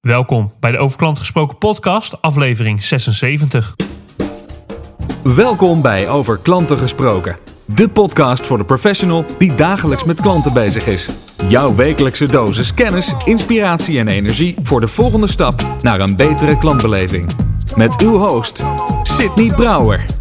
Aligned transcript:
Welkom 0.00 0.52
bij 0.60 0.70
de 0.70 0.78
Over 0.78 0.96
Klant 0.96 1.18
Gesproken 1.18 1.58
podcast, 1.58 2.22
aflevering 2.22 2.82
76. 2.82 3.76
Welkom 5.22 5.82
bij 5.82 6.08
Over 6.08 6.38
Klanten 6.38 6.78
Gesproken. 6.78 7.36
De 7.64 7.88
podcast 7.88 8.46
voor 8.46 8.58
de 8.58 8.64
professional 8.64 9.24
die 9.38 9.54
dagelijks 9.54 10.04
met 10.04 10.20
klanten 10.20 10.52
bezig 10.52 10.86
is. 10.86 11.08
Jouw 11.48 11.74
wekelijkse 11.74 12.26
dosis 12.26 12.74
kennis, 12.74 13.14
inspiratie 13.24 13.98
en 13.98 14.08
energie 14.08 14.56
voor 14.62 14.80
de 14.80 14.88
volgende 14.88 15.28
stap 15.28 15.66
naar 15.82 16.00
een 16.00 16.16
betere 16.16 16.58
klantbeleving. 16.58 17.30
Met 17.76 18.00
uw 18.00 18.18
host, 18.18 18.64
Sydney 19.02 19.54
Brouwer. 19.54 20.17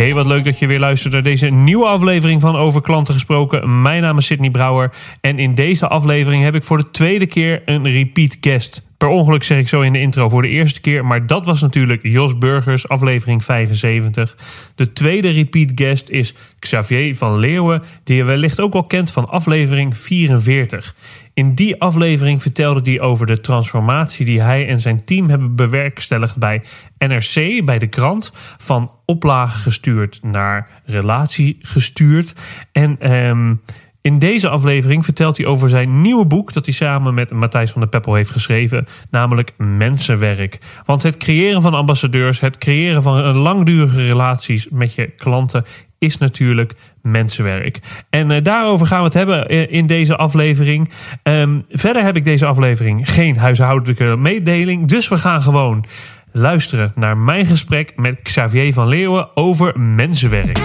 Hey, 0.00 0.14
wat 0.14 0.26
leuk 0.26 0.44
dat 0.44 0.58
je 0.58 0.66
weer 0.66 0.78
luistert 0.78 1.12
naar 1.12 1.22
deze 1.22 1.46
nieuwe 1.46 1.86
aflevering 1.86 2.40
van 2.40 2.56
Over 2.56 2.82
Klanten 2.82 3.14
Gesproken. 3.14 3.82
Mijn 3.82 4.02
naam 4.02 4.18
is 4.18 4.26
Sydney 4.26 4.50
Brouwer 4.50 4.92
en 5.20 5.38
in 5.38 5.54
deze 5.54 5.88
aflevering 5.88 6.42
heb 6.42 6.54
ik 6.54 6.64
voor 6.64 6.76
de 6.76 6.90
tweede 6.90 7.26
keer 7.26 7.62
een 7.64 7.90
repeat 7.90 8.36
guest. 8.40 8.88
Per 8.96 9.08
ongeluk 9.08 9.42
zeg 9.42 9.58
ik 9.58 9.68
zo 9.68 9.80
in 9.80 9.92
de 9.92 10.00
intro 10.00 10.28
voor 10.28 10.42
de 10.42 10.48
eerste 10.48 10.80
keer, 10.80 11.04
maar 11.04 11.26
dat 11.26 11.46
was 11.46 11.60
natuurlijk 11.60 12.02
Jos 12.02 12.38
Burgers, 12.38 12.88
aflevering 12.88 13.44
75. 13.44 14.36
De 14.74 14.92
tweede 14.92 15.30
repeat 15.30 15.72
guest 15.74 16.08
is 16.08 16.34
Xavier 16.58 17.16
van 17.16 17.38
Leeuwen, 17.38 17.82
die 18.04 18.16
je 18.16 18.24
wellicht 18.24 18.60
ook 18.60 18.72
wel 18.72 18.84
kent 18.84 19.10
van 19.10 19.28
aflevering 19.28 19.96
44. 19.96 20.94
In 21.40 21.54
die 21.54 21.80
aflevering 21.80 22.42
vertelde 22.42 22.90
hij 22.90 23.00
over 23.00 23.26
de 23.26 23.40
transformatie 23.40 24.26
die 24.26 24.40
hij 24.40 24.68
en 24.68 24.80
zijn 24.80 25.04
team 25.04 25.28
hebben 25.28 25.54
bewerkstelligd 25.56 26.38
bij 26.38 26.62
NRC, 26.98 27.64
bij 27.64 27.78
de 27.78 27.86
krant, 27.86 28.32
van 28.58 28.90
oplage 29.04 29.58
gestuurd 29.58 30.18
naar 30.22 30.68
relatie 30.84 31.58
gestuurd. 31.60 32.34
En 32.72 32.98
ehm, 32.98 33.54
in 34.02 34.18
deze 34.18 34.48
aflevering 34.48 35.04
vertelt 35.04 35.36
hij 35.36 35.46
over 35.46 35.68
zijn 35.68 36.00
nieuwe 36.00 36.26
boek 36.26 36.52
dat 36.52 36.64
hij 36.64 36.74
samen 36.74 37.14
met 37.14 37.32
Matthijs 37.32 37.70
van 37.70 37.80
der 37.80 37.90
Peppel 37.90 38.14
heeft 38.14 38.30
geschreven, 38.30 38.86
namelijk 39.10 39.52
Mensenwerk. 39.56 40.58
Want 40.84 41.02
het 41.02 41.16
creëren 41.16 41.62
van 41.62 41.74
ambassadeurs, 41.74 42.40
het 42.40 42.58
creëren 42.58 43.02
van 43.02 43.22
langdurige 43.22 44.06
relaties 44.06 44.68
met 44.70 44.94
je 44.94 45.06
klanten 45.06 45.64
is 45.98 46.18
natuurlijk 46.18 46.72
mensenwerk. 47.02 47.78
En 48.10 48.30
uh, 48.30 48.36
daarover 48.42 48.86
gaan 48.86 48.98
we 48.98 49.04
het 49.04 49.14
hebben 49.14 49.48
eh, 49.48 49.72
in 49.72 49.86
deze 49.86 50.16
aflevering. 50.16 50.90
Um, 51.22 51.64
verder 51.68 52.04
heb 52.04 52.16
ik 52.16 52.24
deze 52.24 52.46
aflevering 52.46 53.10
geen 53.10 53.36
huishoudelijke 53.36 54.16
mededeling, 54.16 54.88
dus 54.88 55.08
we 55.08 55.18
gaan 55.18 55.42
gewoon 55.42 55.84
luisteren 56.32 56.92
naar 56.94 57.16
mijn 57.16 57.46
gesprek 57.46 57.92
met 57.96 58.22
Xavier 58.22 58.72
van 58.72 58.88
Leeuwen 58.88 59.36
over 59.36 59.80
mensenwerk. 59.80 60.58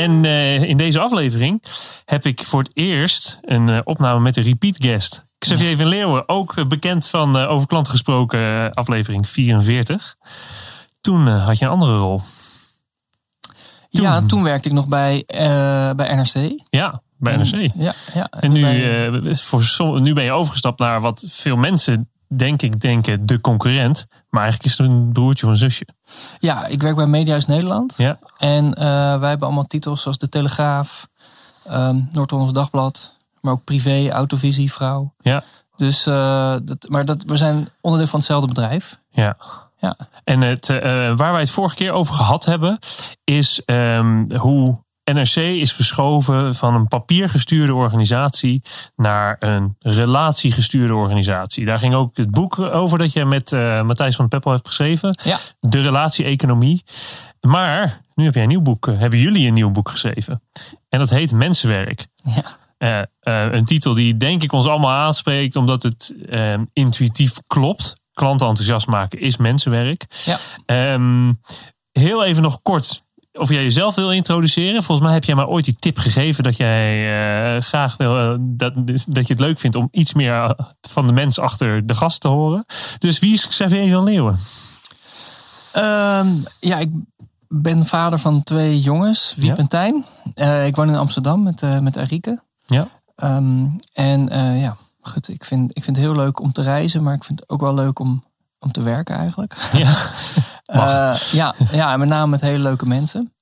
En 0.00 0.24
uh, 0.24 0.62
in 0.62 0.76
deze 0.76 1.00
aflevering 1.00 1.62
heb 2.04 2.26
ik 2.26 2.44
voor 2.44 2.62
het 2.62 2.70
eerst 2.76 3.38
een 3.42 3.68
uh, 3.68 3.78
opname 3.84 4.20
met 4.20 4.36
een 4.36 4.42
repeat 4.42 4.76
guest. 4.78 5.26
Xavier 5.38 5.76
van 5.76 5.86
Leeuwen, 5.86 6.28
ook 6.28 6.68
bekend 6.68 7.08
van 7.08 7.36
uh, 7.36 7.50
Over 7.50 7.66
Klanten 7.66 7.92
gesproken, 7.92 8.70
aflevering 8.70 9.28
44. 9.28 10.16
Toen 11.00 11.26
had 11.26 11.58
je 11.58 11.64
een 11.64 11.70
andere 11.70 11.96
rol. 11.96 12.22
Toen... 13.90 14.02
Ja, 14.02 14.26
toen 14.26 14.42
werkte 14.42 14.68
ik 14.68 14.74
nog 14.74 14.86
bij, 14.86 15.24
bij 15.96 16.14
NRC. 16.14 16.62
Ja, 16.70 17.02
bij 17.18 17.36
NRC. 17.36 17.70
Ja, 17.74 17.92
ja. 18.14 18.26
En 18.30 18.52
nu, 18.52 18.60
bij... 18.60 19.34
voor, 19.34 20.00
nu 20.00 20.12
ben 20.12 20.24
je 20.24 20.32
overgestapt 20.32 20.78
naar 20.78 21.00
wat 21.00 21.24
veel 21.26 21.56
mensen 21.56 22.10
denk 22.36 22.62
ik 22.62 22.80
denken 22.80 23.26
de 23.26 23.40
concurrent. 23.40 24.06
Maar 24.28 24.42
eigenlijk 24.42 24.72
is 24.72 24.78
het 24.78 24.88
een 24.88 25.12
broertje 25.12 25.46
of 25.46 25.52
een 25.52 25.58
zusje. 25.58 25.86
Ja, 26.38 26.66
ik 26.66 26.82
werk 26.82 26.96
bij 26.96 27.06
Mediahuis 27.06 27.46
Nederland. 27.46 27.94
Ja. 27.96 28.18
En 28.38 28.64
uh, 28.64 28.74
wij 29.18 29.28
hebben 29.28 29.46
allemaal 29.46 29.66
titels 29.66 30.02
zoals 30.02 30.18
De 30.18 30.28
Telegraaf, 30.28 31.08
um, 31.70 32.08
Noord-Hollands 32.12 32.52
Dagblad. 32.52 33.12
Maar 33.40 33.52
ook 33.52 33.64
Privé, 33.64 34.10
Autovisie, 34.10 34.72
Vrouw. 34.72 35.12
Ja. 35.20 35.42
Dus, 35.76 36.06
uh, 36.06 36.56
dat, 36.62 36.86
maar 36.88 37.04
dat, 37.04 37.22
we 37.22 37.36
zijn 37.36 37.68
onderdeel 37.80 38.10
van 38.10 38.18
hetzelfde 38.18 38.46
bedrijf. 38.46 39.00
Ja. 39.10 39.36
Ja. 39.78 39.96
En 40.24 40.40
het, 40.40 40.68
uh, 40.68 40.80
waar 41.16 41.32
wij 41.32 41.40
het 41.40 41.50
vorige 41.50 41.74
keer 41.74 41.92
over 41.92 42.14
gehad 42.14 42.44
hebben, 42.44 42.78
is 43.24 43.62
um, 43.66 44.32
hoe 44.36 44.78
NRC 45.12 45.36
is 45.36 45.72
verschoven 45.72 46.54
van 46.54 46.74
een 46.74 46.88
papiergestuurde 46.88 47.74
organisatie 47.74 48.62
naar 48.96 49.36
een 49.40 49.76
relatiegestuurde 49.78 50.94
organisatie. 50.94 51.64
Daar 51.64 51.78
ging 51.78 51.94
ook 51.94 52.16
het 52.16 52.30
boek 52.30 52.58
over 52.58 52.98
dat 52.98 53.12
je 53.12 53.24
met 53.24 53.52
uh, 53.52 53.82
Matthijs 53.82 54.16
van 54.16 54.28
Peppel 54.28 54.50
hebt 54.50 54.66
geschreven. 54.66 55.18
Ja. 55.24 55.38
De 55.60 55.80
relatie-economie. 55.80 56.82
Maar 57.40 58.02
nu 58.14 58.24
heb 58.24 58.34
jij 58.34 58.42
een 58.42 58.48
nieuw 58.48 58.62
boek, 58.62 58.86
hebben 58.86 59.18
jullie 59.18 59.46
een 59.46 59.54
nieuw 59.54 59.70
boek 59.70 59.88
geschreven. 59.88 60.42
En 60.88 60.98
dat 60.98 61.10
heet 61.10 61.32
Mensenwerk. 61.32 62.06
Ja. 62.16 62.58
Uh, 62.78 63.52
een 63.52 63.64
titel 63.64 63.94
die 63.94 64.16
denk 64.16 64.42
ik 64.42 64.52
ons 64.52 64.66
allemaal 64.66 64.90
aanspreekt, 64.90 65.56
omdat 65.56 65.82
het 65.82 66.14
intuïtief 66.72 67.32
klopt. 67.46 67.98
Klanten 68.12 68.46
enthousiast 68.46 68.86
maken 68.86 69.20
is 69.20 69.36
mensenwerk. 69.36 70.06
Ja. 70.64 70.92
Um, 70.92 71.40
heel 71.92 72.24
even 72.24 72.42
nog 72.42 72.62
kort 72.62 73.02
of 73.32 73.48
jij 73.48 73.62
jezelf 73.62 73.94
wil 73.94 74.12
introduceren. 74.12 74.82
Volgens 74.82 75.06
mij 75.06 75.16
heb 75.16 75.24
jij 75.24 75.34
maar 75.34 75.48
ooit 75.48 75.64
die 75.64 75.74
tip 75.74 75.98
gegeven 75.98 76.44
dat 76.44 76.56
jij 76.56 77.56
uh, 77.56 77.62
graag 77.62 77.96
wil 77.96 78.18
uh, 78.18 78.36
dat, 78.40 78.72
dat 79.08 79.26
je 79.26 79.32
het 79.32 79.40
leuk 79.40 79.58
vindt 79.58 79.76
om 79.76 79.88
iets 79.90 80.14
meer 80.14 80.56
van 80.80 81.06
de 81.06 81.12
mens 81.12 81.38
achter 81.38 81.86
de 81.86 81.94
gast 81.94 82.20
te 82.20 82.28
horen. 82.28 82.64
Dus 82.98 83.18
wie 83.18 83.32
is 83.32 83.48
Xavier 83.48 83.92
van 83.92 84.04
Leeuwen? 84.04 84.38
Um, 85.76 86.44
ja, 86.60 86.78
ik 86.78 86.90
ben 87.48 87.86
vader 87.86 88.18
van 88.18 88.42
twee 88.42 88.80
jongens, 88.80 89.34
Wiep 89.36 89.50
Ja. 89.50 89.56
en 89.56 89.68
Tijn. 89.68 90.04
Ik 90.66 90.76
woon 90.76 90.88
in 90.88 90.94
Amsterdam 90.94 91.42
met, 91.42 91.80
met 91.80 91.96
Arike. 91.96 92.42
Ja. 92.66 92.88
Um, 93.16 93.78
en 93.92 94.28
ja, 94.58 94.76
goed, 95.00 95.28
ik 95.28 95.44
vind, 95.44 95.76
ik 95.76 95.84
vind 95.84 95.96
het 95.96 96.04
heel 96.04 96.14
leuk 96.14 96.40
om 96.40 96.52
te 96.52 96.62
reizen, 96.62 97.02
maar 97.02 97.14
ik 97.14 97.24
vind 97.24 97.40
het 97.40 97.48
ook 97.48 97.60
wel 97.60 97.74
leuk 97.74 97.98
om, 97.98 98.24
om 98.60 98.72
te 98.72 98.82
werken 98.82 99.16
eigenlijk. 99.16 99.54
Ja. 99.72 99.92
Uh, 100.74 101.16
ja, 101.32 101.54
ja, 101.72 101.92
en 101.92 101.98
met 101.98 102.08
name 102.08 102.30
met 102.30 102.40
hele 102.40 102.58
leuke 102.58 102.86
mensen. 102.86 103.32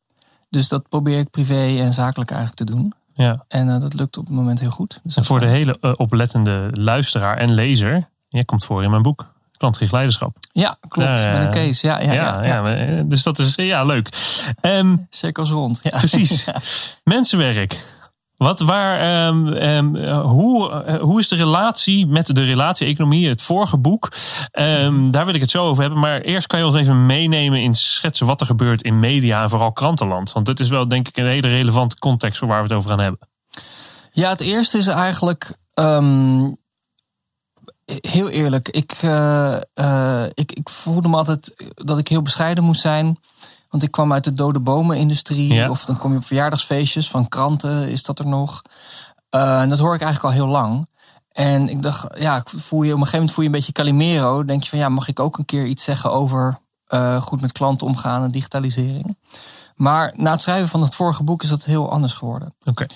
Dus 0.50 0.68
dat 0.68 0.88
probeer 0.88 1.18
ik 1.18 1.30
privé 1.30 1.74
en 1.78 1.92
zakelijk 1.92 2.30
eigenlijk 2.30 2.60
te 2.60 2.76
doen. 2.76 2.92
Ja. 3.12 3.44
En 3.48 3.68
uh, 3.68 3.80
dat 3.80 3.94
lukt 3.94 4.16
op 4.16 4.26
het 4.26 4.34
moment 4.34 4.60
heel 4.60 4.70
goed. 4.70 5.00
Dus 5.02 5.16
en 5.16 5.24
voor 5.24 5.40
de 5.40 5.46
hele 5.46 5.76
uh, 5.80 5.92
oplettende 5.96 6.68
luisteraar 6.72 7.36
en 7.36 7.52
lezer, 7.52 8.08
jij 8.28 8.44
komt 8.44 8.64
voor 8.64 8.82
in 8.82 8.90
mijn 8.90 9.02
boek. 9.02 9.32
Klantgericht 9.56 9.92
leiderschap. 9.92 10.36
Ja, 10.52 10.76
klopt. 10.88 11.08
met 11.08 11.44
een 11.44 11.50
case. 11.50 11.86
Ja, 11.86 12.00
ja, 12.00 12.12
ja, 12.12 12.44
ja, 12.44 12.68
ja. 12.68 13.02
Dus 13.02 13.22
dat 13.22 13.38
is 13.38 13.54
ja, 13.54 13.84
leuk. 13.84 14.08
Um, 14.62 15.06
Cirkels 15.10 15.50
rond. 15.50 15.80
Ja. 15.82 15.90
Precies. 15.98 16.48
Mensenwerk. 17.04 17.84
Wat, 18.38 18.60
waar, 18.60 19.26
um, 19.26 19.46
um, 19.46 19.96
hoe, 20.20 20.84
uh, 20.88 21.00
hoe 21.00 21.18
is 21.18 21.28
de 21.28 21.36
relatie 21.36 22.06
met 22.06 22.34
de 22.34 22.42
relatie-economie, 22.42 23.28
het 23.28 23.42
vorige 23.42 23.78
boek? 23.78 24.12
Um, 24.52 25.10
daar 25.10 25.24
wil 25.24 25.34
ik 25.34 25.40
het 25.40 25.50
zo 25.50 25.64
over 25.64 25.82
hebben. 25.82 26.00
Maar 26.00 26.20
eerst 26.20 26.46
kan 26.46 26.58
je 26.58 26.64
ons 26.64 26.74
even 26.74 27.06
meenemen 27.06 27.60
in 27.60 27.74
schetsen 27.74 28.26
wat 28.26 28.40
er 28.40 28.46
gebeurt 28.46 28.82
in 28.82 28.98
media 28.98 29.42
en 29.42 29.50
vooral 29.50 29.72
krantenland. 29.72 30.32
Want 30.32 30.46
dat 30.46 30.60
is 30.60 30.68
wel 30.68 30.88
denk 30.88 31.08
ik 31.08 31.16
een 31.16 31.26
hele 31.26 31.48
relevante 31.48 31.96
context 31.98 32.38
voor 32.38 32.48
waar 32.48 32.62
we 32.62 32.68
het 32.68 32.72
over 32.72 32.90
gaan 32.90 33.00
hebben. 33.00 33.28
Ja, 34.12 34.28
het 34.28 34.40
eerste 34.40 34.78
is 34.78 34.86
eigenlijk. 34.86 35.52
Heel 38.00 38.28
eerlijk, 38.28 38.68
ik, 38.68 39.02
uh, 39.02 39.56
ik, 40.34 40.52
ik 40.52 40.68
voelde 40.68 41.08
me 41.08 41.16
altijd 41.16 41.72
dat 41.74 41.98
ik 41.98 42.08
heel 42.08 42.22
bescheiden 42.22 42.64
moest 42.64 42.80
zijn. 42.80 43.16
Want 43.68 43.82
ik 43.82 43.90
kwam 43.90 44.12
uit 44.12 44.24
de 44.24 44.32
dode 44.32 44.60
bomen-industrie. 44.60 45.52
Ja. 45.52 45.70
Of 45.70 45.84
dan 45.84 45.98
kom 45.98 46.12
je 46.12 46.18
op 46.18 46.24
verjaardagsfeestjes 46.24 47.10
van 47.10 47.28
kranten, 47.28 47.90
is 47.90 48.02
dat 48.02 48.18
er 48.18 48.26
nog. 48.26 48.62
Uh, 49.34 49.60
en 49.60 49.68
dat 49.68 49.78
hoor 49.78 49.94
ik 49.94 50.00
eigenlijk 50.00 50.34
al 50.34 50.42
heel 50.42 50.52
lang. 50.52 50.88
En 51.32 51.68
ik 51.68 51.82
dacht, 51.82 52.18
ja, 52.18 52.42
voel 52.44 52.82
je, 52.82 52.92
op 52.92 52.98
een 52.98 53.06
gegeven 53.06 53.12
moment 53.12 53.32
voel 53.32 53.44
je 53.44 53.50
een 53.50 53.56
beetje 53.56 53.72
Calimero. 53.72 54.44
Denk 54.44 54.62
je 54.62 54.68
van, 54.68 54.78
ja, 54.78 54.88
mag 54.88 55.08
ik 55.08 55.20
ook 55.20 55.38
een 55.38 55.44
keer 55.44 55.66
iets 55.66 55.84
zeggen 55.84 56.12
over 56.12 56.58
uh, 56.88 57.22
goed 57.22 57.40
met 57.40 57.52
klanten 57.52 57.86
omgaan 57.86 58.22
en 58.22 58.30
digitalisering? 58.30 59.16
Maar 59.74 60.12
na 60.16 60.30
het 60.30 60.42
schrijven 60.42 60.68
van 60.68 60.82
het 60.82 60.94
vorige 60.94 61.22
boek 61.22 61.42
is 61.42 61.48
dat 61.48 61.64
heel 61.64 61.90
anders 61.90 62.12
geworden. 62.12 62.54
Oké. 62.60 62.70
Okay. 62.70 62.88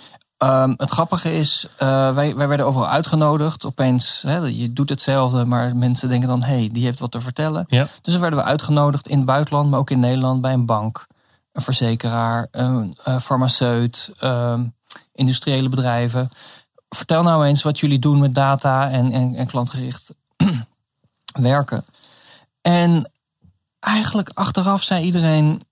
Um, 0.43 0.75
het 0.77 0.91
grappige 0.91 1.35
is, 1.35 1.67
uh, 1.83 2.15
wij, 2.15 2.37
wij 2.37 2.49
werden 2.49 2.67
overal 2.67 2.89
uitgenodigd. 2.89 3.65
Opeens, 3.65 4.23
hè, 4.27 4.37
je 4.37 4.73
doet 4.73 4.89
hetzelfde, 4.89 5.45
maar 5.45 5.77
mensen 5.77 6.09
denken 6.09 6.29
dan... 6.29 6.43
hé, 6.43 6.55
hey, 6.55 6.69
die 6.73 6.85
heeft 6.85 6.99
wat 6.99 7.11
te 7.11 7.21
vertellen. 7.21 7.65
Ja. 7.69 7.87
Dus 8.01 8.13
dan 8.13 8.21
werden 8.21 8.39
we 8.39 8.45
uitgenodigd 8.45 9.09
in 9.09 9.17
het 9.17 9.27
buitenland, 9.27 9.71
maar 9.71 9.79
ook 9.79 9.91
in 9.91 10.01
Nederland... 10.01 10.41
bij 10.41 10.53
een 10.53 10.67
bank, 10.67 11.07
een 11.53 11.63
verzekeraar, 11.63 12.49
een, 12.51 12.97
een 13.05 13.21
farmaceut, 13.21 14.11
um, 14.23 14.75
industriële 15.13 15.69
bedrijven. 15.69 16.31
Vertel 16.89 17.23
nou 17.23 17.47
eens 17.47 17.63
wat 17.63 17.79
jullie 17.79 17.99
doen 17.99 18.19
met 18.19 18.35
data 18.35 18.91
en, 18.91 19.11
en, 19.11 19.35
en 19.35 19.47
klantgericht 19.47 20.15
werken. 21.41 21.85
En 22.61 23.11
eigenlijk 23.81 24.31
achteraf 24.35 24.83
zei 24.83 25.05
iedereen... 25.05 25.63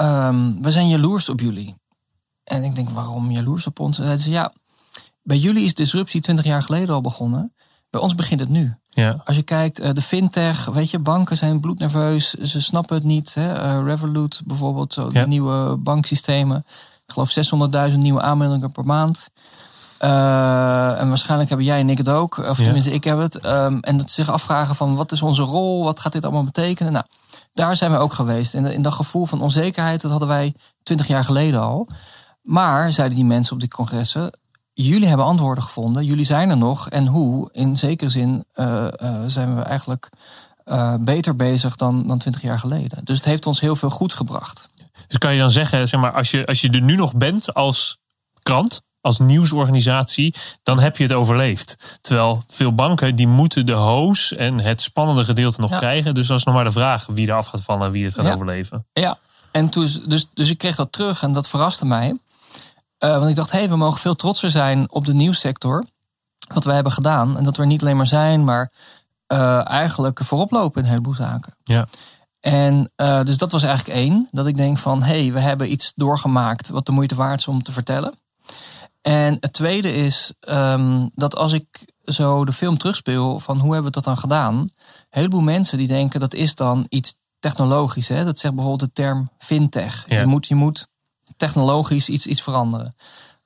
Um, 0.00 0.62
we 0.62 0.70
zijn 0.70 0.88
jaloers 0.88 1.28
op 1.28 1.40
jullie. 1.40 1.77
En 2.48 2.64
ik 2.64 2.74
denk, 2.74 2.90
waarom 2.90 3.30
jaloers 3.30 3.66
op 3.66 3.80
ons? 3.80 3.98
En 3.98 4.04
zeiden 4.04 4.24
ze, 4.24 4.30
ja, 4.30 4.52
bij 5.22 5.36
jullie 5.36 5.64
is 5.64 5.74
disruptie 5.74 6.20
20 6.20 6.44
jaar 6.44 6.62
geleden 6.62 6.94
al 6.94 7.00
begonnen. 7.00 7.52
Bij 7.90 8.00
ons 8.00 8.14
begint 8.14 8.40
het 8.40 8.48
nu. 8.48 8.74
Ja. 8.90 9.22
Als 9.24 9.36
je 9.36 9.42
kijkt, 9.42 9.78
eh, 9.80 9.92
de 9.92 10.00
fintech, 10.00 10.64
weet 10.64 10.90
je, 10.90 10.98
banken 10.98 11.36
zijn 11.36 11.60
bloednerveus. 11.60 12.30
Ze 12.30 12.60
snappen 12.60 12.96
het 12.96 13.04
niet. 13.04 13.34
Hè? 13.34 13.48
Eh, 13.48 13.80
Revolut 13.84 14.40
bijvoorbeeld, 14.44 14.92
zo, 14.92 15.08
Ja. 15.12 15.20
de 15.22 15.28
nieuwe 15.28 15.76
banksystemen. 15.76 16.58
Ik 17.06 17.12
geloof 17.14 17.30
600.000 17.30 18.02
nieuwe 18.02 18.20
aanmeldingen 18.22 18.72
per 18.72 18.84
maand. 18.84 19.28
Eh, 19.98 21.00
en 21.00 21.08
waarschijnlijk 21.08 21.48
hebben 21.48 21.66
jij 21.66 21.78
en 21.80 21.90
ik 21.90 21.98
het 21.98 22.08
ook. 22.08 22.36
Of 22.38 22.58
Ja. 22.58 22.64
tenminste, 22.64 22.92
ik 22.92 23.04
heb 23.04 23.18
het. 23.18 23.38
Ehm, 23.38 23.78
en 23.80 23.96
dat 23.96 24.08
ze 24.10 24.14
zich 24.22 24.32
afvragen 24.32 24.74
van, 24.74 24.94
wat 24.94 25.12
is 25.12 25.22
onze 25.22 25.42
rol? 25.42 25.84
Wat 25.84 26.00
gaat 26.00 26.12
dit 26.12 26.24
allemaal 26.24 26.44
betekenen? 26.44 26.92
Nou, 26.92 27.04
daar 27.52 27.76
zijn 27.76 27.90
we 27.90 27.98
ook 27.98 28.12
geweest. 28.12 28.54
En 28.54 28.66
in 28.66 28.82
dat 28.82 28.92
gevoel 28.94 29.26
van 29.26 29.40
onzekerheid, 29.40 30.00
dat 30.00 30.10
hadden 30.10 30.28
wij 30.28 30.54
20 30.82 31.06
jaar 31.06 31.24
geleden 31.24 31.60
al. 31.60 31.88
Maar, 32.48 32.92
zeiden 32.92 33.16
die 33.16 33.26
mensen 33.26 33.52
op 33.52 33.60
die 33.60 33.68
congressen... 33.68 34.30
jullie 34.72 35.08
hebben 35.08 35.26
antwoorden 35.26 35.64
gevonden. 35.64 36.04
Jullie 36.04 36.24
zijn 36.24 36.50
er 36.50 36.56
nog. 36.56 36.88
En 36.88 37.06
hoe? 37.06 37.48
In 37.52 37.76
zekere 37.76 38.10
zin 38.10 38.44
eh, 38.52 38.86
eh, 39.02 39.22
zijn 39.26 39.56
we 39.56 39.62
eigenlijk 39.62 40.08
eh, 40.64 40.94
beter 41.00 41.36
bezig 41.36 41.76
dan, 41.76 42.06
dan 42.06 42.18
20 42.18 42.42
jaar 42.42 42.58
geleden. 42.58 43.04
Dus 43.04 43.16
het 43.16 43.26
heeft 43.26 43.46
ons 43.46 43.60
heel 43.60 43.76
veel 43.76 43.90
goeds 43.90 44.14
gebracht. 44.14 44.68
Dus 45.06 45.18
kan 45.18 45.32
je 45.32 45.40
dan 45.40 45.50
zeggen, 45.50 45.88
zeg 45.88 46.00
maar, 46.00 46.12
als 46.12 46.30
je, 46.30 46.46
als 46.46 46.60
je 46.60 46.70
er 46.70 46.80
nu 46.80 46.94
nog 46.96 47.16
bent 47.16 47.54
als 47.54 47.98
krant, 48.42 48.82
als 49.00 49.18
nieuwsorganisatie, 49.18 50.34
dan 50.62 50.80
heb 50.80 50.96
je 50.96 51.02
het 51.02 51.12
overleefd. 51.12 51.98
Terwijl 52.00 52.42
veel 52.46 52.74
banken, 52.74 53.16
die 53.16 53.28
moeten 53.28 53.66
de 53.66 53.72
hoos 53.72 54.34
en 54.34 54.60
het 54.60 54.82
spannende 54.82 55.24
gedeelte 55.24 55.60
nog 55.60 55.70
Ja. 55.70 55.78
krijgen. 55.78 56.14
Dus 56.14 56.26
dat 56.26 56.38
is 56.38 56.44
nog 56.44 56.54
maar 56.54 56.64
de 56.64 56.70
vraag 56.72 57.06
wie 57.06 57.26
eraf 57.28 57.46
gaat 57.46 57.62
vallen 57.62 57.86
en 57.86 57.92
wie 57.92 58.04
het 58.04 58.14
gaat 58.14 58.24
Ja. 58.24 58.32
overleven. 58.32 58.86
Ja, 58.92 59.18
en 59.50 59.68
toen, 59.68 59.88
dus, 60.06 60.26
dus 60.34 60.50
ik 60.50 60.58
kreeg 60.58 60.76
dat 60.76 60.92
terug 60.92 61.22
en 61.22 61.32
dat 61.32 61.48
verraste 61.48 61.86
mij. 61.86 62.16
Eh, 62.98 63.18
want 63.18 63.30
ik 63.30 63.36
dacht, 63.36 63.50
hé, 63.50 63.58
hey, 63.58 63.68
we 63.68 63.76
mogen 63.76 64.00
veel 64.00 64.16
trotser 64.16 64.50
zijn 64.50 64.90
op 64.90 65.04
de 65.04 65.14
nieuwssector. 65.14 65.84
Wat 66.54 66.64
wij 66.64 66.74
hebben 66.74 66.92
gedaan. 66.92 67.36
En 67.36 67.44
dat 67.44 67.56
we 67.56 67.62
er 67.62 67.68
niet 67.68 67.82
alleen 67.82 67.96
maar 67.96 68.06
zijn, 68.06 68.44
maar 68.44 68.72
eh, 69.26 69.68
eigenlijk 69.68 70.24
voorop 70.24 70.50
lopen 70.50 70.78
in 70.78 70.84
een 70.84 70.90
heleboel 70.90 71.14
zaken. 71.14 71.54
Ja. 71.62 71.88
En 72.40 72.92
eh, 72.96 73.22
dus 73.22 73.38
dat 73.38 73.52
was 73.52 73.62
eigenlijk 73.62 73.98
één. 73.98 74.28
Dat 74.30 74.46
ik 74.46 74.56
denk 74.56 74.78
van, 74.78 75.02
hé, 75.02 75.22
hey, 75.22 75.32
we 75.32 75.40
hebben 75.40 75.72
iets 75.72 75.92
doorgemaakt 75.96 76.68
wat 76.68 76.86
de 76.86 76.92
moeite 76.92 77.14
waard 77.14 77.38
is 77.38 77.48
om 77.48 77.62
te 77.62 77.72
vertellen. 77.72 78.14
En 79.02 79.36
het 79.40 79.52
tweede 79.52 79.94
is 79.94 80.32
ehm, 80.40 81.06
dat 81.14 81.36
als 81.36 81.52
ik 81.52 81.92
zo 82.04 82.44
de 82.44 82.52
film 82.52 82.78
terugspeel 82.78 83.40
van 83.40 83.58
hoe 83.58 83.72
hebben 83.72 83.84
we 83.84 84.00
dat 84.00 84.04
dan 84.04 84.18
gedaan? 84.18 84.54
Een 84.54 84.68
heleboel 85.10 85.40
mensen 85.40 85.78
die 85.78 85.86
denken 85.86 86.20
dat 86.20 86.34
is 86.34 86.54
dan 86.54 86.86
iets 86.88 87.14
technologisch. 87.38 88.08
Hè? 88.08 88.24
Dat 88.24 88.38
zegt 88.38 88.54
bijvoorbeeld 88.54 88.94
de 88.94 89.02
term 89.02 89.30
fintech. 89.38 90.04
Ja. 90.06 90.20
Je, 90.20 90.26
moet, 90.26 90.46
je 90.46 90.54
moet 90.54 90.88
technologisch 91.38 92.08
iets, 92.08 92.26
iets 92.26 92.42
veranderen. 92.42 92.94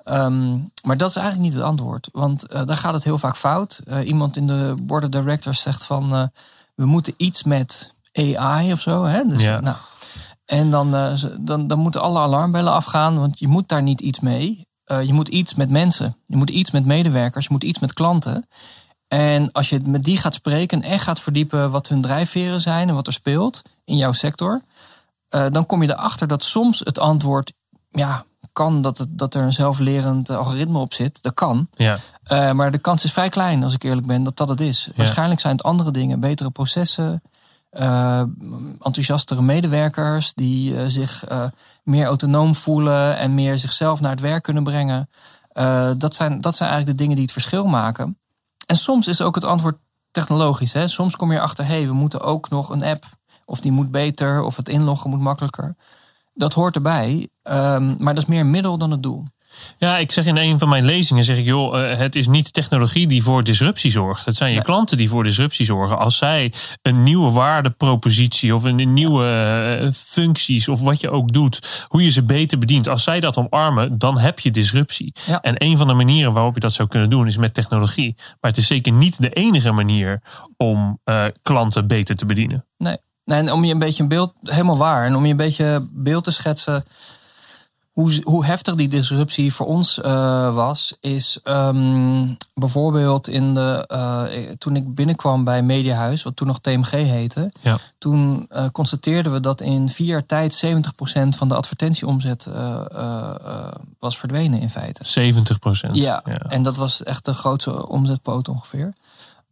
Ehm, 0.04 0.58
maar 0.82 0.96
dat 0.96 1.08
is 1.08 1.16
eigenlijk 1.16 1.46
niet 1.48 1.56
het 1.56 1.64
antwoord. 1.66 2.08
Want 2.12 2.46
eh, 2.48 2.64
daar 2.64 2.76
gaat 2.76 2.94
het 2.94 3.04
heel 3.04 3.18
vaak 3.18 3.36
fout. 3.36 3.80
Eh, 3.86 4.06
iemand 4.06 4.36
in 4.36 4.46
de 4.46 4.74
board 4.82 5.02
of 5.02 5.08
directors 5.08 5.60
zegt 5.60 5.84
van... 5.84 6.14
eh, 6.14 6.24
we 6.74 6.84
moeten 6.86 7.14
iets 7.16 7.42
met 7.42 7.94
AI 8.12 8.72
of 8.72 8.80
zo. 8.80 9.04
Hè? 9.04 9.24
Dus, 9.26 9.42
Ja. 9.42 9.60
nou, 9.60 9.76
en 10.44 10.70
dan, 10.70 11.16
dan, 11.40 11.66
dan 11.66 11.78
moeten 11.78 12.00
alle 12.02 12.18
alarmbellen 12.18 12.72
afgaan. 12.72 13.18
Want 13.18 13.38
je 13.38 13.48
moet 13.48 13.68
daar 13.68 13.82
niet 13.82 14.00
iets 14.00 14.20
mee. 14.20 14.66
Je 14.84 15.12
moet 15.12 15.28
iets 15.28 15.54
met 15.54 15.70
mensen. 15.70 16.16
Je 16.26 16.36
moet 16.36 16.50
iets 16.50 16.70
met 16.70 16.84
medewerkers. 16.84 17.44
Je 17.44 17.52
moet 17.52 17.64
iets 17.64 17.78
met 17.78 17.92
klanten. 17.92 18.48
En 19.08 19.52
als 19.52 19.68
je 19.68 19.80
met 19.86 20.04
die 20.04 20.16
gaat 20.16 20.34
spreken 20.34 20.82
en 20.82 20.90
echt 20.90 21.02
gaat 21.04 21.20
verdiepen 21.20 21.70
wat 21.70 21.88
hun 21.88 22.00
drijfveren 22.02 22.60
zijn 22.60 22.88
en 22.88 22.94
wat 22.94 23.06
er 23.06 23.12
speelt 23.12 23.62
in 23.84 23.96
jouw 23.96 24.12
sector, 24.12 24.62
dan 25.28 25.66
kom 25.66 25.82
je 25.82 25.90
erachter 25.90 26.26
dat 26.26 26.44
soms 26.44 26.78
het 26.78 26.98
antwoord 26.98 27.52
ja, 27.92 28.24
kan 28.52 28.82
dat, 28.82 28.98
het, 28.98 29.08
dat 29.10 29.34
er 29.34 29.42
een 29.42 29.52
zelflerend 29.52 30.28
eh, 30.28 30.36
algoritme 30.36 30.78
op 30.78 30.94
zit. 30.94 31.22
Dat 31.22 31.34
kan. 31.34 31.68
Ja, 31.70 31.98
Eh, 32.22 32.52
maar 32.52 32.70
de 32.70 32.78
kans 32.78 33.04
is 33.04 33.12
vrij 33.12 33.28
klein, 33.28 33.62
als 33.62 33.74
ik 33.74 33.82
eerlijk 33.82 34.06
ben, 34.06 34.22
dat 34.22 34.36
dat 34.36 34.48
het 34.48 34.60
is. 34.60 34.88
Waarschijnlijk 34.96 35.40
zijn 35.40 35.56
het 35.56 35.62
andere 35.62 35.90
dingen. 35.90 36.20
Betere 36.20 36.50
processen, 36.50 37.22
eh, 37.70 38.22
enthousiastere 38.80 39.42
medewerkers 39.42 40.34
die 40.34 40.90
zich 40.90 41.24
meer 41.82 42.06
autonoom 42.06 42.54
voelen 42.54 43.16
en 43.16 43.34
meer 43.34 43.58
zichzelf 43.58 44.00
naar 44.00 44.10
het 44.10 44.20
werk 44.20 44.42
kunnen 44.42 44.62
brengen. 44.62 45.08
Dat, 45.96 46.14
zijn, 46.14 46.40
dat 46.40 46.56
zijn 46.56 46.70
eigenlijk 46.70 46.86
de 46.86 47.02
dingen 47.02 47.14
die 47.14 47.24
het 47.24 47.32
verschil 47.32 47.66
maken. 47.66 48.18
En 48.66 48.76
soms 48.76 49.08
is 49.08 49.20
ook 49.20 49.34
het 49.34 49.44
antwoord 49.44 49.76
technologisch. 50.10 50.72
Hè? 50.72 50.88
Soms 50.88 51.16
kom 51.16 51.32
je 51.32 51.38
erachter, 51.38 51.66
hé, 51.66 51.74
hey, 51.74 51.86
we 51.86 51.92
moeten 51.92 52.20
ook 52.20 52.50
nog 52.50 52.68
een 52.68 52.84
app. 52.84 53.04
Of 53.44 53.60
die 53.60 53.72
moet 53.72 53.90
beter, 53.90 54.42
of 54.42 54.56
het 54.56 54.68
inloggen 54.68 55.10
moet 55.10 55.20
makkelijker. 55.20 55.76
Dat 56.34 56.52
hoort 56.55 56.75
erbij, 56.75 57.29
ehm, 57.43 57.94
maar 57.99 58.14
dat 58.14 58.23
is 58.23 58.29
meer 58.29 58.40
een 58.40 58.50
middel 58.50 58.79
dan 58.79 58.90
het 58.90 59.02
doel. 59.02 59.25
Ja, 59.79 59.99
ik 59.99 60.12
zeg 60.12 60.26
in 60.26 60.37
een 60.37 60.58
van 60.58 60.69
mijn 60.69 60.84
lezingen, 60.84 61.25
zeg 61.25 61.37
ik, 61.37 61.44
joh, 61.44 61.90
eh, 61.90 61.99
het 61.99 62.17
is 62.17 62.26
niet 62.26 62.52
technologie 62.52 63.06
die 63.06 63.23
voor 63.23 63.44
disruptie 63.44 63.90
zorgt. 63.90 64.25
Het 64.25 64.37
zijn 64.37 64.52
je 64.52 64.62
klanten 64.62 64.96
die 64.96 65.08
voor 65.08 65.25
disruptie 65.25 65.67
zorgen. 65.67 65.99
Als 65.99 66.17
zij 66.17 66.52
een 66.82 67.02
nieuwe 67.02 67.31
waardepropositie 67.31 68.55
of 68.55 68.64
een, 68.64 68.93
nieuwe 68.93 69.26
eh, 69.81 69.93
functies 69.93 70.69
of 70.69 70.81
wat 70.81 71.00
je 71.00 71.11
ook 71.11 71.32
doet, 71.32 71.84
hoe 71.88 72.02
je 72.02 72.11
ze 72.11 72.25
beter 72.25 72.58
bedient, 72.58 72.88
als 72.88 73.02
zij 73.02 73.20
dat 73.20 73.37
omarmen, 73.37 73.99
dan 73.99 74.19
heb 74.19 74.38
je 74.40 74.50
disruptie. 74.50 75.12
Ja. 75.26 75.40
En 75.40 75.55
een 75.58 75.76
van 75.76 75.87
de 75.87 75.94
manieren 75.94 76.32
waarop 76.32 76.55
je 76.55 76.61
dat 76.61 76.73
zou 76.73 76.88
kunnen 76.88 77.11
doen 77.11 77.26
is 77.26 77.37
met 77.37 77.55
technologie. 77.55 78.14
Maar 78.17 78.50
het 78.50 78.56
is 78.56 78.67
zeker 78.67 78.93
niet 78.93 79.23
de 79.23 79.31
enige 79.31 79.73
manier 79.73 80.23
om 80.56 81.00
eh, 81.05 81.25
klanten 81.43 81.87
beter 81.87 82.17
te 82.17 82.26
bedienen. 82.26 82.67
Nee. 82.76 82.96
En 83.24 83.52
om 83.52 83.64
je 83.64 83.72
een 83.72 83.78
beetje 83.78 84.02
een 84.02 84.08
beeld, 84.08 84.32
helemaal 84.42 84.76
waar. 84.78 85.06
En 85.06 85.16
om 85.16 85.24
je 85.24 85.30
een 85.30 85.36
beetje 85.36 85.88
beeld 85.90 86.24
te 86.24 86.30
schetsen 86.30 86.84
hoe, 87.92 88.20
hoe 88.24 88.44
heftig 88.44 88.74
die 88.74 88.88
disruptie 88.88 89.54
voor 89.54 89.66
ons 89.66 90.00
eh, 90.00 90.54
was, 90.54 90.96
is 91.00 91.38
ehm, 91.42 92.28
bijvoorbeeld 92.54 93.28
in 93.28 93.54
de, 93.54 93.84
eh, 93.88 94.50
toen 94.58 94.76
ik 94.76 94.94
binnenkwam 94.94 95.44
bij 95.44 95.62
Mediahuis, 95.62 96.22
wat 96.22 96.36
toen 96.36 96.46
nog 96.46 96.58
TMG 96.60 96.90
heette, 96.90 97.52
Ja. 97.60 97.78
toen 97.98 98.46
eh, 98.48 98.66
constateerden 98.72 99.32
we 99.32 99.40
dat 99.40 99.60
in 99.60 99.88
vier 99.88 100.06
jaar 100.06 100.26
tijd 100.26 100.54
70% 100.54 101.36
van 101.36 101.48
de 101.48 101.54
advertentieomzet 101.54 102.46
eh, 102.46 102.84
eh, 102.92 103.34
eh, 103.44 103.72
was 103.98 104.19
verdwenen 104.19 104.60
in 104.60 104.70
feite. 104.70 105.04
70 105.04 105.58
procent. 105.58 105.96
Ja, 105.96 106.22
en 106.24 106.62
dat 106.62 106.76
was 106.76 107.02
echt 107.02 107.24
de 107.24 107.34
grootste 107.34 107.88
omzetpoot 107.88 108.48
ongeveer. 108.48 108.92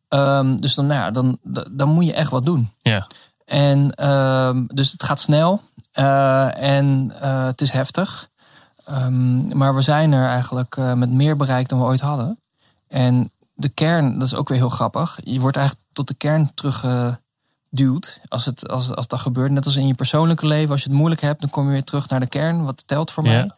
Ehm, 0.09 0.57
dus 0.57 0.75
dan, 0.75 0.87
nou 0.87 1.01
ja, 1.01 1.11
dan, 1.11 1.39
dan 1.73 1.89
moet 1.89 2.07
je 2.07 2.13
echt 2.15 2.31
wat 2.31 2.45
doen. 2.45 2.71
ja. 2.83 3.07
En 3.51 3.95
ehm, 3.95 4.65
dus 4.67 4.93
het 4.93 5.03
gaat 5.03 5.21
snel 5.21 5.61
eh, 5.93 6.63
en 6.63 7.13
eh, 7.21 7.45
het 7.45 7.61
is 7.61 7.71
heftig. 7.71 8.29
Ehm, 8.85 9.59
maar 9.59 9.75
we 9.75 9.83
zijn 9.83 10.13
er 10.13 10.29
eigenlijk 10.29 10.77
eh, 10.77 10.93
met 10.93 11.11
meer 11.11 11.37
bereik 11.37 11.69
dan 11.69 11.79
we 11.79 11.85
ooit 11.85 12.01
hadden. 12.01 12.41
En 12.89 13.33
de 13.55 13.69
kern, 13.69 14.19
dat 14.19 14.27
is 14.27 14.35
ook 14.35 14.49
weer 14.49 14.59
heel 14.59 14.69
grappig. 14.69 15.19
Je 15.23 15.41
wordt 15.41 15.57
eigenlijk 15.57 15.87
tot 15.93 16.09
de 16.09 16.15
kern 16.15 16.51
teruggeduwd 16.55 18.21
als, 18.29 18.45
het, 18.45 18.69
als, 18.69 18.95
als 18.95 19.07
dat 19.07 19.21
gebeurt. 19.21 19.51
Net 19.51 19.67
als 19.67 19.77
in 19.77 19.87
je 19.87 19.95
persoonlijke 19.95 20.47
leven. 20.47 20.71
Als 20.71 20.83
je 20.83 20.89
het 20.89 20.99
moeilijk 20.99 21.21
hebt, 21.21 21.41
dan 21.41 21.51
kom 21.51 21.65
je 21.65 21.71
weer 21.71 21.85
terug 21.85 22.09
naar 22.09 22.21
de 22.21 22.29
kern. 22.29 22.65
Wat 22.65 22.83
telt 22.87 23.11
voor 23.11 23.25
Ja. 23.25 23.31
mij? 23.31 23.51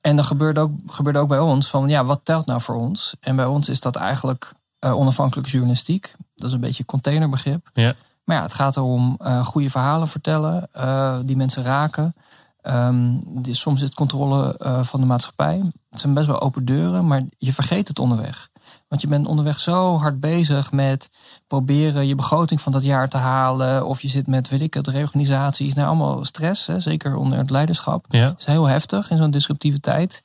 En 0.00 0.16
dat 0.16 0.26
gebeurt 0.26 0.58
ook, 0.58 0.70
gebeurt 0.86 1.16
ook 1.16 1.28
bij 1.28 1.38
ons. 1.38 1.68
Van 1.68 1.88
ja, 1.88 2.04
wat 2.04 2.20
telt 2.22 2.46
nou 2.46 2.60
voor 2.60 2.76
ons? 2.76 3.14
En 3.20 3.36
bij 3.36 3.46
ons 3.46 3.68
is 3.68 3.80
dat 3.80 3.96
eigenlijk 3.96 4.52
onafhankelijke 4.80 5.50
journalistiek. 5.50 6.14
Dat 6.34 6.48
is 6.48 6.54
een 6.54 6.60
beetje 6.60 6.80
een 6.80 6.86
containerbegrip. 6.86 7.70
Ja. 7.72 7.94
Maar 8.26 8.36
ja, 8.36 8.42
het 8.42 8.54
gaat 8.54 8.76
erom 8.76 9.16
eh, 9.18 9.44
goede 9.44 9.70
verhalen 9.70 10.08
vertellen, 10.08 10.68
eh, 10.72 11.16
die 11.24 11.36
mensen 11.36 11.62
raken. 11.62 12.14
Ehm, 12.60 13.14
soms 13.42 13.80
is 13.80 13.86
het 13.86 13.94
controle 13.94 14.58
eh, 14.58 14.82
van 14.82 15.00
de 15.00 15.06
maatschappij. 15.06 15.72
Het 15.90 16.00
zijn 16.00 16.14
best 16.14 16.26
wel 16.26 16.40
open 16.40 16.64
deuren, 16.64 17.06
maar 17.06 17.22
je 17.38 17.52
vergeet 17.52 17.88
het 17.88 17.98
onderweg. 17.98 18.48
Want 18.88 19.02
je 19.02 19.08
bent 19.08 19.26
onderweg 19.26 19.60
zo 19.60 19.98
hard 19.98 20.20
bezig 20.20 20.72
met 20.72 21.10
proberen 21.46 22.06
je 22.06 22.14
begroting 22.14 22.60
van 22.60 22.72
dat 22.72 22.82
jaar 22.82 23.08
te 23.08 23.16
halen. 23.16 23.86
Of 23.86 24.02
je 24.02 24.08
zit 24.08 24.26
met, 24.26 24.48
weet 24.48 24.60
ik 24.60 24.74
het, 24.74 24.86
reorganisaties. 24.86 25.74
Nou, 25.74 25.88
allemaal 25.88 26.24
stress, 26.24 26.66
hè, 26.66 26.80
zeker 26.80 27.16
onder 27.16 27.38
het 27.38 27.50
leiderschap. 27.50 28.04
Ja. 28.08 28.26
Dat 28.26 28.38
is 28.38 28.46
heel 28.46 28.66
heftig 28.66 29.10
in 29.10 29.16
zo'n 29.16 29.30
disruptieve 29.30 29.80
tijd. 29.80 30.20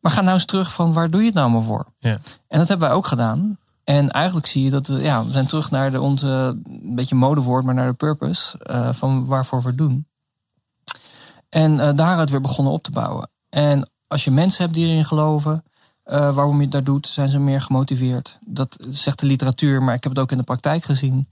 Maar 0.00 0.12
ga 0.12 0.20
nou 0.20 0.34
eens 0.34 0.44
terug 0.44 0.72
van 0.72 0.92
waar 0.92 1.10
doe 1.10 1.20
je 1.20 1.26
het 1.26 1.34
nou 1.34 1.50
maar 1.50 1.62
voor? 1.62 1.86
Ja. 1.98 2.18
En 2.48 2.58
dat 2.58 2.68
hebben 2.68 2.88
wij 2.88 2.96
ook 2.96 3.06
gedaan. 3.06 3.58
En 3.84 4.10
eigenlijk 4.10 4.46
zie 4.46 4.64
je 4.64 4.70
dat 4.70 4.86
we, 4.86 5.02
ja, 5.02 5.24
we 5.26 5.32
zijn 5.32 5.46
terug 5.46 5.70
naar 5.70 5.90
de, 5.90 6.00
onze, 6.00 6.28
een 6.64 6.94
beetje 6.94 7.14
modewoord, 7.14 7.64
maar 7.64 7.74
naar 7.74 7.86
de 7.86 7.92
purpose 7.92 8.58
eh, 8.58 8.92
van 8.92 9.26
waarvoor 9.26 9.62
we 9.62 9.68
het 9.68 9.78
doen. 9.78 10.06
En 11.48 11.80
eh, 11.80 11.90
daaruit 11.94 12.30
weer 12.30 12.40
begonnen 12.40 12.72
op 12.72 12.82
te 12.82 12.90
bouwen. 12.90 13.30
En 13.48 13.90
als 14.06 14.24
je 14.24 14.30
mensen 14.30 14.62
hebt 14.62 14.74
die 14.74 14.86
erin 14.86 15.04
geloven, 15.04 15.64
eh, 16.02 16.34
waarom 16.34 16.56
je 16.56 16.62
het 16.62 16.72
daar 16.72 16.84
doet, 16.84 17.06
zijn 17.06 17.28
ze 17.28 17.38
meer 17.38 17.60
gemotiveerd. 17.60 18.38
Dat 18.46 18.76
zegt 18.88 19.18
de 19.18 19.26
literatuur, 19.26 19.82
maar 19.82 19.94
ik 19.94 20.02
heb 20.02 20.12
het 20.12 20.22
ook 20.22 20.32
in 20.32 20.38
de 20.38 20.44
praktijk 20.44 20.84
gezien. 20.84 21.28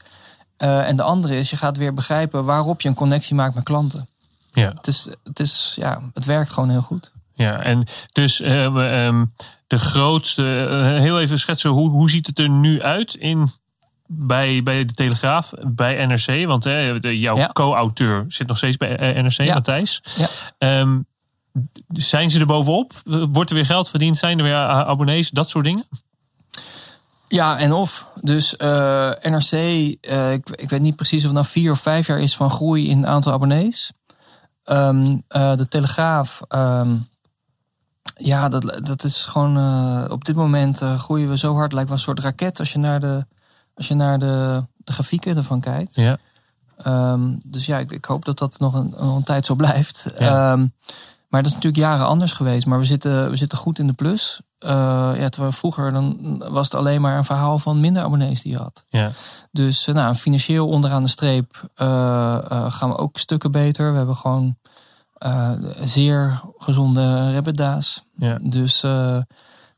En 0.56 0.96
de 0.96 1.02
andere 1.02 1.36
is, 1.36 1.50
je 1.50 1.56
gaat 1.56 1.76
weer 1.76 1.94
begrijpen 1.94 2.44
waarop 2.44 2.80
je 2.80 2.88
een 2.88 2.94
connectie 2.94 3.34
maakt 3.34 3.54
met 3.54 3.64
klanten. 3.64 4.08
ja. 4.52 4.72
Het, 4.74 4.86
is, 4.86 5.08
het, 5.22 5.40
is, 5.40 5.76
ja, 5.78 6.00
het 6.14 6.24
werkt 6.24 6.50
gewoon 6.50 6.70
heel 6.70 6.82
goed. 6.82 7.12
Ja, 7.34 7.62
en 7.62 7.86
dus 8.12 8.40
ehm, 8.40 8.78
ehm, 8.78 9.24
de 9.72 9.78
grootste, 9.78 10.66
eh, 10.70 11.00
heel 11.00 11.20
even 11.20 11.38
schetsen, 11.38 11.70
hoe, 11.70 11.90
hoe 11.90 12.10
ziet 12.10 12.26
het 12.26 12.38
er 12.38 12.48
nu 12.48 12.82
uit 12.82 13.14
in, 13.14 13.50
bij, 14.06 14.62
bij 14.62 14.84
de 14.84 14.92
Telegraaf, 14.92 15.52
bij 15.66 16.06
NRC? 16.06 16.46
Want 16.46 16.64
hè, 16.64 16.98
de- 17.00 17.18
jouw 17.18 17.36
Ja. 17.36 17.50
co-auteur 17.52 18.24
zit 18.28 18.46
nog 18.46 18.56
steeds 18.56 18.76
bij 18.76 18.96
eh, 18.96 19.22
NRC, 19.22 19.36
Ja. 19.42 19.54
Matthijs. 19.54 20.02
Ja. 20.16 20.28
Ehm, 20.58 20.98
zijn 21.88 22.30
ze 22.30 22.40
er 22.40 22.46
bovenop? 22.46 22.92
Wordt 23.32 23.50
er 23.50 23.56
weer 23.56 23.66
geld 23.66 23.90
verdiend? 23.90 24.16
Zijn 24.16 24.38
er 24.38 24.44
weer 24.44 24.54
eh, 24.54 24.68
abonnees? 24.68 25.30
Dat 25.30 25.50
soort 25.50 25.64
dingen? 25.64 25.84
Ja, 27.28 27.58
en 27.58 27.72
of. 27.72 28.06
Dus 28.20 28.54
uh, 28.58 29.10
NRC, 29.20 29.52
uh, 29.52 30.32
ik, 30.32 30.50
ik, 30.50 30.70
weet 30.70 30.80
niet 30.80 30.96
precies 30.96 31.18
of 31.18 31.24
het 31.24 31.32
nou 31.32 31.46
vier 31.46 31.70
of 31.70 31.80
vijf 31.80 32.06
jaar 32.06 32.20
is 32.20 32.36
van 32.36 32.50
groei 32.50 32.88
in 32.88 32.98
het 32.98 33.06
aantal 33.06 33.32
abonnees. 33.32 33.92
Um, 34.64 35.22
uh, 35.28 35.56
de 35.56 35.66
Telegraaf, 35.68 36.40
um, 36.48 37.08
ja, 38.24 38.48
dat, 38.48 38.80
dat 38.84 39.04
is 39.04 39.26
gewoon. 39.26 40.10
op 40.10 40.24
dit 40.24 40.36
moment 40.36 40.78
groeien 40.78 41.28
we 41.28 41.36
zo 41.36 41.54
hard, 41.54 41.72
lijkt 41.72 41.88
wel 41.88 41.98
een 41.98 42.04
soort 42.04 42.20
raket 42.20 42.58
als 42.58 42.72
je 42.72 42.78
naar 42.78 43.00
de, 43.00 43.26
als 43.74 43.88
je 43.88 43.94
naar 43.94 44.18
de, 44.18 44.64
de 44.76 44.92
grafieken 44.92 45.36
ervan 45.36 45.60
kijkt. 45.60 45.94
Ja. 45.94 46.18
Um, 46.86 47.38
dus 47.46 47.66
ja, 47.66 47.78
ik, 47.78 47.90
ik, 47.90 48.04
hoop 48.04 48.24
dat 48.24 48.38
dat 48.38 48.58
nog 48.58 48.74
een, 48.74 48.94
een 48.96 49.22
tijd 49.22 49.46
zo 49.46 49.54
blijft. 49.54 50.06
Ja. 50.18 50.56
maar 51.28 51.42
dat 51.42 51.50
is 51.50 51.54
natuurlijk 51.54 51.82
jaren 51.82 52.06
anders 52.06 52.32
geweest. 52.32 52.66
Maar 52.66 52.78
we 52.78 52.84
zitten, 52.84 53.30
we 53.30 53.36
zitten 53.36 53.58
goed 53.58 53.78
in 53.78 53.86
de 53.86 53.92
plus. 53.92 54.40
Uh, 54.60 54.70
ja, 55.16 55.28
terwijl 55.28 55.52
vroeger 55.52 55.92
dan 55.92 56.38
was 56.50 56.64
het 56.64 56.74
alleen 56.74 57.00
maar 57.00 57.16
een 57.16 57.24
verhaal 57.24 57.58
van 57.58 57.80
minder 57.80 58.02
abonnees 58.02 58.42
die 58.42 58.52
je 58.52 58.58
had. 58.58 58.84
Ja. 58.88 59.10
Dus 59.50 59.86
nou, 59.86 60.14
financieel 60.14 60.68
onderaan 60.68 61.02
de 61.02 61.08
streep 61.08 61.70
gaan 62.68 62.88
we 62.88 62.96
ook 62.96 63.18
stukken 63.18 63.50
beter. 63.50 63.90
We 63.90 63.96
hebben 63.96 64.16
gewoon 64.16 64.56
zeer 65.80 66.40
gezonde 66.58 67.30
rebeda's. 67.30 68.04
Ja. 68.16 68.38
Dus 68.42 68.80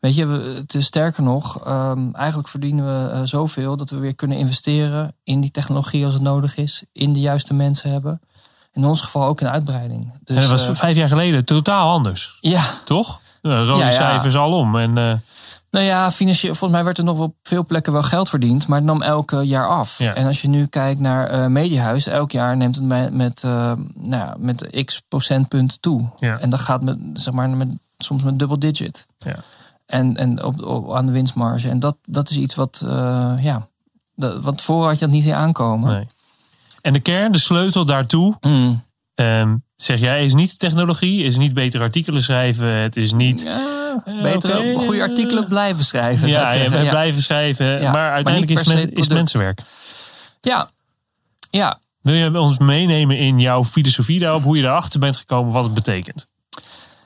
weet 0.00 0.14
je, 0.14 0.26
het 0.56 0.74
is 0.74 0.84
sterker 0.84 1.22
nog, 1.22 1.68
um, 1.68 2.14
eigenlijk 2.14 2.48
verdienen 2.48 2.84
we 2.84 3.26
zoveel 3.26 3.76
dat 3.76 3.90
we 3.90 3.98
weer 3.98 4.14
kunnen 4.14 4.38
investeren 4.38 5.14
in 5.24 5.40
die 5.40 5.50
technologie 5.50 6.04
als 6.04 6.14
het 6.14 6.22
nodig 6.22 6.56
is, 6.56 6.82
in 6.92 7.12
de 7.12 7.20
juiste 7.20 7.54
mensen 7.54 7.90
hebben. 7.90 8.20
In 8.72 8.84
ons 8.84 9.00
geval 9.00 9.26
ook 9.26 9.40
in 9.40 9.48
uitbreiding. 9.48 10.12
Dus, 10.24 10.36
en 10.36 10.48
dat 10.50 10.66
was 10.66 10.78
vijf 10.78 10.96
jaar 10.96 11.08
geleden 11.08 11.44
totaal 11.44 11.92
anders. 11.92 12.38
Ja. 12.40 12.62
Toch? 12.84 13.20
rode 13.42 13.76
ja, 13.76 13.84
ja. 13.84 13.90
cijfers 13.90 14.36
alom. 14.36 14.76
En. 14.76 15.22
Nou 15.74 15.86
ja, 15.86 16.12
financieel, 16.12 16.54
volgens 16.54 16.72
mij 16.72 16.84
werd 16.84 16.98
er 16.98 17.04
nog 17.04 17.18
op 17.18 17.34
veel 17.42 17.66
plekken 17.66 17.92
wel 17.92 18.02
geld 18.02 18.28
verdiend, 18.28 18.66
maar 18.66 18.78
het 18.78 18.86
nam 18.86 19.02
elk 19.02 19.30
jaar 19.42 19.68
af. 19.68 19.98
Ja. 19.98 20.14
En 20.14 20.26
als 20.26 20.42
je 20.42 20.48
nu 20.48 20.66
kijkt 20.66 21.00
naar 21.00 21.34
uh, 21.34 21.46
Mediahuis, 21.46 22.06
elk 22.06 22.32
jaar 22.32 22.56
neemt 22.56 22.74
het 22.74 22.84
met, 22.84 23.12
met, 23.12 23.42
uh, 23.46 23.50
nou 23.94 24.22
ja, 24.22 24.34
met 24.38 24.82
x 24.84 25.02
procentpunt 25.08 25.82
toe. 25.82 26.10
Ja. 26.16 26.38
En 26.38 26.50
dat 26.50 26.60
gaat 26.60 26.82
met, 26.82 26.98
zeg 27.12 27.34
maar, 27.34 27.50
met, 27.50 27.68
soms 27.98 28.22
met 28.22 28.38
dubbel 28.38 28.58
digit. 28.58 29.06
Ja. 29.18 29.36
En, 29.86 30.16
en 30.16 30.44
op, 30.44 30.64
op, 30.64 30.94
aan 30.94 31.06
de 31.06 31.12
winstmarge. 31.12 31.68
En 31.68 31.80
dat, 31.80 31.96
dat 32.02 32.30
is 32.30 32.36
iets 32.36 32.54
wat, 32.54 32.82
ja, 33.40 33.68
dat, 34.14 34.42
wat 34.42 34.62
voor 34.62 34.84
had 34.84 34.94
je 34.94 35.04
dat 35.04 35.14
niet 35.14 35.22
zien 35.22 35.34
aankomen. 35.34 35.92
Nee. 35.92 36.06
En 36.80 36.92
de 36.92 37.00
kern, 37.00 37.32
de 37.32 37.38
sleutel 37.38 37.84
daartoe, 37.84 38.36
mm. 38.40 38.82
um, 39.14 39.62
zeg 39.76 40.00
jij, 40.00 40.24
is 40.24 40.34
niet 40.34 40.58
technologie, 40.58 41.22
is 41.22 41.38
niet 41.38 41.54
beter 41.54 41.80
artikelen 41.80 42.22
schrijven, 42.22 42.68
het 42.68 42.96
is 42.96 43.12
niet. 43.12 43.42
Ja, 43.42 43.83
beter 44.04 44.58
okay. 44.58 44.74
goede 44.74 45.02
artikelen 45.02 45.46
blijven 45.46 45.84
schrijven. 45.84 46.28
Ja, 46.28 46.52
ja, 46.52 46.90
blijven 46.90 47.22
schrijven, 47.22 47.90
maar 47.90 48.12
uiteindelijk 48.12 48.66
maar 48.66 48.76
is, 48.76 48.84
men, 48.84 48.92
is 48.92 49.08
mensenwerk. 49.08 49.60
Ja, 50.40 50.68
ja. 51.50 51.78
Wil 52.00 52.14
je 52.14 52.38
ons 52.38 52.58
meenemen 52.58 53.18
in 53.18 53.40
jouw 53.40 53.64
filosofie 53.64 54.18
daarop, 54.18 54.42
hoe 54.42 54.56
je 54.56 54.62
erachter 54.62 55.00
bent 55.00 55.16
gekomen, 55.16 55.52
wat 55.52 55.64
het 55.64 55.74
betekent? 55.74 56.26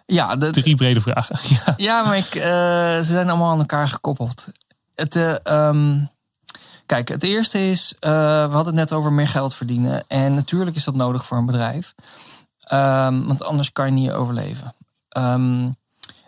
Ja, 0.07 0.37
de, 0.37 0.51
drie 0.51 0.77
brede 0.77 1.01
vragen. 1.01 1.39
Ja, 1.67 1.75
ja 1.77 2.03
maar 2.03 2.17
ik, 2.17 2.35
uh, 2.35 2.43
ze 2.43 3.03
zijn 3.03 3.29
allemaal 3.29 3.51
aan 3.51 3.59
elkaar 3.59 3.89
gekoppeld. 3.89 4.47
Het, 4.95 5.17
uh, 5.17 5.35
um, 5.45 6.09
Kijk, 6.89 7.09
het 7.09 7.23
eerste 7.23 7.71
is, 7.71 7.95
uh, 8.01 8.11
we 8.11 8.55
hadden 8.55 8.67
het 8.67 8.75
net 8.75 8.93
over 8.93 9.13
meer 9.13 9.29
geld 9.29 9.55
verdienen. 9.55 10.05
En 10.07 10.35
natuurlijk 10.35 10.77
is 10.77 10.85
dat 10.85 10.95
nodig 10.95 11.25
voor 11.25 11.39
een 11.39 11.47
bedrijf. 11.47 11.95
Um, 12.73 13.27
want 13.27 13.45
anders 13.45 13.73
kan 13.73 13.87
je 13.87 13.93
niet 13.93 14.11
overleven. 14.11 14.75
Um, 15.19 15.77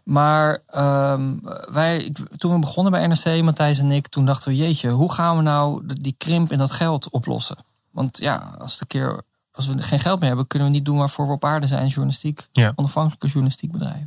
maar 0.04 0.58
um, 0.76 1.40
wij, 1.72 2.14
toen 2.36 2.52
we 2.52 2.58
begonnen 2.58 2.92
bij 2.92 3.06
NRC, 3.06 3.42
Matthijs 3.42 3.78
en 3.78 3.92
ik, 3.92 4.08
toen 4.08 4.24
dachten 4.26 4.48
we, 4.48 4.56
jeetje, 4.56 4.90
hoe 4.90 5.12
gaan 5.12 5.36
we 5.36 5.42
nou 5.42 5.82
die 5.86 6.14
krimp 6.18 6.52
in 6.52 6.58
dat 6.58 6.72
geld 6.72 7.10
oplossen? 7.10 7.56
Want 7.90 8.18
ja, 8.18 8.54
als, 8.58 8.78
de 8.78 8.86
keer, 8.86 9.22
als 9.52 9.66
we 9.66 9.82
geen 9.82 9.98
geld 9.98 10.18
meer 10.18 10.28
hebben, 10.28 10.46
kunnen 10.46 10.68
we 10.68 10.74
niet 10.74 10.84
doen 10.84 10.98
waarvoor 10.98 11.26
we 11.26 11.32
op 11.32 11.44
aarde 11.44 11.66
zijn, 11.66 11.86
journalistiek, 11.86 12.48
ja. 12.52 12.72
onafhankelijke 12.74 13.26
journalistiek 13.26 13.72
bedrijf. 13.72 14.06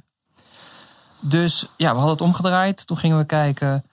Dus 1.20 1.68
ja, 1.78 1.90
we 1.90 1.98
hadden 1.98 2.12
het 2.12 2.22
omgedraaid. 2.22 2.88
Toen 2.88 2.98
gingen 2.98 3.18
we 3.18 3.26
kijken, 3.26 3.84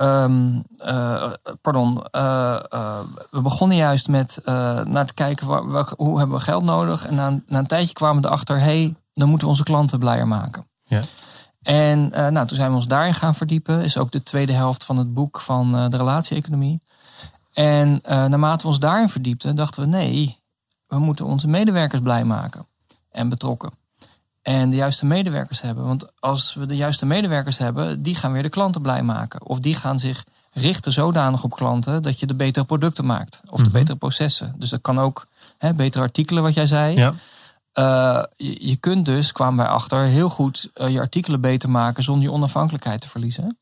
Um, 0.00 0.62
uh, 0.84 1.32
pardon, 1.60 2.04
uh, 2.12 2.56
uh, 2.74 2.98
we 3.30 3.42
begonnen 3.42 3.76
juist 3.76 4.08
met 4.08 4.40
naar 4.84 5.06
te 5.06 5.14
kijken 5.14 5.46
waar, 5.46 5.92
hoe 5.96 6.18
hebben 6.18 6.36
we 6.36 6.42
geld 6.42 6.64
nodig. 6.64 7.06
En 7.06 7.14
na, 7.14 7.40
na 7.46 7.58
een 7.58 7.66
tijdje 7.66 7.92
kwamen 7.92 8.22
we 8.22 8.28
erachter, 8.28 8.60
hey, 8.60 8.94
dan 9.12 9.28
moeten 9.28 9.46
we 9.46 9.52
onze 9.52 9.64
klanten 9.64 9.98
blijer 9.98 10.28
maken. 10.28 10.66
Ja. 10.84 11.00
En 11.68 12.08
nou, 12.08 12.46
toen 12.46 12.56
zijn 12.56 12.70
we 12.70 12.76
ons 12.76 12.86
daarin 12.86 13.14
gaan 13.14 13.34
verdiepen. 13.34 13.82
Is 13.82 13.98
ook 13.98 14.10
de 14.10 14.22
tweede 14.22 14.52
helft 14.52 14.84
van 14.84 14.96
het 14.96 15.12
boek 15.14 15.40
van 15.40 15.72
de 15.72 15.96
relatie-economie. 15.96 16.80
En 17.52 18.00
naarmate 18.02 18.62
we 18.62 18.68
ons 18.68 18.78
daarin 18.78 19.08
verdiepten, 19.08 19.56
dachten 19.56 19.82
we, 19.82 19.88
nee, 19.88 20.38
we 20.86 20.98
moeten 20.98 21.24
onze 21.26 21.48
medewerkers 21.48 22.00
blij 22.00 22.24
maken 22.24 22.66
en 23.10 23.28
betrokken 23.28 23.70
en 24.42 24.70
de 24.70 24.76
juiste 24.76 25.06
medewerkers 25.06 25.60
hebben. 25.60 25.84
Want 25.86 26.20
als 26.20 26.54
we 26.54 26.66
de 26.66 26.76
juiste 26.76 27.06
medewerkers 27.06 27.58
hebben, 27.58 28.02
die 28.02 28.14
gaan 28.14 28.32
weer 28.32 28.42
de 28.42 28.48
klanten 28.48 28.82
blij 28.82 29.02
maken. 29.02 29.46
Of 29.46 29.58
die 29.58 29.74
gaan 29.74 29.98
zich 29.98 30.24
richten 30.52 30.92
zodanig 30.92 31.44
op 31.44 31.54
klanten 31.56 32.02
dat 32.02 32.20
je 32.20 32.26
de 32.26 32.34
betere 32.34 32.64
producten 32.64 33.06
maakt. 33.06 33.40
Of 33.50 33.58
de 33.58 33.68
Mhm. 33.68 33.78
betere 33.78 33.96
processen. 33.98 34.54
Dus 34.58 34.68
dat 34.68 34.80
kan 34.80 34.98
ook 34.98 35.26
hè, 35.58 35.74
betere 35.74 36.02
artikelen, 36.02 36.42
wat 36.42 36.54
jij 36.54 36.66
zei. 36.66 36.94
Ja. 36.94 37.14
Uh, 37.78 38.22
je, 38.36 38.68
je, 38.68 38.76
kunt 38.76 39.04
dus, 39.04 39.32
kwamen 39.32 39.56
wij 39.56 39.66
achter, 39.66 40.00
heel 40.00 40.28
goed 40.28 40.70
uh, 40.74 40.88
je 40.88 41.00
artikelen 41.00 41.40
beter 41.40 41.70
maken 41.70 42.02
zonder 42.02 42.22
je 42.22 42.32
onafhankelijkheid 42.32 43.00
te 43.00 43.08
verliezen. 43.08 43.58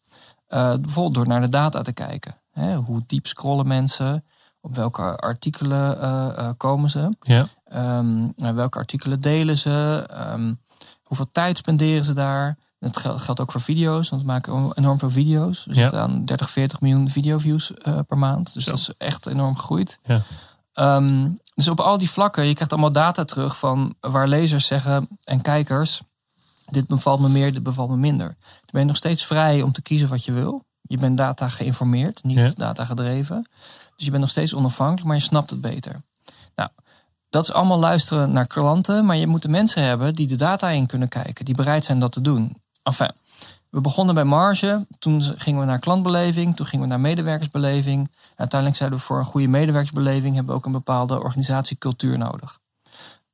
Uh, 0.48 0.74
bijvoorbeeld 0.74 1.14
door 1.14 1.28
naar 1.28 1.40
de 1.40 1.48
data 1.48 1.82
te 1.82 1.92
kijken. 1.92 2.36
Hè, 2.50 2.76
hoe 2.76 3.02
diep 3.06 3.26
scrollen 3.26 3.66
mensen? 3.66 4.24
Op 4.60 4.74
welke 4.74 5.16
artikelen 5.16 6.56
komen 6.56 6.90
ze? 6.90 7.16
Ja. 7.20 7.48
Um, 7.98 8.32
welke 8.36 8.78
artikelen 8.78 9.20
delen 9.20 9.56
ze? 9.56 10.08
Um, 10.32 10.58
Hoeveel 11.06 11.30
tijd 11.30 11.56
spenderen 11.56 12.04
ze 12.04 12.14
daar? 12.14 12.58
Dat 12.78 12.96
geldt 12.96 13.40
ook 13.40 13.52
voor 13.52 13.60
video's, 13.60 14.08
want 14.08 14.22
we 14.22 14.28
maken 14.28 14.72
enorm 14.74 14.98
veel 14.98 15.10
video's. 15.10 15.64
We 15.64 15.74
ja. 15.74 15.80
zitten 15.80 16.00
aan 16.00 16.24
30, 16.24 16.50
40 16.50 16.80
miljoen 16.80 17.10
videoviews 17.10 17.72
uh, 17.82 17.98
per 18.06 18.18
maand. 18.18 18.54
Dus 18.54 18.64
Zo. 18.64 18.70
dat 18.70 18.78
is 18.78 18.90
echt 18.98 19.26
enorm 19.26 19.56
gegroeid. 19.56 19.98
Ja. 20.04 20.22
Um, 20.96 21.40
dus 21.56 21.68
op 21.68 21.80
al 21.80 21.98
die 21.98 22.10
vlakken, 22.10 22.44
je 22.46 22.54
krijgt 22.54 22.72
allemaal 22.72 22.92
data 22.92 23.24
terug 23.24 23.58
van 23.58 23.94
waar 24.00 24.28
lezers 24.28 24.66
zeggen 24.66 25.08
en 25.24 25.40
kijkers: 25.42 26.00
dit 26.70 26.86
bevalt 26.86 27.20
me 27.20 27.28
meer, 27.28 27.52
dit 27.52 27.62
bevalt 27.62 27.90
me 27.90 27.96
minder. 27.96 28.26
Dan 28.26 28.70
ben 28.70 28.80
je 28.80 28.86
nog 28.86 28.96
steeds 28.96 29.26
vrij 29.26 29.62
om 29.62 29.72
te 29.72 29.82
kiezen 29.82 30.08
wat 30.08 30.24
je 30.24 30.32
wil. 30.32 30.64
Je 30.82 30.98
bent 30.98 31.16
data 31.16 31.48
geïnformeerd, 31.48 32.24
niet 32.24 32.38
Ja. 32.38 32.50
data 32.54 32.84
gedreven. 32.84 33.48
Dus 33.94 34.04
je 34.04 34.10
bent 34.10 34.22
nog 34.22 34.30
steeds 34.30 34.54
onafhankelijk, 34.54 35.04
maar 35.06 35.16
je 35.16 35.22
snapt 35.22 35.50
het 35.50 35.60
beter. 35.60 36.02
Nou, 36.54 36.70
dat 37.30 37.42
is 37.42 37.52
allemaal 37.52 37.78
luisteren 37.78 38.32
naar 38.32 38.46
klanten, 38.46 39.04
maar 39.04 39.16
je 39.16 39.26
moet 39.26 39.42
de 39.42 39.48
mensen 39.48 39.82
hebben 39.82 40.14
die 40.14 40.26
de 40.26 40.36
data 40.36 40.68
in 40.68 40.86
kunnen 40.86 41.08
kijken, 41.08 41.44
die 41.44 41.54
bereid 41.54 41.84
zijn 41.84 41.98
dat 41.98 42.12
te 42.12 42.20
doen. 42.20 42.56
Enfin, 42.82 43.10
we 43.70 43.80
begonnen 43.80 44.14
bij 44.14 44.24
marge, 44.24 44.86
toen 44.98 45.22
gingen 45.22 45.60
we 45.60 45.66
naar 45.66 45.78
klantbeleving, 45.78 46.56
toen 46.56 46.66
gingen 46.66 46.84
we 46.84 46.90
naar 46.90 47.00
medewerkersbeleving. 47.00 48.06
En 48.06 48.36
uiteindelijk 48.36 48.78
zeiden 48.78 48.98
we 48.98 49.04
voor 49.04 49.18
een 49.18 49.24
goede 49.24 49.48
medewerkersbeleving 49.48 50.34
hebben 50.34 50.52
we 50.52 50.58
ook 50.58 50.66
een 50.66 50.72
bepaalde 50.72 51.20
organisatiecultuur 51.20 52.18
nodig. 52.18 52.58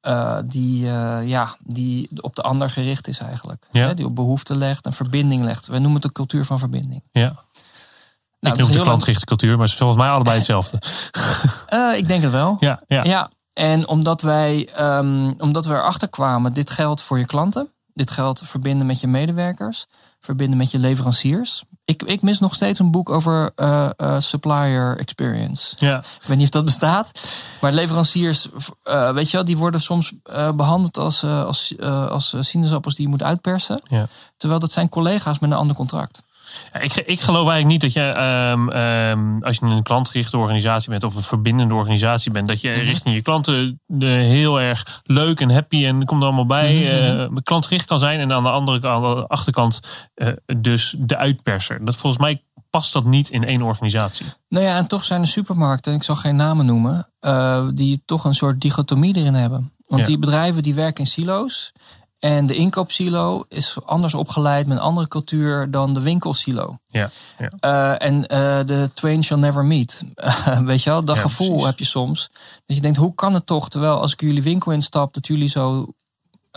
Uh, 0.03 0.39
die, 0.45 0.85
uh, 0.85 1.29
ja, 1.29 1.57
die 1.59 2.09
op 2.21 2.37
de 2.37 2.43
ander 2.43 2.71
gericht 2.71 3.09
is 3.09 3.19
eigenlijk. 3.19 3.67
Ja. 3.71 3.87
Hè, 3.87 3.95
die 3.95 4.05
op 4.05 4.15
behoefte 4.15 4.57
legt, 4.59 4.87
een 4.87 4.93
verbinding 4.93 5.45
legt. 5.45 5.67
We 5.67 5.79
noemen 5.79 5.93
het 5.93 6.03
de 6.03 6.13
cultuur 6.13 6.45
van 6.45 6.59
verbinding. 6.59 7.03
Ja. 7.11 7.21
Nou, 8.41 8.55
ik 8.55 8.61
noem 8.61 8.69
het 8.69 8.79
de 8.79 8.85
klantgerichte 8.85 9.25
cultuur, 9.25 9.51
maar 9.51 9.61
het 9.61 9.71
is 9.71 9.77
volgens 9.77 9.99
mij 9.99 10.11
allebei 10.11 10.37
hetzelfde. 10.43 10.79
Uh, 11.75 11.97
ik 11.97 12.09
denk 12.09 12.23
het 12.23 12.33
wel. 12.33 12.57
Ja, 12.61 12.81
ja. 12.87 13.05
Ja, 13.05 13.31
en 13.53 13.89
omdat 13.89 14.23
wij, 14.23 14.69
um, 14.81 15.35
omdat 15.39 15.67
we 15.67 15.75
erachter 15.75 16.09
kwamen, 16.09 16.53
dit 16.53 16.71
geldt 16.71 17.03
voor 17.03 17.19
je 17.19 17.27
klanten. 17.27 17.73
Dit 17.95 18.11
geldt 18.11 18.43
verbinden 18.45 18.87
met 18.87 19.01
je 19.01 19.07
medewerkers. 19.07 19.87
Verbinden 20.21 20.59
met 20.59 20.71
je 20.71 20.79
leveranciers. 20.79 21.65
Ik, 21.85 22.03
ik 22.03 22.23
mis 22.23 22.39
nog 22.39 22.55
steeds 22.55 22.79
een 22.79 22.91
boek 22.91 23.11
over 23.11 23.51
uh, 23.57 23.91
uh, 23.97 24.19
supplier 24.19 24.99
experience. 24.99 25.75
ja. 25.79 25.99
Ik 25.99 26.27
weet 26.27 26.37
niet 26.37 26.47
of 26.47 26.53
dat 26.53 26.65
bestaat. 26.65 27.11
Maar 27.61 27.73
leveranciers, 27.73 28.49
uh, 28.85 29.13
weet 29.13 29.31
je 29.31 29.37
wel, 29.37 29.47
die 29.47 29.57
worden 29.57 29.81
soms 29.81 30.13
behandeld 30.55 30.99
als, 30.99 31.25
als, 31.25 31.79
als 32.09 32.35
sinaasappels 32.41 32.95
die 32.95 33.05
je 33.05 33.11
moet 33.11 33.23
uitpersen. 33.23 33.81
Ja. 33.89 34.07
Terwijl 34.37 34.61
dat 34.61 34.73
zijn 34.73 34.89
collega's 34.89 35.39
met 35.39 35.51
een 35.51 35.57
ander 35.57 35.77
contract. 35.77 36.23
Ik, 36.81 36.95
ik 36.95 37.21
geloof 37.21 37.49
eigenlijk 37.49 37.67
niet 37.67 37.81
dat 37.81 37.93
je, 37.93 38.21
um, 38.53 38.71
um, 38.73 39.45
als 39.45 39.57
je 39.59 39.67
een 39.67 39.83
klantgerichte 39.83 40.37
organisatie 40.39 40.91
bent 40.91 41.05
of 41.05 41.15
een 41.15 41.23
verbindende 41.23 41.75
organisatie 41.75 42.31
bent, 42.33 42.49
dat 42.49 42.61
je 42.61 42.69
Mhm. 42.71 42.81
richting 42.81 43.15
je 43.15 43.23
klanten 43.23 43.81
uh, 43.89 44.09
heel 44.13 44.61
erg 44.61 45.01
leuk 45.05 45.41
en 45.41 45.51
happy 45.51 45.87
en 45.87 46.05
komt 46.05 46.21
er 46.21 46.27
allemaal 46.27 46.47
bij, 46.47 46.75
Mhm. 46.75 47.33
uh, 47.35 47.39
klantgericht 47.43 47.87
kan 47.87 47.99
zijn. 47.99 48.21
En 48.21 48.33
aan 48.33 48.43
de 48.43 48.51
andere 48.51 48.81
kant, 48.81 49.05
aan 49.05 49.15
de 49.15 49.27
achterkant, 49.27 49.81
uh, 50.15 50.29
dus 50.57 50.95
de 50.99 51.17
uitperser. 51.17 51.85
Dat 51.85 51.97
volgens 51.97 52.23
mij 52.23 52.43
past 52.71 52.93
dat 52.93 53.05
niet 53.05 53.29
in 53.29 53.45
één 53.45 53.63
organisatie. 53.63 54.27
Nou 54.49 54.65
ja, 54.65 54.77
en 54.77 54.87
toch 54.87 55.05
zijn 55.05 55.21
er 55.21 55.27
supermarkten, 55.27 55.95
ik 55.95 56.03
zal 56.03 56.17
geen 56.17 56.37
namen 56.37 56.67
noemen, 56.67 57.09
uh, 57.21 57.69
die 57.75 58.03
toch 58.05 58.25
een 58.25 58.35
soort 58.35 58.61
dichotomie 58.61 59.17
erin 59.17 59.35
hebben. 59.35 59.73
Want 59.87 60.01
Ja. 60.03 60.09
die 60.09 60.19
bedrijven 60.19 60.63
die 60.63 60.75
werken 60.75 61.05
in 61.05 61.11
silo's. 61.11 61.73
En 62.23 62.47
de 62.47 62.55
inkoopsilo 62.55 63.45
is 63.49 63.77
anders 63.85 64.15
opgeleid 64.15 64.67
met 64.67 64.77
een 64.77 64.83
andere 64.83 65.09
cultuur 65.09 65.71
dan 65.71 65.93
de 65.95 66.01
winkelsilo. 66.03 66.79
Ja, 66.87 67.11
ja. 67.39 67.51
Uh, 68.01 68.09
en 68.09 68.15
uh, 68.15 68.67
de 68.67 68.91
twain 68.95 69.23
shall 69.23 69.39
never 69.39 69.65
meet. 69.65 70.03
Weet 70.65 70.83
je 70.83 70.91
wel, 70.91 71.05
dat 71.05 71.17
Ja, 71.17 71.23
gevoel 71.23 71.47
precies. 71.49 71.67
heb 71.67 71.79
je 71.79 71.85
soms. 71.85 72.31
Dat 72.67 72.77
je 72.77 72.83
denkt, 72.83 72.99
hoe 72.99 73.15
kan 73.15 73.35
het 73.35 73.47
toch, 73.47 73.69
terwijl 73.69 74.01
als 74.01 74.13
ik 74.13 74.21
jullie 74.21 74.43
winkel 74.43 74.73
instap, 74.73 75.15
dat 75.15 75.27
jullie 75.27 75.49
zo 75.49 75.93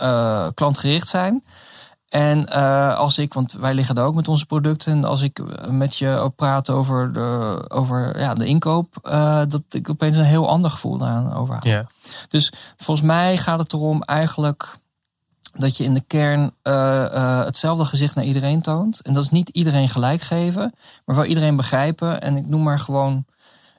uh, 0.02 0.46
klantgericht 0.54 1.08
zijn. 1.08 1.44
En 2.08 2.48
als 2.96 3.18
ik, 3.18 3.34
want 3.34 3.52
wij 3.52 3.74
liggen 3.74 3.94
daar 3.94 4.06
ook 4.06 4.14
met 4.14 4.28
onze 4.28 4.46
producten. 4.46 4.92
En 4.92 5.04
als 5.04 5.22
ik 5.22 5.38
eh, 5.38 5.68
met 5.68 5.96
je 5.96 6.08
ook 6.10 6.34
praat 6.34 6.70
over 6.70 7.12
de, 7.12 7.64
over, 7.68 8.20
ja, 8.20 8.34
de 8.34 8.46
inkoop, 8.46 8.98
dat 9.48 9.62
ik 9.68 9.90
opeens 9.90 10.16
een 10.16 10.24
heel 10.24 10.48
ander 10.48 10.70
gevoel 10.70 10.98
daaraan 10.98 11.34
overhaal. 11.34 11.68
Ja. 11.68 11.86
Dus 12.28 12.52
volgens 12.76 13.06
mij 13.06 13.36
gaat 13.36 13.58
het 13.58 13.72
erom 13.72 14.02
eigenlijk 14.02 14.78
dat 15.58 15.76
je 15.76 15.84
in 15.84 15.94
de 15.94 16.04
kern 16.06 16.40
uh, 16.40 16.72
uh, 16.72 17.44
hetzelfde 17.44 17.84
gezicht 17.84 18.14
naar 18.14 18.24
iedereen 18.24 18.62
toont. 18.62 19.00
En 19.00 19.12
dat 19.12 19.22
is 19.22 19.30
niet 19.30 19.48
iedereen 19.48 19.88
gelijk 19.88 20.20
geven, 20.20 20.74
maar 21.04 21.16
wel 21.16 21.24
iedereen 21.24 21.56
begrijpen. 21.56 22.20
En 22.20 22.36
ik 22.36 22.46
noem 22.46 22.62
maar 22.62 22.78
gewoon 22.78 23.24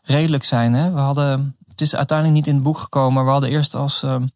redelijk 0.04 0.44
zijn. 0.44 0.74
Hè? 0.74 0.92
We 0.92 1.00
hadden, 1.00 1.56
het 1.68 1.82
is 1.82 1.96
uiteindelijk 1.96 2.38
niet 2.38 2.48
in 2.48 2.54
het 2.54 2.64
boek 2.64 2.78
gekomen, 2.78 3.14
maar 3.14 3.26
we 3.26 3.32
hadden 3.32 3.50
eerst 3.50 3.76
als, 3.76 4.04
um, 4.04 4.30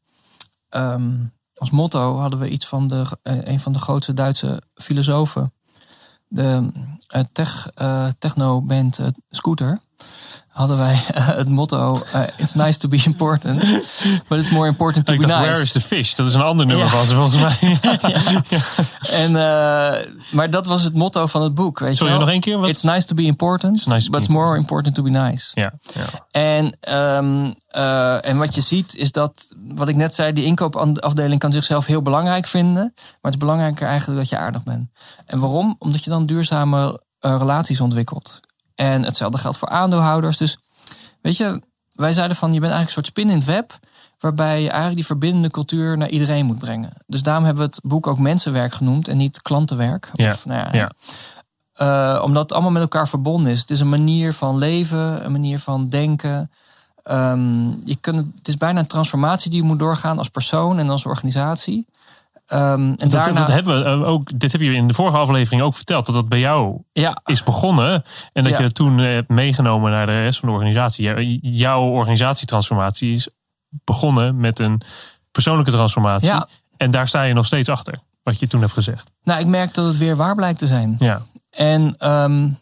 um, 0.70 1.34
als 1.54 1.70
motto 1.70 2.18
hadden 2.18 2.40
we 2.40 2.50
iets 2.50 2.68
van 2.68 2.88
de, 2.88 3.06
uh, 3.24 3.46
een 3.46 3.60
van 3.60 3.74
de 3.74 3.80
grootste 3.80 4.14
Duitse 4.14 4.62
filosofen. 4.74 5.54
De 6.28 6.72
uh, 7.16 7.22
tech, 7.32 7.70
techno-band 8.20 9.00
Scooter. 9.30 9.80
Hadden 10.52 10.78
wij 10.78 10.94
uh, 11.18 11.28
het 11.42 11.50
motto: 11.50 12.04
uh, 12.16 12.22
It's 12.38 12.54
nice 12.54 12.80
to 12.80 12.88
be 12.88 13.02
important, 13.06 13.60
but 14.28 14.40
it's 14.40 14.50
more 14.50 14.68
important 14.68 15.06
to 15.06 15.14
Ik 15.14 15.20
be 15.20 15.26
dacht, 15.28 15.40
nice. 15.40 15.50
Where 15.52 15.64
is 15.64 15.72
the 15.72 15.82
fish? 15.82 16.14
Dat 16.14 16.28
is 16.28 16.34
een 16.34 16.42
ander 16.42 16.66
nummer 16.66 16.86
Ja. 16.86 16.92
van 16.92 17.06
ze 17.06 17.16
volgens 17.16 17.42
mij. 17.42 17.80
En, 19.24 19.30
uh, 19.32 20.14
maar 20.32 20.50
dat 20.50 20.66
was 20.66 20.84
het 20.84 20.96
motto 20.96 21.26
van 21.28 21.42
het 21.42 21.54
boek. 21.54 21.80
Weet 21.80 21.96
Sorry, 21.96 22.14
je 22.14 22.20
nog 22.20 22.30
één 22.30 22.40
keer? 22.40 22.58
Wat? 22.60 22.70
It's 22.70 22.82
nice 22.82 23.08
to 23.08 23.16
be 23.16 23.22
important, 23.24 23.78
It's 23.78 23.86
nice 23.86 24.06
to 24.06 24.12
but 24.12 24.20
it's 24.20 24.30
more 24.30 24.58
important 24.58 24.96
to 24.96 25.04
be 25.04 25.10
nice. 25.10 25.52
Ja, 25.54 25.74
ja. 25.94 26.28
En, 26.32 26.78
um, 27.18 27.56
uh, 27.72 28.26
en 28.26 28.38
wat 28.38 28.56
je 28.56 28.62
ziet 28.62 28.96
is 28.96 29.12
dat, 29.12 29.56
wat 29.68 29.88
ik 29.90 29.96
net 29.96 30.16
zei, 30.16 30.34
die 30.34 30.46
inkoopafdeling 30.46 31.40
kan 31.40 31.52
zichzelf 31.52 31.86
heel 31.86 32.02
belangrijk 32.02 32.48
vinden. 32.48 32.92
Maar 32.96 33.18
het 33.22 33.34
is 33.34 33.40
belangrijker 33.40 33.88
eigenlijk 33.88 34.20
dat 34.20 34.30
je 34.30 34.38
aardig 34.38 34.64
bent. 34.64 34.90
En 35.26 35.40
waarom? 35.40 35.76
Omdat 35.80 36.04
je 36.04 36.10
dan 36.10 36.26
duurzame 36.26 37.02
relaties 37.20 37.82
ontwikkelt. 37.82 38.40
En 38.82 39.04
hetzelfde 39.04 39.38
geldt 39.38 39.58
voor 39.58 39.70
aandeelhouders. 39.70 40.38
Dus 40.38 40.58
weet 41.22 41.38
je, 41.38 41.62
wij 41.90 42.14
zeiden 42.14 42.38
van 42.38 42.54
je 42.54 42.60
bent 42.60 42.72
eigenlijk 42.72 42.88
een 42.98 43.04
soort 43.04 43.06
spin 43.06 43.30
in 43.30 43.38
het 43.38 43.46
web. 43.46 43.80
Waarbij 44.20 44.62
je 44.62 44.68
eigenlijk 44.68 44.96
die 44.96 45.06
verbindende 45.06 45.50
cultuur 45.50 45.98
naar 45.98 46.10
iedereen 46.10 46.46
moet 46.46 46.60
brengen. 46.60 46.94
Dus 47.08 47.24
daarom 47.24 47.44
hebben 47.46 47.64
we 47.64 47.70
het 47.70 47.80
boek 47.84 48.08
ook 48.08 48.18
mensenwerk 48.18 48.74
genoemd 48.74 49.08
en 49.08 49.18
niet 49.18 49.42
klantenwerk. 49.42 50.10
Ja, 50.14 50.32
Of, 50.32 50.46
nou 50.46 50.60
ja, 50.60 50.74
ja. 50.74 50.92
Uh, 52.16 52.24
omdat 52.24 52.42
het 52.42 52.52
allemaal 52.52 52.72
met 52.72 52.82
elkaar 52.82 53.08
verbonden 53.08 53.52
is. 53.52 53.60
Het 53.60 53.70
is 53.70 53.80
een 53.80 53.90
manier 53.90 54.34
van 54.34 54.58
leven, 54.58 55.26
een 55.26 55.32
manier 55.32 55.60
van 55.60 55.88
denken. 55.88 56.52
Um, 57.12 57.80
je 57.84 57.96
kunt, 58.02 58.18
het 58.36 58.48
is 58.48 58.58
bijna 58.58 58.80
een 58.80 58.88
transformatie 58.88 59.50
die 59.50 59.62
je 59.62 59.68
moet 59.68 59.80
doorgaan 59.80 60.18
als 60.18 60.30
persoon 60.30 60.80
en 60.80 60.90
als 60.90 61.06
organisatie. 61.06 61.86
Um, 62.54 62.60
en 62.60 62.96
Dat, 62.96 63.12
daarna, 63.12 63.40
dat 63.40 63.48
hebben 63.48 63.84
we 63.84 63.90
uh, 63.90 64.08
ook, 64.08 64.40
dit 64.40 64.52
heb 64.52 64.62
je 64.62 64.74
in 64.74 64.88
de 64.88 64.94
vorige 64.94 65.18
aflevering 65.18 65.62
ook 65.62 65.74
verteld. 65.76 66.06
Dat 66.06 66.16
dat 66.16 66.30
bij 66.30 66.40
jou 66.40 66.82
ja, 66.92 67.22
is 67.26 67.44
begonnen. 67.44 68.04
En 68.34 68.44
dat 68.44 68.54
Ja. 68.54 68.62
je 68.62 68.72
toen 68.72 69.00
eh, 69.00 69.06
hebt 69.06 69.30
meegenomen 69.30 69.92
naar 69.92 70.06
de 70.06 70.22
rest 70.22 70.40
van 70.40 70.50
de 70.50 70.56
organisatie. 70.56 71.04
Jou- 71.06 71.40
Jouw 71.42 71.82
organisatietransformatie 71.82 73.14
is 73.14 73.28
begonnen 73.70 74.38
met 74.40 74.60
een 74.60 74.82
persoonlijke 75.32 75.72
transformatie. 75.72 76.28
Ja. 76.28 76.48
En 76.78 76.92
daar 76.92 77.08
sta 77.08 77.24
je 77.24 77.34
nog 77.34 77.46
steeds 77.46 77.70
achter. 77.70 78.00
Wat 78.24 78.40
je 78.40 78.48
toen 78.48 78.62
hebt 78.62 78.74
gezegd. 78.74 79.12
nou, 79.24 79.40
ik 79.40 79.48
merk 79.48 79.74
dat 79.74 79.86
het 79.86 79.98
weer 79.98 80.16
waar 80.16 80.36
blijkt 80.36 80.60
te 80.60 80.68
zijn. 80.68 80.96
Ja, 81.00 81.22
En, 81.50 81.82
um, 81.82 82.58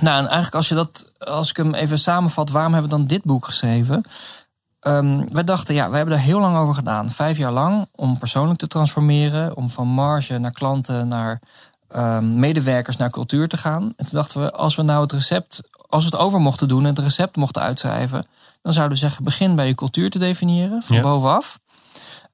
nou, 0.00 0.18
en 0.18 0.26
eigenlijk 0.26 0.54
als 0.54 0.68
je 0.68 0.74
dat, 0.74 1.10
als 1.18 1.50
ik 1.50 1.56
hem 1.56 1.74
even 1.74 1.98
samenvat, 1.98 2.50
waarom 2.50 2.72
hebben 2.72 2.90
we 2.90 2.96
dan 2.96 3.06
dit 3.06 3.22
boek 3.24 3.44
geschreven? 3.44 4.04
Um, 4.86 5.32
we 5.32 5.44
dachten, 5.44 5.74
ja, 5.74 5.90
we 5.90 5.96
hebben 5.96 6.14
er 6.14 6.20
heel 6.20 6.40
lang 6.40 6.56
over 6.56 6.74
gedaan. 6.74 7.10
Vijf 7.10 7.38
jaar 7.38 7.52
lang 7.52 7.88
om 7.94 8.18
persoonlijk 8.18 8.58
te 8.58 8.66
transformeren. 8.66 9.56
Om 9.56 9.70
van 9.70 9.88
marge 9.88 10.38
naar 10.38 10.50
klanten, 10.50 11.08
naar 11.08 11.40
um, 11.96 12.38
medewerkers, 12.38 12.96
naar 12.96 13.10
cultuur 13.10 13.48
te 13.48 13.56
gaan. 13.56 13.82
En 13.82 14.04
toen 14.04 14.14
dachten 14.18 14.40
we, 14.40 14.52
als 14.52 14.74
we 14.76 14.82
nou 14.82 15.02
het 15.02 15.12
recept, 15.12 15.62
als 15.88 16.04
we 16.04 16.10
het 16.10 16.20
over 16.20 16.40
mochten 16.40 16.68
doen 16.68 16.80
en 16.82 16.88
het 16.88 16.98
recept 16.98 17.36
mochten 17.36 17.62
uitschrijven. 17.62 18.26
Dan 18.62 18.72
zouden 18.72 18.94
we 18.94 19.02
zeggen, 19.02 19.24
begin 19.24 19.54
bij 19.56 19.66
je 19.66 19.74
cultuur 19.74 20.10
te 20.10 20.18
definiëren, 20.18 20.82
van 20.82 20.96
Ja. 20.96 21.02
bovenaf. 21.02 21.58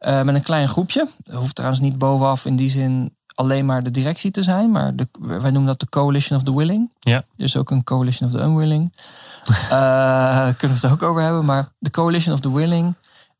Uh, 0.00 0.22
met 0.22 0.34
een 0.34 0.42
klein 0.42 0.68
groepje. 0.68 1.08
Dat 1.18 1.34
hoeft 1.34 1.54
trouwens 1.54 1.80
niet 1.82 1.98
bovenaf 1.98 2.44
in 2.44 2.56
die 2.56 2.70
zin 2.70 3.14
alleen 3.40 3.66
maar 3.66 3.82
de 3.82 3.90
directie 3.90 4.30
te 4.30 4.42
zijn. 4.42 4.70
Maar 4.70 4.96
de, 4.96 5.08
wij 5.20 5.50
noemen 5.50 5.66
dat 5.66 5.80
de 5.80 5.88
coalition 5.88 6.38
of 6.38 6.44
the 6.44 6.56
willing. 6.56 6.90
ja, 6.98 7.24
Dus 7.36 7.56
ook 7.56 7.70
een 7.70 7.84
coalition 7.84 8.28
of 8.28 8.34
the 8.36 8.42
unwilling. 8.42 8.92
uh, 9.48 10.48
kunnen 10.58 10.78
we 10.80 10.86
het 10.86 10.92
ook 10.92 11.02
over 11.02 11.22
hebben. 11.22 11.44
Maar 11.44 11.68
de 11.78 11.90
coalition 11.90 12.34
of 12.34 12.40
the 12.40 12.52
willing. 12.52 12.94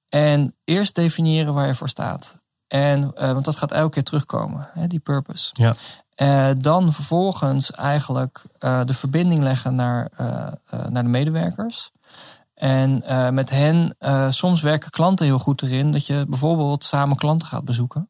En 0.08 0.54
eerst 0.64 0.94
definiëren 0.94 1.54
waar 1.54 1.66
je 1.66 1.74
voor 1.74 1.88
staat. 1.88 2.40
En, 2.68 3.00
uh, 3.02 3.32
want 3.32 3.44
dat 3.44 3.56
gaat 3.56 3.72
elke 3.72 3.90
keer 3.90 4.02
terugkomen, 4.02 4.68
hè, 4.72 4.86
die 4.86 4.98
purpose. 4.98 5.50
ja. 5.52 5.74
Uh, 6.16 6.48
dan 6.60 6.92
vervolgens 6.92 7.70
eigenlijk 7.70 8.42
de 8.58 8.94
verbinding 8.94 9.42
leggen 9.42 9.74
naar, 9.74 10.10
naar 10.88 11.04
de 11.04 11.08
medewerkers. 11.08 11.90
En 12.54 13.02
met 13.34 13.50
hen, 13.50 13.96
soms 14.28 14.60
werken 14.62 14.90
klanten 14.90 15.26
heel 15.26 15.38
goed 15.38 15.62
erin 15.62 15.90
dat 15.90 16.06
je 16.06 16.24
bijvoorbeeld 16.28 16.84
samen 16.84 17.16
klanten 17.16 17.48
gaat 17.48 17.64
bezoeken. 17.64 18.08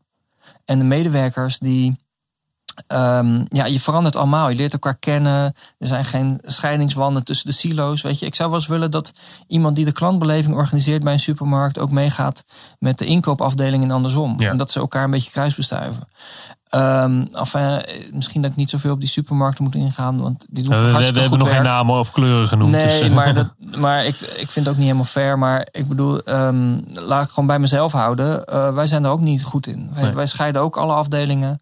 En 0.64 0.78
de 0.78 0.84
medewerkers 0.84 1.58
die. 1.58 1.96
Um, 2.88 3.44
ja, 3.48 3.66
je 3.66 3.80
verandert 3.80 4.16
allemaal. 4.16 4.48
Je 4.48 4.56
leert 4.56 4.72
elkaar 4.72 4.96
kennen. 4.96 5.54
Er 5.78 5.86
zijn 5.86 6.04
geen 6.04 6.38
scheidingswanden 6.42 7.24
tussen 7.24 7.46
de 7.46 7.52
silo's. 7.52 8.02
Weet 8.02 8.18
je, 8.18 8.26
ik 8.26 8.34
zou 8.34 8.50
wel 8.50 8.58
eens 8.58 8.68
willen 8.68 8.90
dat 8.90 9.12
iemand 9.46 9.76
die 9.76 9.84
de 9.84 9.92
klantbeleving 9.92 10.54
organiseert 10.54 11.02
bij 11.02 11.12
een 11.12 11.20
supermarkt 11.20 11.78
ook 11.78 11.90
meegaat 11.90 12.44
met 12.78 12.98
de 12.98 13.06
inkoopafdeling 13.06 13.84
en 13.84 13.90
andersom. 13.90 14.34
Ja. 14.36 14.50
En 14.50 14.56
dat 14.56 14.70
ze 14.70 14.80
elkaar 14.80 15.04
een 15.04 15.10
beetje 15.10 15.30
kruisbestuiven. 15.30 16.08
Um, 16.74 17.26
enfin, 17.32 17.84
misschien 18.12 18.42
dat 18.42 18.50
ik 18.50 18.56
niet 18.56 18.70
zoveel 18.70 18.92
op 18.92 19.00
die 19.00 19.08
supermarkten 19.08 19.64
moet 19.64 19.74
ingaan, 19.74 20.20
want 20.20 20.46
die 20.48 20.64
doen 20.64 20.72
Uh, 20.72 20.78
we, 20.78 20.90
hartstikke 20.90 21.14
we 21.14 21.20
hebben 21.20 21.38
goed 21.38 21.48
nog 21.48 21.56
geen 21.56 21.66
namen 21.66 21.98
of 21.98 22.12
kleuren 22.12 22.48
genoemd. 22.48 22.72
Nee, 22.72 22.82
dus, 22.82 23.02
uh, 23.02 23.12
maar, 23.12 23.34
dat, 23.34 23.48
maar 23.76 24.04
ik, 24.04 24.20
ik 24.20 24.50
vind 24.50 24.54
het 24.54 24.68
ook 24.68 24.74
niet 24.74 24.84
helemaal 24.84 25.04
fair. 25.04 25.38
Maar 25.38 25.68
ik 25.70 25.88
bedoel, 25.88 26.28
um, 26.28 26.84
laat 26.92 27.24
ik 27.24 27.30
gewoon 27.30 27.46
bij 27.46 27.58
mezelf 27.58 27.92
houden. 27.92 28.42
Uh, 28.52 28.74
wij 28.74 28.86
zijn 28.86 29.04
er 29.04 29.10
ook 29.10 29.20
niet 29.20 29.42
goed 29.42 29.66
in. 29.66 29.90
Wij, 29.94 30.04
Nee. 30.04 30.14
wij 30.14 30.26
scheiden 30.26 30.62
ook 30.62 30.76
alle 30.76 30.92
afdelingen. 30.92 31.60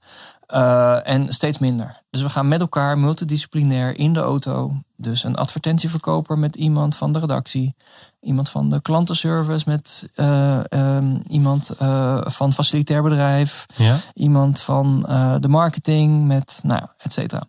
Uh, 0.55 1.09
en 1.09 1.33
steeds 1.33 1.59
minder. 1.59 2.03
Dus 2.11 2.23
we 2.23 2.29
gaan 2.29 2.49
met 2.49 2.61
elkaar 2.61 2.99
multidisciplinair 2.99 3.99
in 3.99 4.13
de 4.13 4.21
auto. 4.21 4.83
Dus 4.97 5.25
een 5.25 5.37
advertentieverkoper 5.37 6.39
met 6.39 6.57
iemand 6.57 6.97
van 6.97 7.13
de 7.13 7.19
redactie. 7.19 7.75
Iemand 8.21 8.51
van 8.51 8.71
de 8.71 8.83
klantenservice 8.83 9.69
met 9.69 10.09
uh, 10.15 10.61
um, 10.71 11.21
iemand 11.29 11.71
uh, 11.83 12.21
van 12.25 12.53
facilitair 12.53 13.03
bedrijf. 13.03 13.67
ja? 13.77 13.97
Iemand 14.15 14.61
van 14.61 15.01
de 15.41 15.49
marketing 15.49 16.27
met, 16.27 16.61
nou, 16.63 16.83
et 16.99 17.13
cetera. 17.13 17.43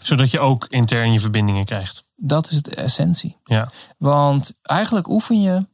Zodat 0.00 0.30
je 0.30 0.40
ook 0.40 0.66
intern 0.66 1.12
je 1.12 1.20
verbindingen 1.20 1.64
krijgt. 1.64 2.04
Dat 2.16 2.50
is 2.50 2.62
de 2.62 2.74
essentie. 2.74 3.36
Ja, 3.44 3.68
Want 3.98 4.52
eigenlijk 4.62 5.08
oefen 5.08 5.40
je 5.40 5.66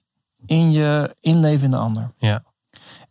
in 0.47 0.73
je 0.73 1.17
inleven 1.21 1.65
in 1.65 1.71
de 1.71 1.77
ander. 1.77 2.13
ja, 2.19 2.43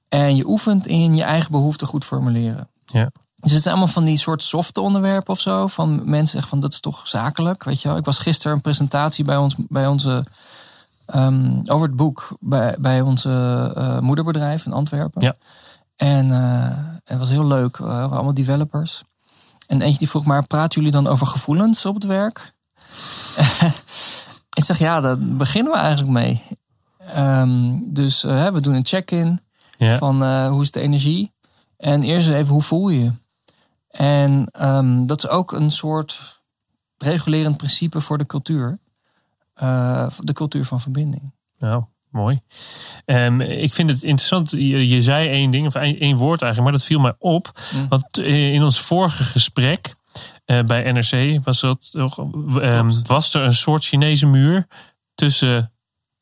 En 0.09 0.35
je 0.35 0.47
oefent 0.47 0.87
in 0.87 1.15
je 1.15 1.23
eigen 1.23 1.51
behoeften 1.51 1.87
goed 1.87 2.05
formuleren. 2.05 2.69
ja. 2.85 3.09
Dus 3.35 3.51
het 3.51 3.61
zijn 3.61 3.75
allemaal 3.75 3.93
van 3.93 4.05
die 4.05 4.17
soort 4.17 4.43
softe 4.43 4.81
onderwerpen 4.81 5.33
of 5.33 5.39
zo. 5.39 5.67
Van 5.67 5.95
mensen 5.95 6.27
zeggen 6.27 6.49
van 6.49 6.59
dat 6.59 6.71
is 6.71 6.79
toch 6.79 7.07
zakelijk. 7.07 7.63
Weet 7.63 7.81
je 7.81 7.87
wel. 7.87 7.97
Ik 7.97 8.05
was 8.05 8.19
gisteren 8.19 8.55
een 8.55 8.61
presentatie 8.61 9.25
bij, 9.25 9.37
ons, 9.37 9.55
bij 9.57 9.87
onze. 9.87 10.25
Um, 11.15 11.61
over 11.65 11.87
het 11.87 11.95
boek 11.95 12.37
bij, 12.39 12.75
bij 12.79 13.01
onze 13.01 13.29
uh, 13.77 13.99
moederbedrijf 13.99 14.65
in 14.65 14.73
Antwerpen. 14.73 15.21
Ja. 15.21 15.35
En 15.95 16.29
uh, 16.29 16.67
het 17.03 17.19
was 17.19 17.29
heel 17.29 17.47
leuk. 17.47 17.77
Uh, 17.77 17.85
we 17.85 17.91
waren 17.91 18.11
allemaal 18.11 18.33
developers. 18.33 19.03
En 19.67 19.81
eentje 19.81 19.99
die 19.99 20.09
vroeg 20.09 20.25
maar, 20.25 20.47
praten 20.47 20.81
jullie 20.81 20.95
dan 20.95 21.07
over 21.07 21.27
gevoelens 21.27 21.85
op 21.85 21.93
het 21.93 22.05
werk? 22.05 22.53
ik 24.57 24.63
zeg, 24.63 24.79
ja, 24.79 25.01
daar 25.01 25.19
beginnen 25.19 25.71
we 25.71 25.77
eigenlijk 25.77 26.11
mee. 26.11 26.43
Um, 27.17 27.93
dus 27.93 28.21
we 28.21 28.57
doen 28.61 28.73
een 28.73 28.85
check-in 28.85 29.39
ja. 29.77 29.97
van 29.97 30.47
hoe 30.47 30.61
is 30.61 30.71
de 30.71 30.81
energie. 30.81 31.33
En 31.77 32.03
eerst 32.03 32.29
even, 32.29 32.53
hoe 32.53 32.61
voel 32.61 32.89
je 32.89 33.03
je? 33.03 33.11
En 33.97 34.47
um, 34.61 35.07
dat 35.07 35.17
is 35.17 35.27
ook 35.29 35.51
een 35.51 35.71
soort 35.71 36.41
regulerend 36.97 37.57
principe 37.57 37.99
voor 37.99 38.17
de 38.17 38.25
cultuur. 38.25 38.79
Uh, 39.63 40.07
de 40.17 40.33
cultuur 40.33 40.65
van 40.65 40.81
verbinding. 40.81 41.33
Nou, 41.57 41.83
mooi. 42.09 42.39
Um, 43.05 43.41
ik 43.41 43.73
vind 43.73 43.89
het 43.89 44.03
interessant. 44.03 44.51
Je, 44.51 44.87
je 44.87 45.01
zei 45.01 45.29
één 45.29 45.51
ding, 45.51 45.67
of 45.67 45.75
één, 45.75 45.99
één 45.99 46.17
woord 46.17 46.41
eigenlijk, 46.41 46.71
maar 46.71 46.79
dat 46.79 46.87
viel 46.87 46.99
mij 46.99 47.15
op. 47.17 47.59
Mm. 47.73 47.87
Want 47.87 48.17
in 48.17 48.63
ons 48.63 48.81
vorige 48.81 49.23
gesprek 49.23 49.95
uh, 50.45 50.63
bij 50.63 50.91
NRC 50.91 51.43
was, 51.43 51.59
dat, 51.59 51.91
um, 51.93 53.03
was 53.05 53.33
er 53.33 53.41
een 53.41 53.53
soort 53.53 53.83
Chinese 53.83 54.27
muur 54.27 54.67
tussen 55.13 55.71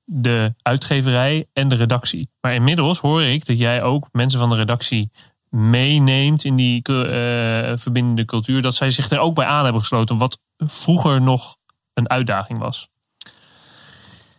de 0.05 0.53
uitgeverij 0.61 1.47
en 1.53 1.67
de 1.67 1.75
redactie. 1.75 2.29
Maar 2.41 2.53
inmiddels 2.53 2.99
hoor 2.99 3.23
ik 3.23 3.45
dat 3.45 3.57
jij 3.57 3.83
ook 3.83 4.07
mensen 4.11 4.39
van 4.39 4.49
de 4.49 4.55
redactie 4.55 5.11
meeneemt 5.53 6.43
in 6.43 6.55
die 6.55 6.81
eh, 6.81 7.77
verbindende 7.77 8.25
cultuur, 8.25 8.61
dat 8.61 8.75
zij 8.75 8.89
zich 8.89 9.09
er 9.09 9.19
ook 9.19 9.35
bij 9.35 9.45
aan 9.45 9.63
hebben 9.63 9.81
gesloten, 9.81 10.17
wat 10.17 10.39
vroeger 10.57 11.21
nog 11.21 11.55
een 11.93 12.09
uitdaging 12.09 12.59
was. 12.59 12.89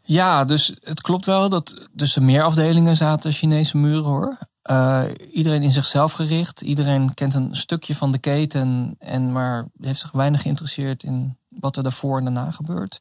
Ja, 0.02 0.44
dus 0.44 0.76
het 0.80 1.00
klopt 1.00 1.26
wel 1.26 1.48
dat 1.48 1.88
tussen 1.96 2.24
meer 2.24 2.42
afdelingen 2.42 2.96
zaten 2.96 3.32
Chinese 3.32 3.76
muren 3.76 4.04
hoor. 4.04 4.38
Uh, 4.70 5.02
iedereen 5.32 5.62
in 5.62 5.72
zichzelf 5.72 6.12
gericht. 6.12 6.60
Iedereen 6.60 7.14
kent 7.14 7.34
een 7.34 7.56
stukje 7.56 7.94
van 7.94 8.12
de 8.12 8.18
keten. 8.18 8.94
En 8.98 9.32
maar 9.32 9.66
heeft 9.80 10.00
zich 10.00 10.10
weinig 10.12 10.42
geïnteresseerd 10.42 11.02
in 11.02 11.38
wat 11.48 11.76
er 11.76 11.82
daarvoor 11.82 12.18
en 12.18 12.24
daarna 12.24 12.50
gebeurt. 12.50 13.00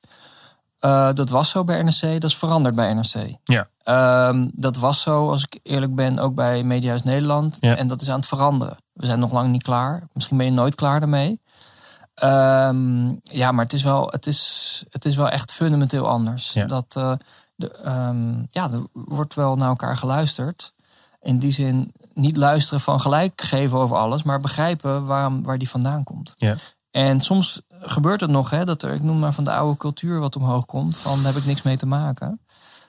Uh, 0.86 1.10
dat 1.13 1.30
was 1.30 1.50
zo 1.50 1.63
bij 1.63 1.82
NRC, 1.82 2.02
dat 2.02 2.24
is 2.24 2.38
veranderd 2.38 2.76
bij 2.76 2.93
NRC. 2.93 3.36
Ja. 3.43 3.67
Uh, 3.86 4.46
dat 4.54 4.78
was 4.78 5.02
zo, 5.02 5.30
als 5.30 5.43
ik 5.43 5.60
eerlijk 5.63 5.96
ben, 5.96 6.19
ook 6.19 6.36
bij 6.36 6.63
Mediahuis 6.63 7.04
Nederland. 7.04 7.58
Ja. 7.60 7.76
En 7.76 7.88
dat 7.88 8.02
is 8.02 8.10
aan 8.10 8.19
het 8.19 8.28
veranderen. 8.28 8.78
We 8.93 9.06
zijn 9.06 9.19
nog 9.19 9.32
lang 9.32 9.52
niet 9.52 9.63
klaar. 9.63 10.08
Misschien 10.13 10.38
ben 10.38 10.46
je 10.46 10.52
nooit 10.52 10.76
klaar 10.76 11.00
daarmee. 11.00 11.41
Um, 12.24 13.19
ja, 13.24 13.52
maar 13.52 13.63
het 13.63 13.74
is 13.74 13.84
wel, 13.84 14.08
het 14.12 14.28
is, 14.28 14.84
het 14.89 15.06
is 15.06 15.15
wel 15.15 15.30
echt 15.30 15.54
fundamenteel 15.54 16.08
anders. 16.08 16.54
Ja. 16.54 16.65
Dat, 16.65 16.96
uh, 16.98 17.13
de, 17.56 17.80
um, 17.86 18.48
ja, 18.50 18.72
er 18.72 18.84
wordt 18.91 19.34
wel 19.34 19.56
naar 19.56 19.69
elkaar 19.69 19.98
geluisterd. 19.98 20.74
In 21.22 21.39
die 21.39 21.52
zin 21.52 21.93
niet 22.13 22.38
luisteren 22.38 22.80
van 22.80 23.00
gelijk 23.00 23.41
geven 23.41 23.78
over 23.78 23.98
alles, 23.98 24.24
maar 24.24 24.39
begrijpen 24.39 25.06
waarom, 25.06 25.43
waar 25.43 25.58
die 25.58 25.69
vandaan 25.69 26.04
komt. 26.04 26.32
Ja. 26.36 26.56
En 26.91 27.22
soms 27.22 27.62
gebeurt 27.89 28.22
het 28.22 28.30
nog, 28.30 28.50
hè, 28.50 28.65
dat 28.65 28.84
er, 28.84 28.93
ik 28.93 29.02
noem 29.02 29.19
maar 29.19 29.34
van 29.34 29.43
de 29.43 29.54
oude 29.54 29.78
cultuur 29.78 30.19
wat 30.19 30.36
omhoog 30.36 30.65
komt, 30.65 30.98
van 30.98 31.22
daar 31.22 31.34
heb 31.34 31.41
ik 31.41 31.48
niks 31.48 31.62
mee 31.62 31.78
te 31.78 31.86
maken. 31.86 32.39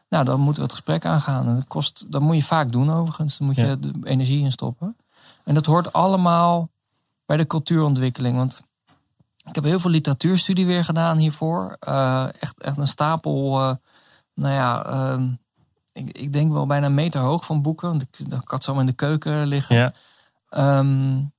Nou, 0.09 0.25
dan 0.25 0.41
moeten 0.41 0.63
we 0.63 0.69
het 0.69 0.77
gesprek 0.77 1.05
aangaan. 1.05 1.49
En 1.49 1.55
dat, 1.55 1.67
kost, 1.67 2.13
dat 2.13 2.21
moet 2.21 2.37
je 2.37 2.43
vaak 2.43 2.73
doen 2.73 2.93
overigens. 2.93 3.39
Dan 3.39 3.47
moet 3.47 3.57
je 3.57 3.67
Ja. 3.67 3.77
de 3.77 3.93
energie 4.03 4.43
in 4.43 4.51
stoppen. 4.51 4.97
En 5.45 5.55
dat 5.55 5.67
hoort 5.67 5.93
allemaal 5.93 6.69
bij 7.27 7.37
de 7.37 7.47
cultuurontwikkeling. 7.47 8.37
Want 8.37 8.63
ik 9.45 9.55
heb 9.55 9.65
heel 9.65 9.81
veel 9.81 9.91
literatuurstudie 9.91 10.67
weer 10.67 10.85
gedaan 10.85 11.19
hiervoor. 11.19 11.77
Uh, 11.89 12.25
echt, 12.41 12.63
echt 12.63 12.77
een 12.77 12.87
stapel, 12.87 13.61
uh, 13.61 13.75
nou 14.35 14.55
ja, 14.55 14.87
uh, 15.17 15.29
ik, 15.93 16.19
ik, 16.19 16.33
denk 16.33 16.53
wel 16.53 16.67
bijna 16.67 16.87
een 16.87 16.95
meter 16.95 17.21
hoog 17.21 17.45
van 17.45 17.63
boeken. 17.63 17.89
Want 17.89 18.03
ik, 18.03 18.19
ik 18.19 18.49
had 18.49 18.65
zo 18.65 18.79
in 18.79 18.87
de 18.87 18.93
keuken 18.93 19.47
liggen. 19.47 19.77
Ja. 19.77 19.93
Um, 20.79 21.34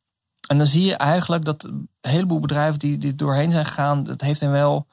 en 0.47 0.57
dan 0.57 0.67
zie 0.67 0.85
je 0.85 0.95
eigenlijk 0.95 1.45
dat 1.45 1.63
een 1.63 1.89
heleboel 2.01 2.39
bedrijven 2.39 2.79
die, 2.79 2.97
die 2.97 3.15
doorheen 3.15 3.51
zijn 3.51 3.65
gegaan, 3.65 4.07
het 4.07 4.21
heeft 4.21 4.39
hen 4.39 4.51
wel 4.51 4.87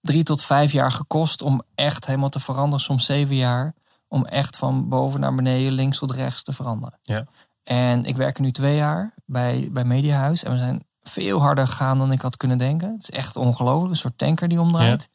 drie 0.00 0.22
tot 0.22 0.42
vijf 0.42 0.72
jaar 0.72 0.92
gekost 0.92 1.42
om 1.42 1.62
echt 1.74 2.06
helemaal 2.06 2.28
te 2.28 2.40
veranderen. 2.40 2.84
Soms 2.84 3.04
zeven 3.04 3.36
jaar. 3.36 3.74
Om 4.08 4.26
echt 4.26 4.56
van 4.56 4.88
boven 4.88 5.20
naar 5.20 5.34
beneden, 5.34 5.72
links 5.72 5.98
tot 5.98 6.10
rechts 6.10 6.42
te 6.42 6.52
veranderen. 6.52 6.98
Ja. 7.02 7.26
En 7.62 8.04
ik 8.04 8.16
werk 8.16 8.36
er 8.36 8.42
nu 8.42 8.50
twee 8.52 8.76
jaar 8.76 9.14
bij, 9.24 9.68
bij 9.72 9.84
Mediahuis. 9.84 10.44
En 10.44 10.52
we 10.52 10.58
zijn 10.58 10.86
veel 11.02 11.40
harder 11.40 11.66
gegaan 11.66 11.98
dan 11.98 12.12
ik 12.12 12.20
had 12.20 12.36
kunnen 12.36 12.58
denken. 12.58 12.92
Het 12.92 13.02
is 13.02 13.10
echt 13.10 13.36
ongelooflijk. 13.36 13.90
Een 13.90 13.96
soort 13.96 14.18
tanker 14.18 14.48
die 14.48 14.60
omdraait. 14.60 15.08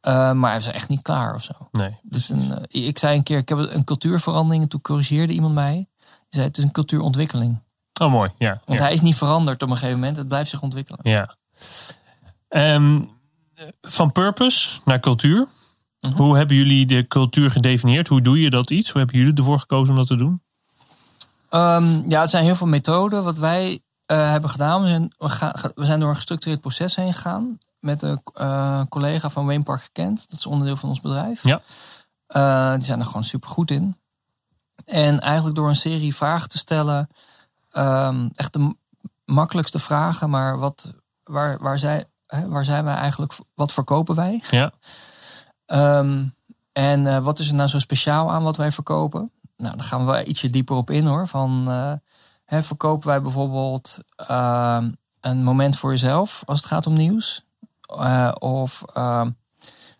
Ja. 0.00 0.30
Uh, 0.30 0.32
maar 0.32 0.56
we 0.56 0.62
zijn 0.62 0.74
echt 0.74 0.88
niet 0.88 1.02
klaar 1.02 1.34
of 1.34 1.42
zo. 1.42 1.52
Nee. 1.72 1.98
Dus 2.02 2.28
een, 2.28 2.50
uh, 2.70 2.86
ik 2.86 2.98
zei 2.98 3.16
een 3.16 3.22
keer, 3.22 3.38
ik 3.38 3.48
heb 3.48 3.58
een 3.58 3.84
cultuurverandering. 3.84 4.62
En 4.62 4.68
toen 4.68 4.80
corrigeerde 4.80 5.32
iemand 5.32 5.54
mij. 5.54 5.74
Die 5.74 5.88
zei, 6.28 6.46
het 6.46 6.58
is 6.58 6.64
een 6.64 6.72
cultuurontwikkeling. 6.72 7.58
Oh, 8.00 8.12
mooi. 8.12 8.30
Ja. 8.38 8.60
Want 8.64 8.78
ja. 8.78 8.84
hij 8.84 8.92
is 8.92 9.00
niet 9.00 9.16
veranderd 9.16 9.62
op 9.62 9.70
een 9.70 9.76
gegeven 9.76 9.98
moment. 9.98 10.16
Het 10.16 10.28
blijft 10.28 10.50
zich 10.50 10.62
ontwikkelen. 10.62 11.00
Ja. 11.02 11.36
Um, 12.48 13.10
van 13.80 14.12
purpose 14.12 14.80
naar 14.84 15.00
cultuur. 15.00 15.48
Mhm. 16.00 16.16
Hoe 16.16 16.36
hebben 16.36 16.56
jullie 16.56 16.86
de 16.86 17.08
cultuur 17.08 17.50
gedefinieerd? 17.50 18.08
Hoe 18.08 18.22
doe 18.22 18.40
je 18.40 18.50
dat 18.50 18.70
iets? 18.70 18.90
Hoe 18.90 19.00
hebben 19.00 19.18
jullie 19.18 19.34
ervoor 19.34 19.58
gekozen 19.58 19.90
om 19.90 19.96
dat 19.96 20.06
te 20.06 20.16
doen? 20.16 20.42
Um, 21.50 22.08
ja, 22.08 22.20
het 22.20 22.30
zijn 22.30 22.44
heel 22.44 22.54
veel 22.54 22.66
methoden. 22.66 23.24
Wat 23.24 23.38
wij 23.38 23.72
uh, 23.72 24.30
hebben 24.30 24.50
gedaan, 24.50 24.82
we 24.82 24.88
zijn, 24.88 25.12
we, 25.18 25.28
gaan, 25.28 25.52
we 25.74 25.84
zijn 25.84 26.00
door 26.00 26.08
een 26.08 26.14
gestructureerd 26.14 26.60
proces 26.60 26.96
heen 26.96 27.12
gegaan. 27.12 27.58
Met 27.80 28.02
een 28.02 28.22
uh, 28.40 28.82
collega 28.88 29.30
van 29.30 29.46
Wayne 29.46 29.62
Park 29.62 29.82
gekend. 29.82 30.30
Dat 30.30 30.38
is 30.38 30.46
onderdeel 30.46 30.76
van 30.76 30.88
ons 30.88 31.00
bedrijf. 31.00 31.42
Ja. 31.42 31.60
Uh, 32.28 32.74
die 32.74 32.84
zijn 32.84 33.00
er 33.00 33.06
gewoon 33.06 33.24
super 33.24 33.48
goed 33.48 33.70
in. 33.70 33.96
En 34.84 35.20
eigenlijk 35.20 35.56
door 35.56 35.68
een 35.68 35.76
serie 35.76 36.14
vragen 36.14 36.48
te 36.48 36.58
stellen. 36.58 37.08
Um, 37.72 38.30
echt 38.34 38.52
de 38.52 38.76
makkelijkste 39.24 39.78
vragen. 39.78 40.30
Maar 40.30 40.58
wat, 40.58 40.92
waar, 41.24 41.58
waar, 41.58 41.78
zij, 41.78 42.04
hè, 42.26 42.48
waar 42.48 42.64
zijn 42.64 42.84
wij 42.84 42.94
eigenlijk? 42.94 43.34
Wat 43.54 43.72
verkopen 43.72 44.14
wij? 44.14 44.42
Ja. 44.50 44.72
Um, 45.66 46.34
en 46.72 47.00
uh, 47.04 47.18
wat 47.18 47.38
is 47.38 47.48
er 47.48 47.54
nou 47.54 47.68
zo 47.68 47.78
speciaal 47.78 48.30
aan 48.30 48.42
wat 48.42 48.56
wij 48.56 48.72
verkopen? 48.72 49.30
Nou, 49.56 49.76
daar 49.76 49.84
gaan 49.84 50.06
we 50.06 50.24
ietsje 50.24 50.50
dieper 50.50 50.76
op 50.76 50.90
in 50.90 51.06
hoor. 51.06 51.28
Van, 51.28 51.64
uh, 51.68 51.92
hè, 52.44 52.62
verkopen 52.62 53.08
wij 53.08 53.22
bijvoorbeeld 53.22 53.98
uh, 54.30 54.78
een 55.20 55.44
moment 55.44 55.78
voor 55.78 55.90
jezelf 55.90 56.42
als 56.46 56.60
het 56.60 56.68
gaat 56.68 56.86
om 56.86 56.92
nieuws? 56.92 57.44
Uh, 58.00 58.30
of 58.38 58.82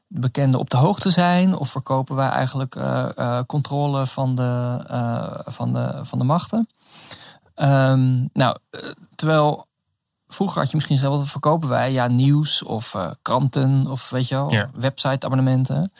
de 0.06 0.20
bekende 0.20 0.58
op 0.58 0.70
de 0.70 0.76
hoogte 0.76 1.10
zijn? 1.10 1.54
Of 1.54 1.70
verkopen 1.70 2.16
wij 2.16 2.28
eigenlijk 2.28 2.78
controle 3.46 4.06
van 4.06 4.34
de, 4.34 4.80
van, 5.44 5.72
de, 5.72 6.00
van 6.02 6.18
de 6.18 6.24
machten? 6.24 6.68
Um, 7.62 8.30
nou, 8.32 8.56
terwijl 9.14 9.66
vroeger 10.28 10.58
had 10.60 10.70
je 10.70 10.76
misschien 10.76 10.96
zelf, 10.96 11.18
wat 11.18 11.28
verkopen 11.28 11.68
wij? 11.68 11.92
Ja, 11.92 12.06
nieuws 12.08 12.62
of 12.62 12.96
kranten 13.22 13.86
of 13.86 14.10
weet 14.10 14.28
je 14.28 14.34
wel, 14.34 14.52
ja. 14.52 14.70
website-abonnementen. 14.74 15.92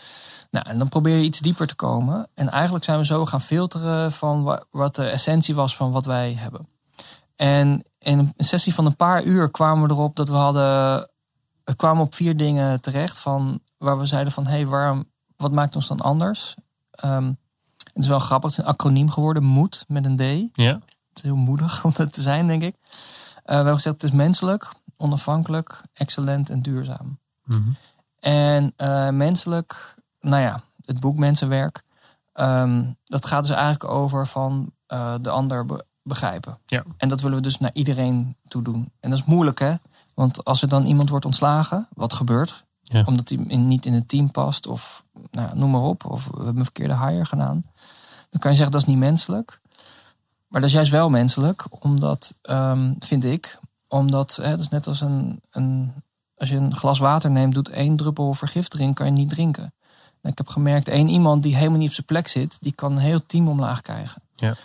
Nou, 0.50 0.68
en 0.68 0.78
dan 0.78 0.88
probeer 0.88 1.16
je 1.16 1.24
iets 1.24 1.40
dieper 1.40 1.66
te 1.66 1.74
komen. 1.74 2.28
En 2.34 2.50
eigenlijk 2.50 2.84
zijn 2.84 2.98
we 2.98 3.04
zo 3.04 3.26
gaan 3.26 3.40
filteren 3.40 4.12
van 4.12 4.60
wat 4.70 4.94
de 4.94 5.08
essentie 5.08 5.54
was 5.54 5.76
van 5.76 5.90
wat 5.90 6.04
wij 6.04 6.34
hebben. 6.38 6.68
En 7.36 7.84
in 7.98 8.18
een 8.18 8.44
sessie 8.44 8.74
van 8.74 8.86
een 8.86 8.96
paar 8.96 9.22
uur 9.22 9.50
kwamen 9.50 9.88
we 9.88 9.94
erop 9.94 10.16
dat 10.16 10.28
we 10.28 10.34
hadden. 10.34 11.08
We 11.64 11.76
kwamen 11.76 12.02
op 12.02 12.14
vier 12.14 12.36
dingen 12.36 12.80
terecht 12.80 13.20
van 13.20 13.60
waar 13.78 13.98
we 13.98 14.06
zeiden 14.06 14.32
van 14.32 14.46
hé, 14.46 14.50
hey, 14.50 14.66
waarom, 14.66 15.04
wat 15.36 15.52
maakt 15.52 15.74
ons 15.74 15.86
dan 15.86 16.00
anders? 16.00 16.54
Um, 17.04 17.38
het 17.92 18.02
is 18.02 18.08
wel 18.08 18.18
grappig, 18.18 18.50
het 18.50 18.58
is 18.58 18.64
een 18.64 18.72
acroniem 18.72 19.10
geworden, 19.10 19.44
moed 19.44 19.84
met 19.88 20.04
een 20.04 20.16
D. 20.16 20.56
Ja. 20.56 20.78
Het 21.10 21.18
is 21.18 21.22
heel 21.22 21.36
moedig 21.36 21.80
om 21.84 21.92
dat 21.96 22.12
te 22.12 22.22
zijn, 22.22 22.46
denk 22.46 22.62
ik. 22.62 22.74
Uh, 22.80 22.86
we 23.44 23.52
hebben 23.52 23.74
gezegd, 23.74 24.02
het 24.02 24.10
is 24.10 24.16
menselijk, 24.16 24.68
onafhankelijk, 24.96 25.80
excellent 25.92 26.50
en 26.50 26.62
duurzaam. 26.62 27.18
Mm 27.44 27.56
-hmm. 27.56 27.76
En 28.20 28.72
uh, 28.76 29.08
menselijk, 29.08 29.94
nou 30.20 30.42
ja, 30.42 30.62
het 30.84 31.00
boek 31.00 31.16
Mensenwerk. 31.16 31.82
Um, 32.34 32.96
dat 33.04 33.26
gaat 33.26 33.46
dus 33.46 33.56
eigenlijk 33.56 33.84
over 33.92 34.26
van 34.26 34.72
uh, 34.88 35.14
de 35.20 35.30
ander 35.30 35.66
be 35.66 35.84
begrijpen. 36.02 36.58
Ja. 36.66 36.82
En 36.96 37.08
dat 37.08 37.20
willen 37.20 37.36
we 37.36 37.42
dus 37.42 37.58
naar 37.58 37.74
iedereen 37.74 38.36
toe 38.48 38.62
doen. 38.62 38.92
En 39.00 39.10
dat 39.10 39.18
is 39.18 39.24
moeilijk, 39.24 39.58
hè? 39.58 39.74
Want 40.14 40.44
als 40.44 40.62
er 40.62 40.68
dan 40.68 40.84
iemand 40.84 41.10
wordt 41.10 41.24
ontslagen, 41.24 41.88
wat 41.94 42.12
gebeurt? 42.12 42.64
Ja. 42.82 43.02
Omdat 43.06 43.28
hij 43.28 43.38
in, 43.46 43.68
niet 43.68 43.86
in 43.86 43.92
het 43.92 44.08
team 44.08 44.30
past, 44.30 44.66
of 44.66 45.04
nou, 45.30 45.56
noem 45.56 45.70
maar 45.70 45.80
op, 45.80 46.04
of 46.04 46.24
we 46.24 46.36
hebben 46.36 46.56
een 46.56 46.64
verkeerde 46.64 46.96
hire 46.96 47.24
gedaan. 47.24 47.62
Dan 48.28 48.40
kan 48.40 48.50
je 48.50 48.56
zeggen 48.56 48.70
dat 48.70 48.82
is 48.82 48.86
niet 48.86 48.98
menselijk. 48.98 49.60
Maar 50.50 50.60
dat 50.60 50.70
is 50.70 50.76
juist 50.76 50.90
wel 50.90 51.10
menselijk, 51.10 51.66
omdat, 51.84 52.34
um, 52.42 52.96
vind 52.98 53.24
ik, 53.24 53.58
omdat 53.88 54.38
hè, 54.42 54.50
dat 54.50 54.60
is 54.60 54.68
net 54.68 54.86
als 54.86 55.00
een, 55.00 55.40
een. 55.50 55.92
Als 56.36 56.48
je 56.48 56.56
een 56.56 56.74
glas 56.74 56.98
water 56.98 57.30
neemt, 57.30 57.54
doet 57.54 57.68
één 57.68 57.96
druppel 57.96 58.34
vergiftiging, 58.34 58.94
kan 58.94 59.06
je 59.06 59.12
niet 59.12 59.28
drinken. 59.28 59.74
En 60.20 60.30
ik 60.30 60.38
heb 60.38 60.48
gemerkt, 60.48 60.88
één 60.88 61.08
iemand 61.08 61.42
die 61.42 61.56
helemaal 61.56 61.78
niet 61.78 61.88
op 61.88 61.94
zijn 61.94 62.06
plek 62.06 62.28
zit, 62.28 62.56
die 62.60 62.72
kan 62.72 62.92
een 62.92 62.98
heel 62.98 63.26
team 63.26 63.48
omlaag 63.48 63.80
krijgen. 63.80 64.22
Ja. 64.32 64.56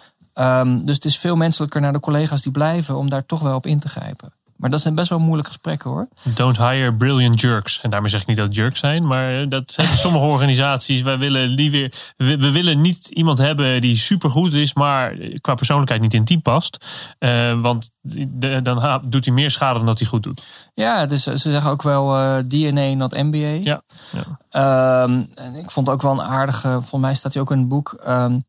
Um, 0.59 0.85
dus 0.85 0.95
het 0.95 1.05
is 1.05 1.19
veel 1.19 1.35
menselijker 1.35 1.81
naar 1.81 1.93
de 1.93 1.99
collega's 1.99 2.41
die 2.41 2.51
blijven 2.51 2.97
om 2.97 3.09
daar 3.09 3.25
toch 3.25 3.39
wel 3.39 3.55
op 3.55 3.65
in 3.65 3.79
te 3.79 3.89
grijpen. 3.89 4.33
Maar 4.55 4.69
dat 4.69 4.81
zijn 4.81 4.95
best 4.95 5.09
wel 5.09 5.19
moeilijke 5.19 5.51
gesprekken 5.51 5.89
hoor. 5.89 6.07
Don't 6.23 6.57
hire 6.57 6.93
brilliant 6.93 7.41
jerks. 7.41 7.81
En 7.81 7.89
daarmee 7.89 8.09
zeg 8.09 8.21
ik 8.21 8.27
niet 8.27 8.37
dat 8.37 8.55
jerks 8.55 8.79
zijn, 8.79 9.07
maar 9.07 9.49
dat 9.49 9.71
zijn 9.71 9.87
sommige 10.03 10.25
organisaties. 10.25 11.01
Wij 11.01 11.17
willen 11.17 11.47
liever, 11.47 12.13
we, 12.17 12.37
we, 12.37 12.51
willen 12.51 12.81
niet 12.81 13.07
iemand 13.07 13.37
hebben 13.37 13.81
die 13.81 13.95
supergoed 13.95 14.53
is, 14.53 14.73
maar 14.73 15.17
qua 15.41 15.53
persoonlijkheid 15.53 16.01
niet 16.01 16.13
in 16.13 16.25
team 16.25 16.41
past. 16.41 16.85
Uh, 17.19 17.61
want 17.61 17.91
de, 18.01 18.61
dan 18.61 19.01
doet 19.05 19.25
hij 19.25 19.33
meer 19.33 19.51
schade 19.51 19.77
dan 19.77 19.85
dat 19.85 19.99
hij 19.99 20.07
goed 20.07 20.23
doet. 20.23 20.43
Ja, 20.73 21.05
dus 21.05 21.23
ze 21.23 21.37
zeggen 21.37 21.71
ook 21.71 21.81
wel 21.81 22.19
uh, 22.19 22.37
DNA, 22.47 22.93
not 22.93 23.23
MBA. 23.23 23.37
Ja. 23.37 23.81
ja. 24.11 25.03
Um, 25.03 25.29
en 25.35 25.55
ik 25.55 25.71
vond 25.71 25.89
ook 25.89 26.01
wel 26.01 26.11
een 26.11 26.23
aardige, 26.23 26.69
volgens 26.69 27.01
mij 27.01 27.13
staat 27.13 27.33
hij 27.33 27.41
ook 27.41 27.51
in 27.51 27.59
het 27.59 27.67
boek. 27.67 28.03
Um, 28.07 28.43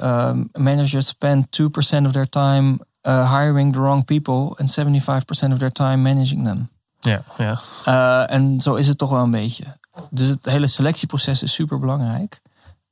um, 0.00 0.48
managers 0.52 1.06
spend 1.06 1.46
2% 1.62 1.66
of 2.06 2.12
their 2.12 2.28
time 2.28 2.78
uh, 3.08 3.40
hiring 3.40 3.72
the 3.72 3.80
wrong 3.80 4.04
people 4.04 4.56
and 4.56 4.70
75% 4.70 5.52
of 5.52 5.58
their 5.58 5.72
time 5.72 5.96
managing 5.96 6.44
them. 6.44 6.68
Ja, 7.00 7.22
ja. 7.36 7.60
Uh, 7.88 8.36
en 8.36 8.60
zo 8.60 8.74
is 8.74 8.88
het 8.88 8.98
toch 8.98 9.10
wel 9.10 9.22
een 9.22 9.30
beetje. 9.30 9.64
Dus 10.10 10.28
het 10.28 10.46
hele 10.46 10.66
selectieproces 10.66 11.42
is 11.42 11.52
super 11.52 11.78
belangrijk. 11.78 12.40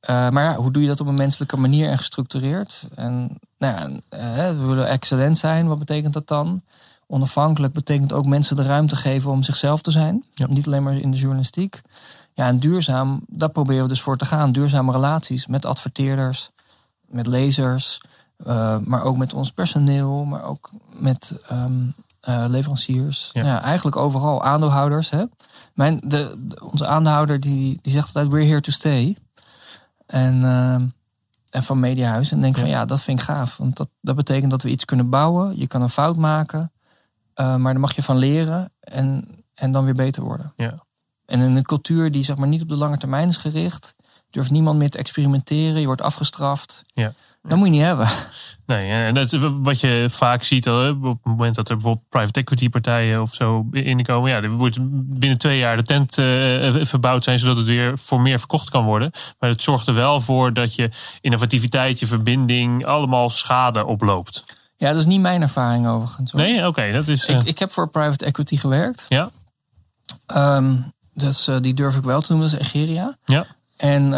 Uh, 0.09 0.29
maar 0.29 0.43
ja, 0.43 0.55
hoe 0.55 0.71
doe 0.71 0.81
je 0.81 0.87
dat 0.87 0.99
op 0.99 1.07
een 1.07 1.13
menselijke 1.13 1.57
manier 1.57 1.89
en 1.89 1.97
gestructureerd? 1.97 2.87
En 2.95 3.39
nou 3.57 3.75
ja, 3.77 3.89
uh, 4.19 4.59
we 4.59 4.65
willen 4.65 4.87
excellent 4.87 5.37
zijn. 5.37 5.67
Wat 5.67 5.79
betekent 5.79 6.13
dat 6.13 6.27
dan? 6.27 6.61
Onafhankelijk 7.07 7.73
betekent 7.73 8.13
ook 8.13 8.25
mensen 8.25 8.55
de 8.55 8.63
ruimte 8.63 8.95
geven 8.95 9.31
om 9.31 9.43
zichzelf 9.43 9.81
te 9.81 9.91
zijn. 9.91 10.25
Ja. 10.33 10.47
Niet 10.47 10.65
alleen 10.65 10.83
maar 10.83 10.97
in 10.97 11.11
de 11.11 11.17
journalistiek. 11.17 11.81
Ja, 12.33 12.47
en 12.47 12.57
duurzaam, 12.57 13.21
daar 13.27 13.49
proberen 13.49 13.83
we 13.83 13.89
dus 13.89 14.01
voor 14.01 14.17
te 14.17 14.25
gaan. 14.25 14.51
Duurzame 14.51 14.91
relaties 14.91 15.47
met 15.47 15.65
adverteerders, 15.65 16.49
met 17.07 17.27
lezers, 17.27 18.01
Uh, 18.47 18.77
maar 18.77 19.03
ook 19.03 19.17
met 19.17 19.33
ons 19.33 19.51
personeel, 19.51 20.23
maar 20.25 20.43
ook 20.43 20.69
met 20.93 21.35
um, 21.51 21.93
uh, 22.29 22.45
leveranciers. 22.47 23.29
Ja. 23.33 23.45
Ja. 23.45 23.61
eigenlijk 23.61 23.95
overal 23.95 24.43
aandeelhouders. 24.43 25.09
Hè? 25.09 25.23
Mijn, 25.73 26.01
de, 26.05 26.35
de- 26.47 26.65
onze 26.71 26.87
aandeelhouder 26.87 27.39
die, 27.39 27.79
die 27.81 27.91
zegt 27.91 28.07
altijd: 28.07 28.27
We're 28.33 28.45
here 28.47 28.61
to 28.61 28.71
stay. 28.71 29.17
En, 30.05 30.43
ehm, 30.43 30.85
en 31.49 31.63
van 31.63 31.79
Mediahuis. 31.79 32.31
En 32.31 32.41
denk 32.41 32.55
Ja. 32.55 32.61
van 32.61 32.69
ja, 32.69 32.85
dat 32.85 33.01
vind 33.01 33.19
ik 33.19 33.25
gaaf. 33.25 33.57
Want 33.57 33.77
dat, 33.77 33.89
dat 34.01 34.15
betekent 34.15 34.51
dat 34.51 34.61
we 34.63 34.69
iets 34.69 34.85
kunnen 34.85 35.09
bouwen. 35.09 35.57
Je 35.57 35.67
kan 35.67 35.81
een 35.81 35.89
fout 35.89 36.15
maken, 36.17 36.71
eh, 37.33 37.55
maar 37.55 37.71
daar 37.71 37.81
mag 37.81 37.95
je 37.95 38.03
van 38.03 38.17
leren 38.17 38.71
en, 38.79 39.27
en 39.53 39.71
dan 39.71 39.83
weer 39.85 39.93
beter 39.93 40.23
worden. 40.23 40.53
Ja. 40.57 40.83
En 41.25 41.39
in 41.39 41.55
een 41.55 41.63
cultuur 41.63 42.11
die 42.11 42.23
zeg 42.23 42.35
maar 42.37 42.47
niet 42.47 42.61
op 42.61 42.69
de 42.69 42.75
lange 42.77 42.97
termijn 42.97 43.27
is 43.29 43.37
gericht, 43.37 43.95
durft 44.29 44.51
niemand 44.51 44.77
meer 44.77 44.89
te 44.89 44.97
experimenteren. 44.97 45.79
Je 45.79 45.85
wordt 45.85 46.01
afgestraft. 46.01 46.81
Ja. 46.93 47.13
Dat 47.47 47.57
moet 47.57 47.67
je 47.67 47.73
niet 47.73 47.81
hebben. 47.81 48.07
Nee, 48.65 48.89
en 48.89 49.13
dat 49.13 49.33
is 49.33 49.39
wat 49.61 49.79
je 49.79 50.05
vaak 50.09 50.43
ziet 50.43 50.69
op 50.69 51.03
het 51.03 51.17
moment 51.23 51.55
dat 51.55 51.69
er 51.69 51.75
bijvoorbeeld 51.75 52.09
private 52.09 52.39
equity 52.39 52.69
partijen 52.69 53.21
of 53.21 53.33
zo 53.33 53.67
inkomen. 53.71 54.29
Ja, 54.29 54.41
er 54.41 54.49
wordt 54.49 54.77
binnen 55.19 55.37
twee 55.37 55.57
jaar 55.57 55.75
de 55.75 55.83
tent 55.83 56.17
eh, 56.17 56.85
verbouwd 56.85 57.23
zijn, 57.23 57.39
zodat 57.39 57.57
het 57.57 57.65
weer 57.67 57.97
voor 57.97 58.21
meer 58.21 58.39
verkocht 58.39 58.69
kan 58.69 58.83
worden. 58.83 59.11
Maar 59.39 59.49
het 59.49 59.61
zorgt 59.63 59.87
er 59.87 59.93
wel 59.93 60.21
voor 60.21 60.53
dat 60.53 60.75
je 60.75 60.89
innovativiteit, 61.21 61.99
je 61.99 62.05
verbinding, 62.07 62.85
allemaal 62.85 63.29
schade 63.29 63.85
oploopt. 63.85 64.43
Ja, 64.77 64.89
dat 64.89 64.97
is 64.99 65.05
niet 65.05 65.21
mijn 65.21 65.41
ervaring 65.41 65.87
overigens. 65.87 66.31
hoor. 66.31 66.41
Nee, 66.41 66.67
oké, 66.67 66.91
dat 66.91 67.07
is. 67.07 67.25
eh, 67.25 67.35
Ik, 67.35 67.43
ik 67.43 67.59
heb 67.59 67.71
voor 67.71 67.89
private 67.89 68.25
equity 68.25 68.57
gewerkt. 68.57 69.05
Ja. 69.09 69.29
Ehm, 70.25 70.75
dus 71.13 71.47
eh, 71.47 71.55
die 71.61 71.73
durf 71.73 71.95
ik 71.95 72.03
wel 72.03 72.21
te 72.21 72.31
noemen, 72.33 72.49
dat 72.51 72.59
is 72.59 72.65
Egeria. 72.67 73.17
Ja. 73.25 73.45
En 73.77 74.13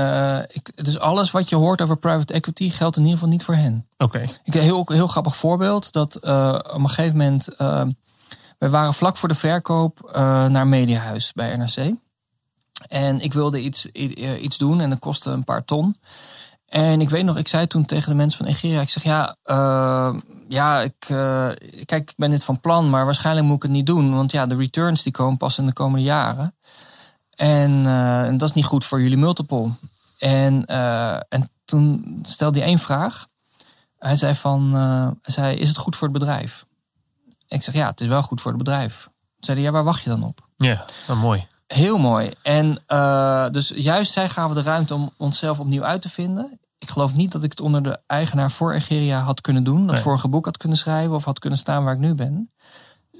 ik, 0.47 0.85
dus 0.85 0.99
alles 0.99 1.31
wat 1.31 1.49
je 1.49 1.55
hoort 1.55 1.81
over 1.81 1.97
private 1.97 2.33
equity 2.33 2.69
geldt 2.69 2.95
in 2.95 3.01
ieder 3.01 3.17
geval 3.17 3.33
niet 3.33 3.43
voor 3.43 3.55
hen. 3.55 3.87
Oké, 3.97 4.19
Ik 4.19 4.53
heb 4.53 4.55
een 4.55 4.61
heel, 4.61 4.85
heel 4.87 5.07
grappig 5.07 5.35
voorbeeld. 5.35 5.91
Dat 5.91 6.15
eh, 6.15 6.59
op 6.73 6.79
een 6.79 6.89
gegeven 6.89 7.17
moment, 7.17 7.55
eh, 7.55 7.85
we 8.57 8.69
waren 8.69 8.93
vlak 8.93 9.17
voor 9.17 9.29
de 9.29 9.35
verkoop 9.35 10.09
naar 10.49 10.67
Mediahuis 10.67 11.33
bij 11.33 11.55
NRC. 11.55 11.93
En 12.87 13.19
ik 13.19 13.33
wilde 13.33 13.61
iets, 13.61 13.85
iets 13.85 14.57
doen 14.57 14.81
en 14.81 14.89
dat 14.89 14.99
kostte 14.99 15.31
een 15.31 15.43
paar 15.43 15.65
ton. 15.65 15.95
En 16.65 17.01
ik 17.01 17.09
weet 17.09 17.23
nog, 17.23 17.37
ik 17.37 17.47
zei 17.47 17.67
toen 17.67 17.85
tegen 17.85 18.09
de 18.09 18.15
mensen 18.15 18.43
van 18.43 18.53
Egeria, 18.53 18.81
ik 18.81 18.89
zeg 18.89 19.03
ja, 19.03 19.35
ja 20.47 20.81
ik, 20.81 20.95
kijk, 21.85 22.09
ik 22.09 22.13
ben 22.15 22.29
dit 22.29 22.43
van 22.43 22.59
plan, 22.59 22.89
maar 22.89 23.05
waarschijnlijk 23.05 23.47
moet 23.47 23.55
ik 23.55 23.61
het 23.61 23.71
niet 23.71 23.85
doen. 23.85 24.15
Want 24.15 24.31
ja, 24.31 24.45
de 24.45 24.55
returns 24.55 25.03
die 25.03 25.11
komen 25.11 25.37
pas 25.37 25.57
in 25.57 25.65
de 25.65 25.73
komende 25.73 26.05
jaren. 26.05 26.55
En, 27.35 27.85
eh, 27.85 28.25
en 28.25 28.37
dat 28.37 28.49
is 28.49 28.55
niet 28.55 28.65
goed 28.65 28.85
voor 28.85 29.01
jullie 29.01 29.17
multiple. 29.17 29.69
En, 30.17 30.65
eh, 30.65 31.15
en 31.29 31.49
toen 31.65 32.19
stelde 32.21 32.59
hij 32.59 32.67
één 32.67 32.79
vraag. 32.79 33.27
Hij 33.99 34.15
zei 34.15 34.35
van, 34.35 34.73
hij 35.21 35.33
zei, 35.33 35.55
is 35.55 35.67
het 35.67 35.77
goed 35.77 35.95
voor 35.95 36.07
het 36.07 36.17
bedrijf? 36.17 36.65
Ik 37.47 37.61
zeg, 37.61 37.73
ja, 37.73 37.87
het 37.87 38.01
is 38.01 38.07
wel 38.07 38.21
goed 38.21 38.41
voor 38.41 38.51
het 38.51 38.63
bedrijf. 38.63 39.03
Toen 39.03 39.11
zei 39.39 39.57
hij, 39.57 39.65
ja, 39.67 39.73
waar 39.73 39.83
wacht 39.83 40.03
je 40.03 40.09
dan 40.09 40.23
op? 40.23 40.47
ja, 40.57 40.85
nou, 41.07 41.19
mooi. 41.19 41.47
Heel 41.67 41.97
mooi. 41.97 42.31
En 42.41 42.83
dus 43.51 43.71
juist 43.75 44.11
zij 44.11 44.29
gaven 44.29 44.55
de 44.55 44.61
ruimte 44.61 44.93
om 44.93 45.11
onszelf 45.17 45.59
opnieuw 45.59 45.83
uit 45.83 46.01
te 46.01 46.09
vinden. 46.09 46.59
Ik 46.77 46.89
geloof 46.89 47.15
niet 47.15 47.31
dat 47.31 47.43
ik 47.43 47.49
het 47.51 47.61
onder 47.61 47.83
de 47.83 47.99
eigenaar 48.07 48.51
voor 48.51 48.73
Egeria 48.73 49.19
had 49.19 49.41
kunnen 49.41 49.63
doen. 49.63 49.85
Dat 49.85 49.95
Nee. 49.95 50.03
vorige 50.03 50.27
boek 50.27 50.45
had 50.45 50.57
kunnen 50.57 50.77
schrijven 50.77 51.15
of 51.15 51.25
had 51.25 51.39
kunnen 51.39 51.59
staan 51.59 51.83
waar 51.83 51.93
ik 51.93 51.99
nu 51.99 52.13
ben. 52.15 52.51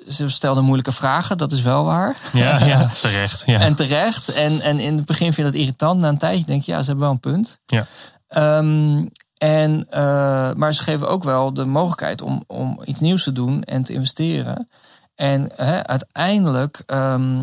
Ze 0.10 0.30
stelden 0.30 0.64
moeilijke 0.64 0.92
vragen, 0.92 1.38
dat 1.38 1.52
is 1.52 1.62
wel 1.62 1.84
waar. 1.84 2.18
Ja, 2.34 2.66
ja 2.66 2.90
terecht. 3.02 3.44
Ja. 3.46 3.60
En 3.60 3.76
terecht. 3.76 4.34
En, 4.34 4.62
en 4.62 4.80
in 4.80 4.96
het 4.96 5.06
begin 5.06 5.34
vind 5.34 5.36
je 5.36 5.54
dat 5.54 5.62
irritant. 5.62 6.00
Na 6.00 6.08
een 6.08 6.18
tijdje 6.18 6.46
denk 6.46 6.64
je, 6.64 6.72
ja, 6.72 6.80
ze 6.80 6.86
hebben 6.86 7.04
wel 7.04 7.14
een 7.14 7.20
punt. 7.20 7.60
Ja. 7.66 7.86
Ehm, 8.28 9.08
en, 9.38 9.88
eh, 9.90 10.52
maar 10.54 10.74
ze 10.74 10.84
geven 10.84 11.10
ook 11.10 11.24
wel 11.24 11.54
de 11.54 11.66
mogelijkheid 11.66 12.22
om, 12.22 12.44
om 12.48 12.82
iets 12.86 13.00
nieuws 13.00 13.24
te 13.24 13.32
doen 13.32 13.64
en 13.64 13.84
te 13.84 13.94
investeren. 13.94 14.70
En 15.16 15.50
hè, 15.56 15.88
uiteindelijk, 15.88 16.84
ehm, 16.86 17.40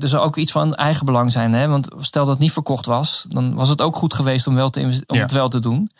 er 0.00 0.08
zal 0.08 0.22
ook 0.22 0.36
iets 0.36 0.52
van 0.52 0.74
eigen 0.74 1.06
belang 1.06 1.32
zijn. 1.32 1.52
Hè? 1.52 1.68
Want 1.68 1.88
stel 1.98 2.24
dat 2.24 2.32
het 2.34 2.42
niet 2.42 2.52
verkocht 2.52 2.86
was, 2.86 3.26
dan 3.28 3.54
was 3.54 3.68
het 3.68 3.82
ook 3.82 3.96
goed 3.96 4.14
geweest 4.14 4.46
om, 4.46 4.54
wel 4.54 4.70
te 4.70 4.80
om 5.06 5.16
Ja. 5.16 5.22
het 5.22 5.32
wel 5.32 5.48
te 5.48 5.58
doen. 5.60 5.90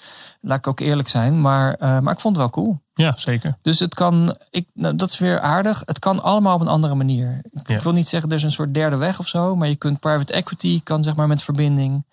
Laat 0.41 0.59
ik 0.59 0.67
ook 0.67 0.81
eerlijk 0.81 1.09
zijn. 1.09 1.41
Maar, 1.41 1.75
eh, 1.75 1.99
maar 1.99 2.13
ik 2.13 2.21
vond 2.21 2.37
het 2.37 2.45
wel 2.53 2.65
cool. 2.65 2.81
ja, 2.95 3.13
zeker. 3.17 3.59
Dus 3.63 3.79
het 3.79 3.95
kan, 3.95 4.37
ik, 4.51 4.69
nou, 4.75 4.97
dat 4.97 5.11
is 5.11 5.19
weer 5.19 5.41
aardig. 5.41 5.83
Het 5.85 5.99
kan 5.99 6.23
allemaal 6.23 6.55
op 6.55 6.61
een 6.61 6.69
andere 6.69 6.95
manier. 6.95 7.41
Ik, 7.51 7.69
Ja. 7.69 7.77
ik 7.77 7.83
wil 7.83 7.93
niet 7.93 8.09
zeggen 8.09 8.29
er 8.31 8.37
is 8.37 8.43
een 8.43 8.51
soort 8.51 8.75
derde 8.75 8.97
weg 8.97 9.19
of 9.19 9.29
zo, 9.29 9.57
maar 9.57 9.69
je 9.69 9.77
kunt 9.77 10.01
private 10.01 10.33
equity 10.33 10.81
kan 10.83 11.03
zeg 11.05 11.17
maar 11.17 11.27
met 11.27 11.43
verbinding. 11.43 12.05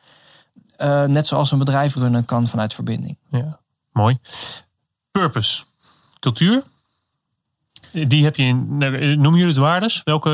Eh, 0.75 1.03
net 1.03 1.27
zoals 1.27 1.51
een 1.51 1.57
bedrijf 1.57 1.95
runnen 1.95 2.25
kan 2.25 2.47
vanuit 2.47 2.73
verbinding. 2.73 3.17
Ja, 3.29 3.59
mooi. 3.91 4.17
Purpose. 5.11 5.63
Cultuur. 6.19 6.63
Die 7.93 8.23
heb 8.23 8.35
je 8.35 8.43
in. 8.43 8.77
Noem 9.21 9.33
jullie 9.33 9.47
het 9.47 9.57
waardes? 9.57 10.01
Welke 10.03 10.29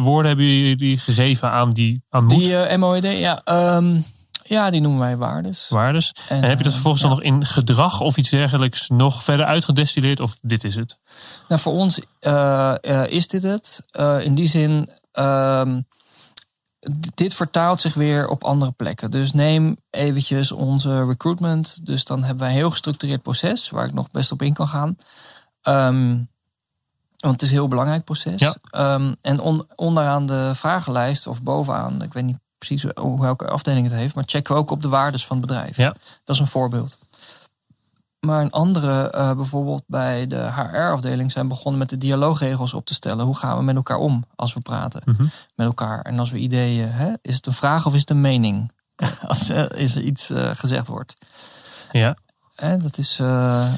woorden 0.00 0.26
hebben 0.26 0.46
jullie 0.46 0.98
gegeven 0.98 1.50
aan 1.50 1.70
die 1.70 2.02
aan 2.08 2.24
moed? 2.24 2.38
Die 2.38 2.56
eh, 2.56 2.78
MOED, 2.78 3.04
ja, 3.04 3.40
ehm, 3.44 3.96
ja, 4.42 4.70
die 4.70 4.80
noemen 4.80 5.00
wij 5.00 5.16
waardes. 5.16 5.68
waardes. 5.68 6.14
En 6.28 6.42
heb 6.42 6.58
je 6.58 6.64
dat 6.64 6.66
eh, 6.66 6.72
vervolgens 6.72 7.02
ja. 7.02 7.08
dan 7.08 7.16
nog 7.16 7.26
in 7.26 7.46
gedrag 7.46 8.00
of 8.00 8.16
iets 8.16 8.30
dergelijks 8.30 8.88
nog 8.88 9.24
verder 9.24 9.46
uitgedestilleerd? 9.46 10.20
Of 10.20 10.38
dit 10.40 10.64
is 10.64 10.74
het? 10.74 10.98
Nou, 11.48 11.60
voor 11.60 11.72
ons 11.72 12.00
eh, 12.20 12.74
eh, 12.80 13.06
is 13.10 13.26
dit 13.26 13.42
het. 13.42 13.82
Eh, 13.90 14.24
in 14.24 14.34
die 14.34 14.46
zin, 14.46 14.88
ehm, 15.12 15.80
dit 17.14 17.34
vertaalt 17.34 17.80
zich 17.80 17.94
weer 17.94 18.28
op 18.28 18.44
andere 18.44 18.72
plekken. 18.72 19.10
Dus 19.10 19.32
neem 19.32 19.76
eventjes 19.90 20.52
onze 20.52 21.04
recruitment. 21.04 21.86
Dus 21.86 22.04
dan 22.04 22.18
hebben 22.18 22.38
wij 22.38 22.48
een 22.48 22.60
heel 22.60 22.70
gestructureerd 22.70 23.22
proces, 23.22 23.70
waar 23.70 23.86
ik 23.86 23.94
nog 23.94 24.10
best 24.10 24.32
op 24.32 24.42
in 24.42 24.54
kan 24.54 24.68
gaan. 24.68 24.96
Ehm, 25.62 26.16
want 27.20 27.32
het 27.32 27.42
is 27.42 27.48
een 27.48 27.54
heel 27.54 27.68
belangrijk 27.68 28.04
proces. 28.04 28.40
Ja. 28.40 28.54
Ehm, 28.70 29.12
en 29.20 29.40
on- 29.40 29.66
onderaan 29.74 30.26
de 30.26 30.50
vragenlijst, 30.54 31.26
of 31.26 31.42
bovenaan, 31.42 32.02
ik 32.02 32.12
weet 32.12 32.24
niet 32.24 32.38
precies 32.58 32.84
hoe 32.94 33.20
welke 33.20 33.46
afdeling 33.48 33.86
het 33.86 33.96
heeft, 33.96 34.14
maar 34.14 34.24
checken 34.26 34.54
we 34.54 34.60
ook 34.60 34.70
op 34.70 34.82
de 34.82 34.88
waardes 34.88 35.26
van 35.26 35.36
het 35.36 35.46
bedrijf. 35.46 35.76
Ja. 35.76 35.94
Dat 36.24 36.34
is 36.34 36.38
een 36.40 36.46
voorbeeld. 36.46 36.98
Maar 38.20 38.40
een 38.42 38.50
andere, 38.50 39.10
eh, 39.10 39.32
bijvoorbeeld 39.34 39.82
bij 39.86 40.26
de 40.26 40.36
HR-afdeling, 40.52 41.32
zijn 41.32 41.48
begonnen 41.48 41.78
met 41.78 41.88
de 41.90 41.98
dialoogregels 41.98 42.74
op 42.74 42.86
te 42.86 42.94
stellen. 42.94 43.24
Hoe 43.24 43.36
gaan 43.36 43.56
we 43.56 43.62
met 43.62 43.76
elkaar 43.76 43.96
om 43.98 44.24
als 44.36 44.54
we 44.54 44.60
praten 44.60 45.02
Mhm. 45.04 45.22
met 45.54 45.66
elkaar? 45.66 46.00
En 46.02 46.18
als 46.18 46.30
we 46.30 46.38
ideeën, 46.38 46.88
hè, 46.90 47.12
is 47.22 47.34
het 47.34 47.46
een 47.46 47.52
vraag 47.52 47.86
of 47.86 47.94
is 47.94 48.00
het 48.00 48.10
een 48.10 48.20
mening? 48.20 48.72
als 49.28 49.48
er 49.48 49.76
is 49.76 49.96
er 49.96 50.02
iets 50.02 50.30
eh, 50.30 50.50
gezegd 50.54 50.86
wordt. 50.86 51.14
Ja. 51.92 52.16
Dat 52.56 52.98
is, 52.98 53.20
eh, 53.20 53.72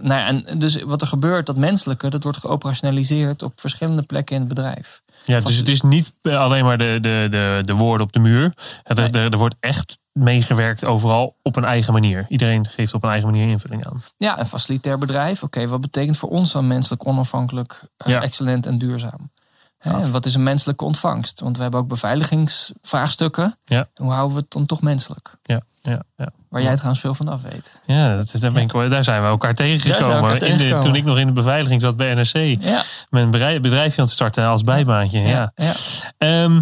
nou 0.00 0.20
ja, 0.20 0.26
en 0.26 0.58
dus 0.58 0.82
wat 0.82 1.00
er 1.02 1.08
gebeurt, 1.08 1.46
dat 1.46 1.56
menselijke, 1.56 2.08
dat 2.08 2.22
wordt 2.22 2.38
geoperationaliseerd 2.38 3.42
op 3.42 3.52
verschillende 3.60 4.02
plekken 4.02 4.34
in 4.34 4.40
het 4.40 4.48
bedrijf. 4.54 5.02
Ja, 5.24 5.40
dus 5.40 5.56
het 5.56 5.68
is 5.68 5.80
niet 5.80 6.12
alleen 6.22 6.64
maar 6.64 6.78
de, 6.78 6.98
de, 7.00 7.26
de, 7.30 7.60
de 7.64 7.74
woorden 7.74 8.06
op 8.06 8.12
de 8.12 8.18
muur. 8.18 8.52
Het, 8.82 8.96
Nee. 8.98 9.10
er, 9.10 9.32
er 9.32 9.38
wordt 9.38 9.54
echt 9.60 9.98
meegewerkt 10.12 10.84
overal 10.84 11.36
op 11.42 11.56
een 11.56 11.64
eigen 11.64 11.92
manier. 11.92 12.26
Iedereen 12.28 12.66
geeft 12.66 12.94
op 12.94 13.02
een 13.04 13.10
eigen 13.10 13.30
manier 13.30 13.48
invulling 13.48 13.86
aan. 13.86 14.02
Ja, 14.16 14.38
een 14.38 14.46
facilitair 14.46 14.98
bedrijf. 14.98 15.42
Oké, 15.42 15.66
wat 15.68 15.80
betekent 15.80 16.16
voor 16.16 16.28
ons 16.28 16.52
dan 16.52 16.66
menselijk 16.66 17.06
onafhankelijk, 17.06 17.80
eh, 17.96 18.06
Ja. 18.12 18.22
excellent 18.22 18.66
en 18.66 18.78
duurzaam? 18.78 19.30
En 19.78 20.10
wat 20.12 20.26
is 20.26 20.34
een 20.34 20.42
menselijke 20.42 20.84
ontvangst? 20.84 21.40
Want 21.40 21.56
we 21.56 21.62
hebben 21.62 21.80
ook 21.80 21.88
beveiligingsvraagstukken. 21.88 23.56
Ja. 23.64 23.88
Hoe 23.94 24.12
houden 24.12 24.36
we 24.36 24.42
het 24.42 24.50
dan 24.52 24.66
toch 24.66 24.80
menselijk? 24.82 25.32
Ja, 25.42 25.60
ja, 25.86 26.02
ja. 26.16 26.30
Waar 26.48 26.62
jij 26.62 26.74
trouwens 26.74 27.00
veel 27.00 27.14
van 27.14 27.28
af 27.28 27.42
weet. 27.42 27.80
Ja, 27.86 28.16
dat 28.16 28.34
is, 28.34 28.40
daar, 28.40 28.52
ben 28.52 28.62
ik, 28.62 28.90
daar 28.90 29.04
zijn 29.04 29.22
we 29.22 29.28
elkaar 29.28 29.54
tegengekomen. 29.54 30.38
In 30.38 30.56
de, 30.56 30.78
toen 30.78 30.94
ik 30.94 31.04
nog 31.04 31.18
in 31.18 31.26
de 31.26 31.32
beveiliging 31.32 31.80
zat 31.80 31.96
bij 31.96 32.14
NRC. 32.14 32.62
Ja, 32.62 32.82
bedrijf, 33.10 33.60
bedrijfje 33.60 33.98
aan 33.98 34.04
het 34.04 34.14
starten 34.14 34.46
als 34.46 34.62
bijbaantje. 34.62 35.20
Ja. 35.20 35.52
ja. 35.54 35.72
Ehm, 36.18 36.60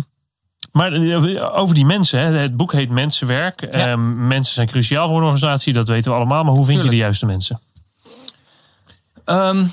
maar 0.73 0.93
eh, 0.93 1.59
over 1.59 1.75
die 1.75 1.87
mensen. 1.87 2.21
Hè. 2.21 2.39
Het 2.39 2.57
boek 2.57 2.73
heet 2.73 2.91
Mensenwerk. 2.91 3.63
Ehm, 3.63 4.27
mensen 4.27 4.55
zijn 4.55 4.69
cruciaal 4.69 5.09
voor 5.09 5.17
een 5.17 5.23
organisatie. 5.23 5.73
Dat 5.73 5.89
weten 5.89 6.11
we 6.11 6.17
allemaal. 6.17 6.45
Maar 6.45 6.55
hoe 6.55 6.67
vind 6.67 6.83
je 6.83 6.89
de 6.89 6.97
juiste 6.97 7.27
mensen? 7.27 7.61
Ehm, 9.25 9.65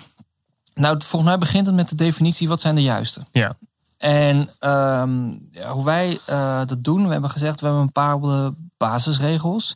nou, 0.74 1.02
volgens 1.06 1.32
mij 1.32 1.38
begint 1.38 1.66
het 1.66 1.76
met 1.76 1.90
de 1.90 1.96
definitie: 1.96 2.48
wat 2.48 2.62
zijn 2.62 2.76
de 2.76 2.82
juiste? 2.82 3.22
Ja. 3.32 3.54
En 3.98 4.50
ja, 4.60 5.70
hoe 5.70 5.86
wij 5.86 6.20
eh, 6.26 6.62
dat 6.66 6.84
doen, 6.84 7.06
we 7.06 7.12
hebben 7.12 7.30
gezegd, 7.30 7.60
we 7.60 7.66
hebben 7.66 7.84
een 7.84 7.92
paar 7.92 8.20
de 8.20 8.54
basisregels. 8.82 9.76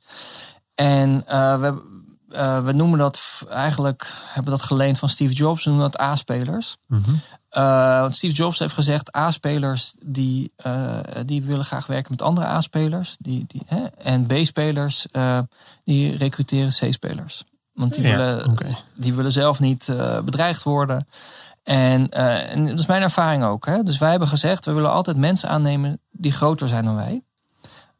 En 0.76 1.24
eh, 1.28 1.60
we, 1.60 1.82
eh, 2.30 2.64
we 2.64 2.72
noemen 2.72 3.00
dat 3.00 3.46
eigenlijk, 3.50 4.12
hebben 4.26 4.52
dat 4.52 4.62
geleend 4.62 5.00
van 5.00 5.10
Steve 5.10 5.34
Jobs, 5.34 5.64
we 5.64 5.70
noemen 5.70 5.92
dat 5.92 6.02
A-spelers. 6.02 6.78
Eh, 7.50 8.00
want 8.00 8.16
Steve 8.16 8.34
Jobs 8.34 8.60
heeft 8.60 8.74
gezegd, 8.74 9.16
A-spelers 9.18 9.94
die, 10.00 10.54
die 11.26 11.44
willen 11.44 11.66
graag 11.66 11.88
werken 11.88 12.12
met 12.12 12.22
andere 12.22 12.48
A-spelers. 12.48 13.16
Die, 13.20 13.46
die, 13.48 13.62
hè? 13.66 13.86
En 13.86 14.26
B-spelers 14.26 15.06
die 15.84 16.16
recruteren 16.16 16.70
C-spelers. 16.70 17.44
Want 17.74 17.94
die, 17.94 18.04
Ja, 18.04 18.18
willen, 18.18 18.56
die 18.94 19.14
willen 19.14 19.32
zelf 19.32 19.60
niet 19.60 19.86
bedreigd 20.26 20.64
worden. 20.64 21.08
En, 21.64 22.10
en 22.10 22.68
dat 22.68 22.80
is 22.80 22.86
mijn 22.86 23.02
ervaring 23.02 23.44
ook. 23.44 23.66
Hè? 23.66 23.84
Dus 23.84 23.98
wij 23.98 24.10
hebben 24.10 24.28
gezegd, 24.28 24.66
we 24.66 24.74
willen 24.74 24.92
altijd 24.92 25.18
mensen 25.18 25.50
aannemen 25.50 26.00
die 26.12 26.32
groter 26.32 26.68
zijn 26.68 26.86
dan 26.86 26.96
wij. 26.96 27.25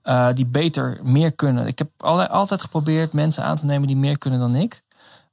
Eh, 0.06 0.28
die 0.34 0.46
beter, 0.46 1.00
meer 1.04 1.32
kunnen. 1.32 1.68
Ik 1.68 1.78
heb 1.78 1.90
altijd 2.04 2.62
geprobeerd 2.62 3.14
mensen 3.14 3.44
aan 3.44 3.56
te 3.56 3.66
nemen 3.66 3.88
die 3.88 3.98
meer 3.98 4.18
kunnen 4.18 4.40
dan 4.40 4.56
ik. 4.56 4.84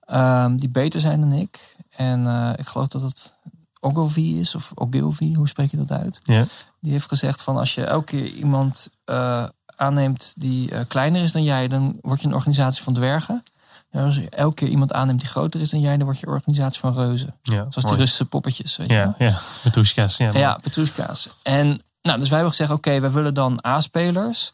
ehm, 0.00 0.56
die 0.56 0.68
beter 0.68 1.00
zijn 1.00 1.20
dan 1.20 1.32
ik. 1.32 1.76
En 1.90 2.26
eh, 2.26 2.50
ik 2.56 2.66
geloof 2.66 2.86
dat 2.86 3.02
het 3.02 3.34
Ogilvy 3.80 4.20
is, 4.20 4.54
of 4.54 4.72
Ogilvy, 4.74 5.34
hoe 5.34 5.48
spreek 5.48 5.70
je 5.70 5.76
dat 5.76 5.92
uit? 5.92 6.20
Ja. 6.22 6.44
Die 6.80 6.92
heeft 6.92 7.08
gezegd 7.08 7.42
van 7.42 7.56
als 7.56 7.74
je 7.74 7.84
elke 7.84 8.04
keer 8.04 8.26
iemand 8.26 8.88
eh, 9.04 9.44
aanneemt 9.76 10.32
die 10.36 10.86
kleiner 10.86 11.22
is 11.22 11.32
dan 11.32 11.42
jij, 11.42 11.68
dan 11.68 11.98
word 12.00 12.20
je 12.20 12.26
een 12.26 12.34
organisatie 12.34 12.82
van 12.82 12.92
dwergen. 12.92 13.42
En 13.90 14.04
als 14.04 14.16
je 14.16 14.28
elke 14.28 14.54
keer 14.54 14.68
iemand 14.68 14.92
aanneemt 14.92 15.20
die 15.20 15.28
groter 15.28 15.60
is 15.60 15.70
dan 15.70 15.80
jij, 15.80 15.96
dan 15.96 16.04
word 16.06 16.18
je 16.20 16.26
een 16.26 16.32
organisatie 16.32 16.80
van 16.80 16.92
reuzen. 16.92 17.34
Ja, 17.42 17.54
Zoals 17.56 17.74
die. 17.88 17.96
Russische 17.96 18.24
poppetjes, 18.24 18.76
weet 18.76 18.88
je. 18.88 18.94
Ja, 18.94 19.14
ja. 19.18 19.38
Petrushka's. 19.62 20.16
Ja, 20.16 20.32
Ja, 20.32 20.58
Petrushka's. 20.62 21.28
En 21.42 21.80
nou, 22.02 22.18
dus 22.18 22.28
wij 22.28 22.38
hebben 22.38 22.56
gezegd, 22.56 22.70
oké, 22.70 23.00
wij 23.00 23.10
willen 23.10 23.34
dan 23.34 23.64
A-spelers. 23.66 24.52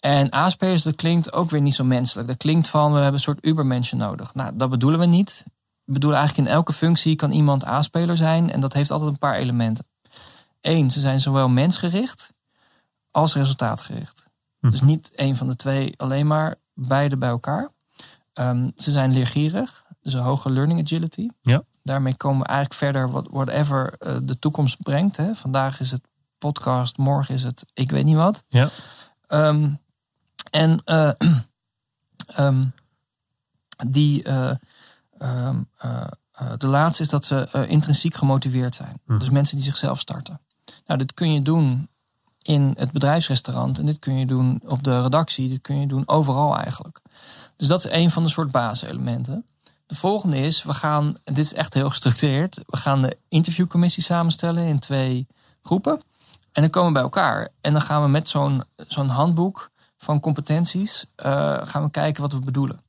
En 0.00 0.34
A-spelers, 0.34 0.82
dat 0.82 0.94
klinkt 0.94 1.32
ook 1.32 1.50
weer 1.50 1.60
niet 1.60 1.74
zo 1.74 1.84
menselijk. 1.84 2.28
Dat 2.28 2.36
klinkt 2.36 2.68
van, 2.68 2.88
we 2.88 2.94
hebben 2.94 3.14
een 3.14 3.20
soort 3.20 3.46
ubermenschen 3.46 3.98
nodig. 3.98 4.34
Nou, 4.34 4.56
dat 4.56 4.70
bedoelen 4.70 5.00
we 5.00 5.06
niet. 5.06 5.44
We 5.84 5.92
bedoelen 5.92 6.18
eigenlijk 6.18 6.48
in 6.48 6.54
elke 6.54 6.72
functie 6.72 7.16
kan 7.16 7.30
iemand 7.30 7.66
A-speler 7.66 8.16
zijn. 8.16 8.52
En 8.52 8.60
dat 8.60 8.72
heeft 8.72 8.90
altijd 8.90 9.10
een 9.10 9.18
paar 9.18 9.34
elementen. 9.34 9.86
Eén, 10.60 10.90
ze 10.90 11.00
zijn 11.00 11.20
zowel 11.20 11.48
mensgericht 11.48 12.32
als 13.10 13.34
resultaatgericht. 13.34 14.24
Mhm. 14.60 14.72
Dus 14.72 14.80
niet 14.80 15.14
één 15.14 15.36
van 15.36 15.46
de 15.46 15.56
twee 15.56 15.94
alleen 15.96 16.26
maar, 16.26 16.54
beide 16.74 17.16
bij 17.16 17.28
elkaar. 17.28 17.70
Ehm, 18.32 18.70
ze 18.74 18.90
zijn 18.90 19.12
leergierig, 19.12 19.84
dus 20.00 20.12
een 20.12 20.20
hoge 20.20 20.50
learning 20.50 20.80
agility. 20.80 21.28
Ja. 21.42 21.62
Daarmee 21.82 22.16
komen 22.16 22.40
we 22.40 22.46
eigenlijk 22.46 22.78
verder, 22.78 23.10
wat 23.10 23.28
whatever 23.30 23.94
eh, 23.98 24.16
de 24.22 24.38
toekomst 24.38 24.82
brengt. 24.82 25.16
Hè. 25.16 25.34
Vandaag 25.34 25.80
is 25.80 25.90
het 25.90 26.02
podcast, 26.38 26.96
morgen 26.96 27.34
is 27.34 27.42
het 27.42 27.64
ik 27.74 27.90
weet 27.90 28.04
niet 28.04 28.16
wat. 28.16 28.44
Ja. 28.48 28.70
Ehm, 29.26 29.70
en 30.50 30.82
ehm, 32.26 32.64
die, 33.86 34.22
eh, 34.22 34.50
de 36.58 36.66
laatste 36.66 37.02
is 37.02 37.08
dat 37.08 37.24
ze 37.24 37.66
intrinsiek 37.68 38.14
gemotiveerd 38.14 38.74
zijn. 38.74 39.00
Mhm. 39.04 39.18
Dus 39.18 39.30
mensen 39.30 39.56
die 39.56 39.66
zichzelf 39.66 40.00
starten. 40.00 40.40
Nou, 40.86 40.98
dit 40.98 41.14
kun 41.14 41.32
je 41.32 41.42
doen 41.42 41.88
in 42.46 42.74
het 42.78 42.92
bedrijfsrestaurant. 42.92 43.78
En 43.78 43.86
dit 43.86 43.98
kun 43.98 44.18
je 44.18 44.26
doen 44.26 44.62
op 44.66 44.82
de 44.82 45.02
redactie. 45.02 45.48
Dit 45.48 45.60
kun 45.60 45.80
je 45.80 45.86
doen 45.86 46.08
overal 46.08 46.56
eigenlijk. 46.56 47.00
Dus 47.56 47.68
dat 47.68 47.84
is 47.84 47.90
een 47.90 48.10
van 48.10 48.22
de 48.22 48.28
soort 48.28 48.50
basiselementen. 48.50 49.46
De 49.86 49.94
volgende 49.94 50.38
is, 50.38 50.62
we 50.62 50.74
gaan, 50.74 51.14
dit 51.24 51.38
is 51.38 51.54
echt 51.54 51.74
heel 51.74 51.90
gestructureerd. 51.90 52.60
We 52.66 52.76
gaan 52.76 53.02
de 53.02 53.18
interviewcommissie 53.28 54.02
samenstellen 54.02 54.66
in 54.66 54.78
twee 54.78 55.26
groepen. 55.62 56.00
En 56.56 56.62
dan 56.62 56.70
komen 56.70 56.88
we 56.88 56.94
bij 56.94 57.02
elkaar. 57.02 57.48
En 57.60 57.72
dan 57.72 57.80
gaan 57.82 58.02
we 58.02 58.08
met 58.08 58.28
zo'n 58.28 58.62
zo'n 58.76 59.08
handboek 59.08 59.70
van 59.96 60.20
competenties... 60.20 61.06
eh, 61.16 61.56
gaan 61.62 61.82
we 61.82 61.90
kijken 61.90 62.22
wat 62.22 62.32
we 62.32 62.38
bedoelen. 62.38 62.80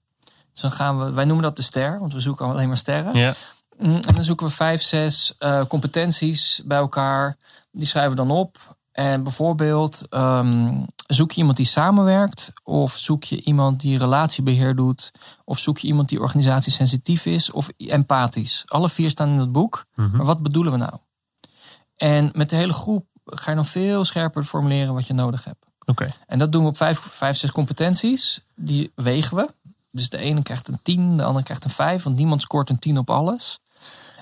Dus 0.52 0.62
dan 0.62 0.72
gaan 0.72 1.00
we, 1.00 1.12
wij 1.12 1.26
noemen 1.26 1.44
dat 1.44 1.56
de 1.56 1.62
ster, 1.62 2.00
want 2.00 2.14
we 2.14 2.20
zoeken 2.20 2.46
alleen 2.46 2.68
maar 2.68 2.78
sterren. 2.78 3.16
Ja. 3.18 3.34
Mm, 3.78 3.96
En 3.96 4.14
dan 4.14 4.24
zoeken 4.24 4.46
we 4.48 4.52
vijf, 4.54 4.82
zes 4.82 5.34
eh, 5.38 5.62
competenties 5.68 6.62
bij 6.66 6.78
elkaar. 6.78 7.38
Die 7.72 7.86
schrijven 7.86 8.12
we 8.12 8.18
dan 8.18 8.32
op. 8.32 8.76
En 8.92 9.24
bijvoorbeeld 9.24 10.04
ehm, 10.10 10.84
zoek 11.08 11.32
je 11.32 11.38
iemand 11.38 11.58
die 11.58 11.66
samenwerkt, 11.66 12.52
of 12.64 12.98
zoek 12.98 13.24
je 13.24 13.42
iemand 13.42 13.80
die 13.80 13.98
relatiebeheer 13.98 14.76
doet, 14.76 15.12
of 15.46 15.60
zoek 15.60 15.78
je 15.78 15.88
iemand 15.88 16.10
die 16.10 16.22
organisatiesensitief 16.22 17.26
is 17.26 17.52
of 17.52 17.70
empathisch. 17.78 18.64
Alle 18.68 18.90
vier 18.90 19.10
staan 19.10 19.30
in 19.30 19.38
het 19.38 19.52
boek. 19.52 19.86
Mhm. 19.96 20.18
Maar 20.18 20.26
wat 20.26 20.42
bedoelen 20.42 20.72
we 20.72 20.78
nou? 20.78 20.94
En 21.96 22.30
met 22.34 22.50
de 22.50 22.56
hele 22.56 22.74
groep 22.74 23.06
ga 23.30 23.50
je 23.50 23.56
dan 23.56 23.66
veel 23.66 24.06
scherper 24.06 24.44
formuleren 24.44 24.94
wat 24.94 25.08
je 25.08 25.14
nodig 25.14 25.44
hebt. 25.44 25.66
Oké. 25.86 26.14
En 26.28 26.38
dat 26.40 26.52
doen 26.52 26.62
we 26.64 26.70
op 26.70 26.78
vijf, 26.78 27.00
vijf, 27.00 27.38
zes 27.38 27.52
competenties. 27.52 28.42
Die 28.56 28.92
wegen 28.96 29.38
we. 29.38 29.54
Dus 29.90 30.10
de 30.10 30.18
ene 30.18 30.42
krijgt 30.42 30.68
een 30.68 30.80
10, 30.82 31.18
de 31.18 31.24
andere 31.24 31.46
krijgt 31.46 31.64
een 31.64 31.70
5, 31.70 32.04
want 32.04 32.16
niemand 32.16 32.42
scoort 32.42 32.70
een 32.70 32.80
10 32.80 32.98
op 32.98 33.10
alles. 33.10 33.60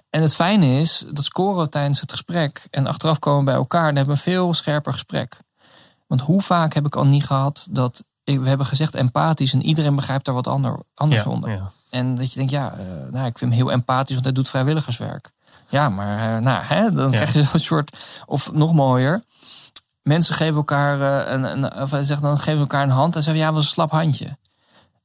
En 0.10 0.22
het 0.22 0.36
fijne 0.36 0.80
is, 0.80 1.06
dat 1.14 1.24
scoren 1.26 1.64
we 1.64 1.70
tijdens 1.70 2.02
het 2.02 2.12
gesprek. 2.12 2.68
En 2.70 2.88
achteraf 2.88 3.20
komen 3.20 3.40
we 3.40 3.46
bij 3.46 3.54
elkaar 3.56 3.90
en 3.90 3.96
hebben 3.96 4.16
we 4.16 4.22
een 4.26 4.34
veel 4.34 4.54
scherper 4.54 4.94
gesprek. 4.94 5.38
Want 6.08 6.22
hoe 6.22 6.42
vaak 6.42 6.74
heb 6.74 6.86
ik 6.86 6.96
al 6.96 7.06
niet 7.06 7.26
gehad 7.26 7.68
dat 7.72 8.04
we 8.24 8.48
hebben 8.48 8.66
gezegd 8.66 8.96
empathisch 8.96 9.54
en 9.54 9.62
iedereen 9.64 9.96
begrijpt 9.96 10.26
daar 10.26 10.36
wat 10.36 10.48
ander, 10.48 10.80
anders 10.94 11.24
Ja, 11.24 11.30
onder. 11.30 11.52
ja. 11.52 11.72
En 11.90 12.16
dat 12.16 12.30
je 12.30 12.36
denkt, 12.38 12.52
ja, 12.52 12.72
eh, 12.74 12.86
nou, 13.12 13.26
ik 13.26 13.38
vind 13.38 13.52
hem 13.52 13.52
heel 13.52 13.72
empathisch, 13.72 14.14
want 14.14 14.26
hij 14.26 14.34
doet 14.34 14.50
vrijwilligerswerk. 14.50 15.32
Ja, 15.70 15.90
maar 15.90 16.36
eh, 16.36 16.42
nou, 16.42 16.64
hè, 16.64 16.92
dan 16.92 17.06
Ja. 17.12 17.16
krijg 17.16 17.34
je 17.34 17.44
zo'n 17.52 17.60
soort, 17.60 17.98
of 18.26 18.52
nog 18.52 18.74
mooier. 18.74 19.24
Mensen 20.02 20.36
geven 20.36 20.56
elkaar, 20.56 21.02
eh, 21.26 21.32
een, 21.34 21.44
een, 21.44 21.82
of 21.82 21.90
zegt 22.02 22.22
dan 22.22 22.38
geven 22.38 22.60
elkaar 22.60 22.84
een 22.84 22.90
hand 22.90 23.16
en 23.16 23.24
zeggen, 23.24 23.44
ja, 23.44 23.52
was 23.54 23.64
een 23.64 23.70
slap 23.70 23.92
handje. 23.92 24.26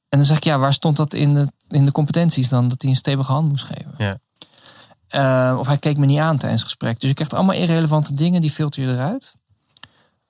En 0.08 0.18
dan 0.18 0.24
zeg 0.24 0.36
ik, 0.36 0.44
ja, 0.44 0.58
waar 0.58 0.72
stond 0.72 0.96
dat 0.96 1.14
in 1.14 1.34
de, 1.34 1.52
in 1.68 1.84
de 1.84 1.92
competenties 1.92 2.48
dan, 2.48 2.68
dat 2.68 2.80
hij 2.82 2.90
een 2.90 2.96
stevige 2.96 3.32
hand 3.32 3.48
moest 3.48 3.64
geven? 3.64 3.94
Ja. 3.98 4.16
Eh, 5.08 5.58
of 5.58 5.66
hij 5.66 5.76
keek 5.78 5.96
me 5.98 6.06
niet 6.06 6.18
aan 6.18 6.36
tijdens 6.36 6.60
het 6.60 6.70
gesprek. 6.70 7.00
Dus 7.00 7.08
je 7.08 7.14
krijgt 7.14 7.34
allemaal 7.34 7.54
irrelevante 7.54 8.14
dingen, 8.14 8.40
die 8.40 8.50
filter 8.50 8.82
je 8.82 8.92
eruit. 8.92 9.34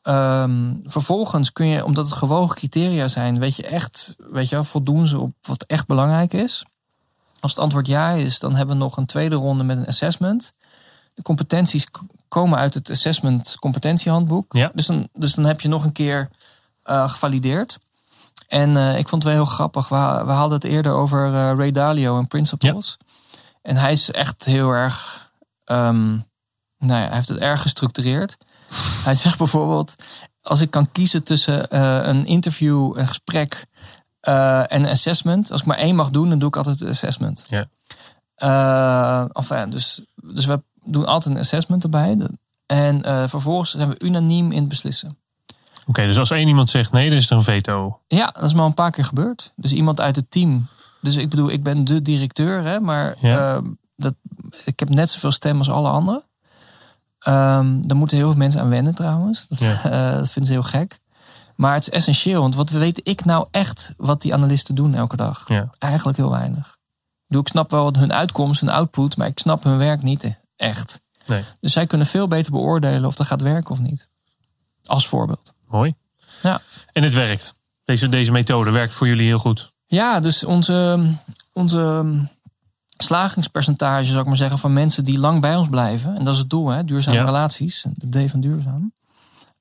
Ehm, 0.03 0.75
vervolgens 0.85 1.53
kun 1.53 1.67
je, 1.67 1.85
omdat 1.85 2.05
het 2.05 2.15
gewogen 2.15 2.57
criteria 2.57 3.09
zijn, 3.09 3.39
weet 3.39 3.57
je 3.57 3.67
echt, 3.67 4.15
weet 4.19 4.49
je 4.49 4.55
wel, 4.55 4.65
voldoen 4.65 5.07
ze 5.07 5.19
op 5.19 5.33
wat 5.43 5.63
echt 5.63 5.87
belangrijk 5.87 6.33
is. 6.33 6.65
Als 7.41 7.51
het 7.53 7.61
antwoord 7.61 7.87
ja 7.87 8.11
is, 8.11 8.39
dan 8.39 8.55
hebben 8.55 8.77
we 8.77 8.83
nog 8.83 8.97
een 8.97 9.07
tweede 9.07 9.35
ronde 9.35 9.65
met 9.65 9.77
een 9.77 9.87
assessment. 9.87 10.53
De 11.15 11.23
competenties 11.23 11.87
komen 12.29 12.59
uit 12.59 12.75
het 12.75 12.91
assessment 12.91 13.57
competentiehandboek. 13.59 14.55
Ja. 14.55 14.71
Dus, 14.75 14.87
dan, 14.87 15.09
dus 15.13 15.35
dan 15.35 15.47
heb 15.47 15.61
je 15.61 15.69
nog 15.69 15.85
een 15.85 15.93
keer 15.93 16.29
eh, 16.83 17.09
gevalideerd. 17.09 17.79
En 18.49 18.77
eh, 18.77 18.99
ik 18.99 19.09
vond 19.09 19.23
het 19.23 19.33
wel 19.33 19.43
heel 19.43 19.53
grappig. 19.53 19.89
We, 19.89 19.97
we 20.25 20.33
hadden 20.33 20.55
het 20.55 20.65
eerder 20.65 20.93
over 20.93 21.27
eh, 21.27 21.33
Ray 21.33 21.71
Dalio 21.71 22.19
en 22.19 22.27
Principles. 22.27 22.97
En 23.63 23.77
hij 23.77 23.93
is 23.93 24.11
echt 24.11 24.45
heel 24.45 24.71
erg. 24.71 25.29
ehm, 25.65 26.09
nou 26.79 27.01
ja, 27.01 27.07
hij 27.07 27.15
heeft 27.15 27.29
het 27.29 27.41
erg 27.41 27.63
gestructureerd. 27.63 28.37
hij 29.05 29.15
zegt 29.15 29.39
bijvoorbeeld: 29.39 29.95
als 30.43 30.61
ik 30.61 30.71
kan 30.71 30.93
kiezen 30.93 31.23
tussen 31.23 31.77
een 32.09 32.27
interview, 32.27 32.99
een 32.99 33.07
gesprek 33.07 33.67
en 34.21 34.67
een 34.85 34.87
assessment. 34.91 35.51
Als 35.53 35.61
ik 35.61 35.67
maar 35.67 35.77
één 35.79 35.95
mag 35.97 36.11
doen, 36.11 36.29
dan 36.29 36.39
doe 36.39 36.49
ik 36.49 36.57
altijd 36.57 36.81
een 36.81 36.89
assessment. 36.89 37.45
Ja. 37.47 37.67
Eh, 38.35 39.25
enfin, 39.33 39.71
dus, 39.71 40.05
dus 40.23 40.47
we 40.47 40.63
doen 40.85 41.07
altijd 41.07 41.35
een 41.35 41.41
assessment 41.41 41.83
erbij. 41.83 42.17
En 42.67 43.03
eh, 43.03 43.23
vervolgens 43.29 43.71
zijn 43.71 43.89
we 43.89 43.99
unaniem 44.05 44.53
in 44.53 44.59
het 44.61 44.69
beslissen. 44.69 45.19
Oké, 45.87 46.07
dus 46.07 46.19
als 46.19 46.31
één 46.31 46.49
iemand 46.49 46.71
zegt 46.71 46.93
nee, 46.93 47.09
dan 47.09 47.19
is 47.19 47.31
er 47.31 47.37
een 47.37 47.43
veto. 47.43 48.01
Ja, 48.07 48.27
dat 48.35 48.43
is 48.43 48.55
maar 48.55 48.65
een 48.67 48.75
paar 48.75 48.91
keer 48.91 49.05
gebeurd. 49.05 49.53
Dus 49.57 49.73
iemand 49.73 50.01
uit 50.01 50.17
het 50.17 50.31
team. 50.31 50.67
Dus 51.01 51.17
ik 51.17 51.29
bedoel, 51.29 51.51
ik 51.51 51.63
ben 51.63 51.85
de 51.85 52.03
directeur, 52.03 52.63
hè, 52.65 52.81
maar 52.81 53.15
Ja. 53.21 53.55
eh, 53.57 53.63
dat, 53.97 54.15
ik 54.65 54.79
heb 54.81 54.89
net 54.89 55.11
zoveel 55.11 55.31
stem 55.33 55.59
als 55.59 55.71
alle 55.71 55.89
anderen. 55.89 56.23
Ehm 57.19 57.81
daar 57.81 57.97
moeten 57.97 58.17
heel 58.17 58.29
veel 58.29 58.37
mensen 58.39 58.61
aan 58.61 58.69
wennen 58.69 58.95
trouwens. 58.95 59.49
Dat, 59.49 59.59
Ja. 59.59 59.83
eh, 59.91 60.15
dat 60.17 60.29
vinden 60.29 60.45
ze 60.45 60.53
heel 60.53 60.63
gek. 60.63 61.00
Maar 61.61 61.75
het 61.75 61.83
is 61.83 61.91
essentieel, 61.91 62.41
want 62.41 62.55
wat 62.55 62.71
weet 62.71 63.01
ik 63.09 63.25
nou 63.25 63.47
echt 63.51 63.95
wat 63.97 64.23
die 64.23 64.35
analisten 64.35 64.75
doen 64.75 64.95
elke 64.95 65.17
dag? 65.17 65.45
Ja. 65.49 65.71
Eigenlijk 65.79 66.17
heel 66.17 66.31
weinig. 66.31 66.77
Ik, 67.29 67.49
snap 67.49 67.71
wel 67.71 67.85
wat 67.85 67.97
hun 67.97 68.13
uitkomst, 68.13 68.61
hun 68.61 68.71
output, 68.71 69.17
maar 69.17 69.27
ik 69.27 69.39
snap 69.39 69.65
hun 69.65 69.79
werk 69.79 70.03
niet 70.03 70.41
echt. 70.57 71.01
Nee. 71.27 71.45
Dus 71.61 71.73
zij 71.73 71.87
kunnen 71.87 72.07
veel 72.07 72.29
beter 72.29 72.53
beoordelen 72.53 73.05
of 73.05 73.15
dat 73.15 73.27
gaat 73.27 73.43
werken 73.43 73.71
of 73.71 73.81
niet. 73.81 74.09
Als 74.85 75.09
voorbeeld. 75.09 75.55
Mooi. 75.69 75.95
Ja. 76.43 76.61
En 76.93 77.03
het 77.03 77.13
werkt. 77.13 77.55
Deze, 77.85 78.09
deze 78.09 78.33
methode 78.33 78.71
werkt 78.71 78.95
voor 78.95 79.07
jullie 79.07 79.27
heel 79.27 79.39
goed. 79.39 79.73
Ja, 79.87 80.21
dus 80.21 80.45
onze, 80.45 81.11
onze 81.53 82.05
slagingspercentage, 82.97 84.05
zou 84.05 84.21
ik 84.21 84.27
maar 84.27 84.37
zeggen, 84.37 84.59
van 84.59 84.73
mensen 84.73 85.05
die 85.05 85.19
lang 85.19 85.41
bij 85.41 85.57
ons 85.57 85.69
blijven. 85.69 86.17
En 86.17 86.25
dat 86.25 86.35
is 86.35 86.41
het 86.41 86.51
doel, 86.51 86.69
hè? 86.69 86.85
duurzame 86.85 87.17
Ja. 87.17 87.25
relaties. 87.25 87.87
De 87.95 88.27
D 88.27 88.31
van 88.31 88.41
duurzaam. 88.41 88.93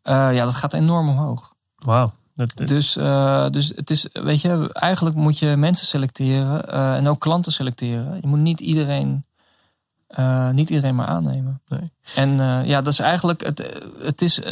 Eh, 0.02 0.34
ja, 0.34 0.46
dat 0.46 0.56
gaat 0.56 0.74
enorm 0.74 1.10
omhoog. 1.10 1.58
Wauw. 1.80 2.14
Dus, 2.56 2.98
eh, 2.98 3.50
dus 3.50 3.72
het 3.76 3.90
is, 3.90 4.08
weet 4.14 4.42
je, 4.42 4.70
eigenlijk 4.74 5.16
moet 5.16 5.40
je 5.40 5.56
mensen 5.56 5.88
selecteren 5.88 6.70
eh, 6.70 6.96
en 6.96 7.08
ook 7.08 7.20
klanten 7.20 7.52
selecteren. 7.52 8.18
Je 8.22 8.28
moet 8.28 8.40
niet 8.40 8.60
iedereen, 8.60 9.26
eh, 10.08 10.50
niet 10.50 10.70
iedereen 10.70 10.96
maar 10.96 11.08
aannemen. 11.08 11.62
Nee. 11.68 11.92
En 12.16 12.38
ja, 12.66 12.82
dat 12.82 12.94
is 12.94 13.00
eigenlijk, 13.00 13.44
het, 13.44 13.84
het 14.00 14.22
is, 14.22 14.44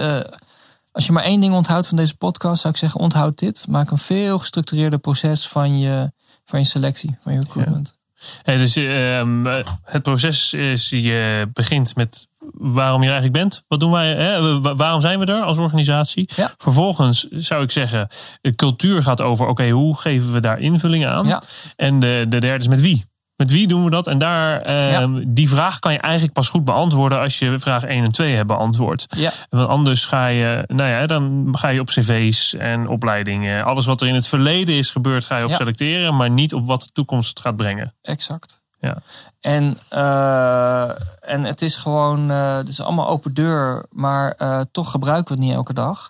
als 0.91 1.05
je 1.05 1.11
maar 1.11 1.23
één 1.23 1.39
ding 1.39 1.53
onthoudt 1.53 1.87
van 1.87 1.97
deze 1.97 2.15
podcast, 2.15 2.61
zou 2.61 2.73
ik 2.73 2.79
zeggen, 2.79 2.99
onthoud 2.99 3.39
dit. 3.39 3.65
Maak 3.67 3.91
een 3.91 3.97
veel 3.97 4.39
gestructureerder 4.39 4.99
proces 4.99 5.47
van 5.47 5.79
je, 5.79 6.11
van 6.45 6.59
je 6.59 6.65
selectie, 6.65 7.17
van 7.21 7.33
je 7.33 7.39
recruitment. 7.39 7.95
Hey, 8.43 8.57
dus 8.57 8.75
ehm, 8.75 9.47
eh, 9.47 9.65
het 9.83 10.01
proces 10.03 10.53
is, 10.53 10.89
je 10.89 11.49
begint 11.53 11.95
met 11.95 12.27
waarom 12.53 13.01
je 13.01 13.07
er 13.07 13.13
eigenlijk 13.13 13.43
bent. 13.43 13.63
Wat 13.67 13.79
doen 13.79 13.91
wij? 13.91 14.07
Hè? 14.15 14.59
Wa- 14.61 14.75
Waarom 14.75 15.01
zijn 15.01 15.19
we 15.19 15.25
er 15.25 15.41
als 15.43 15.57
organisatie? 15.57 16.29
Ja. 16.35 16.53
Vervolgens 16.57 17.27
zou 17.29 17.63
ik 17.63 17.71
zeggen, 17.71 18.07
cultuur 18.55 19.03
gaat 19.03 19.21
over, 19.21 19.47
oké, 19.47 19.69
hoe 19.69 19.97
geven 19.97 20.33
we 20.33 20.39
daar 20.39 20.59
invulling 20.59 21.07
aan? 21.07 21.27
Ja. 21.27 21.41
En 21.75 21.99
de, 21.99 22.25
de 22.29 22.39
derde 22.39 22.57
is 22.63 22.67
met 22.67 22.81
wie? 22.81 23.05
Met 23.37 23.51
wie 23.51 23.67
doen 23.67 23.83
we 23.83 23.89
dat? 23.89 24.07
En 24.07 24.17
daar, 24.17 24.61
ehm, 24.61 25.23
die 25.27 25.49
vraag 25.49 25.79
kan 25.79 25.93
je 25.93 25.99
eigenlijk 25.99 26.33
pas 26.33 26.49
goed 26.49 26.65
beantwoorden 26.65 27.19
als 27.19 27.39
je 27.39 27.59
vraag 27.59 27.83
1 27.83 28.03
en 28.03 28.11
2 28.11 28.35
hebt 28.35 28.47
beantwoord. 28.47 29.05
Ja. 29.09 29.31
Want 29.49 29.67
anders 29.69 30.05
ga 30.05 30.27
je, 30.27 30.63
nou 30.67 30.89
ja, 30.89 31.05
dan 31.05 31.47
ga 31.51 31.67
je 31.67 31.79
op 31.79 31.87
cv's 31.87 32.53
en 32.53 32.87
opleidingen. 32.87 33.63
Alles 33.63 33.85
wat 33.85 34.01
er 34.01 34.07
in 34.07 34.13
het 34.15 34.27
verleden 34.27 34.75
is 34.75 34.91
gebeurd, 34.91 35.25
ga 35.25 35.37
je 35.37 35.43
op 35.43 35.49
Ja. 35.49 35.55
selecteren, 35.55 36.15
maar 36.15 36.29
niet 36.29 36.53
op 36.53 36.65
wat 36.65 36.81
de 36.81 36.89
toekomst 36.93 37.39
gaat 37.39 37.55
brengen. 37.55 37.93
Exact. 38.01 38.61
Ja. 38.79 38.97
En, 39.41 39.77
eh, 39.89 40.89
en 41.19 41.43
het 41.43 41.61
is 41.61 41.75
gewoon, 41.75 42.31
eh, 42.31 42.55
het 42.55 42.67
is 42.67 42.81
allemaal 42.81 43.07
open 43.07 43.33
deur, 43.33 43.85
maar 43.89 44.31
eh, 44.31 44.59
toch 44.71 44.91
gebruiken 44.91 45.27
we 45.27 45.39
het 45.39 45.43
niet 45.49 45.57
elke 45.57 45.73
dag. 45.73 46.09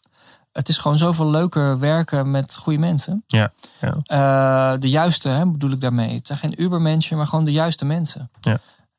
Het 0.57 0.69
is 0.69 0.77
gewoon 0.77 0.97
zoveel 0.97 1.29
leuker 1.29 1.79
werken 1.79 2.31
met 2.31 2.55
goede 2.55 2.79
mensen. 2.79 3.23
Ja, 3.27 3.51
ja. 3.81 3.97
Eh, 4.03 4.79
de 4.79 4.89
juiste, 4.89 5.29
hè, 5.29 5.45
bedoel 5.45 5.71
ik 5.71 5.81
daarmee. 5.81 6.15
Het 6.15 6.27
zijn 6.27 6.39
geen 6.39 6.61
Ubermenschen, 6.61 7.17
maar 7.17 7.27
gewoon 7.27 7.45
de 7.45 7.51
juiste 7.51 7.85
mensen. 7.85 8.29
Ja. 8.41 8.57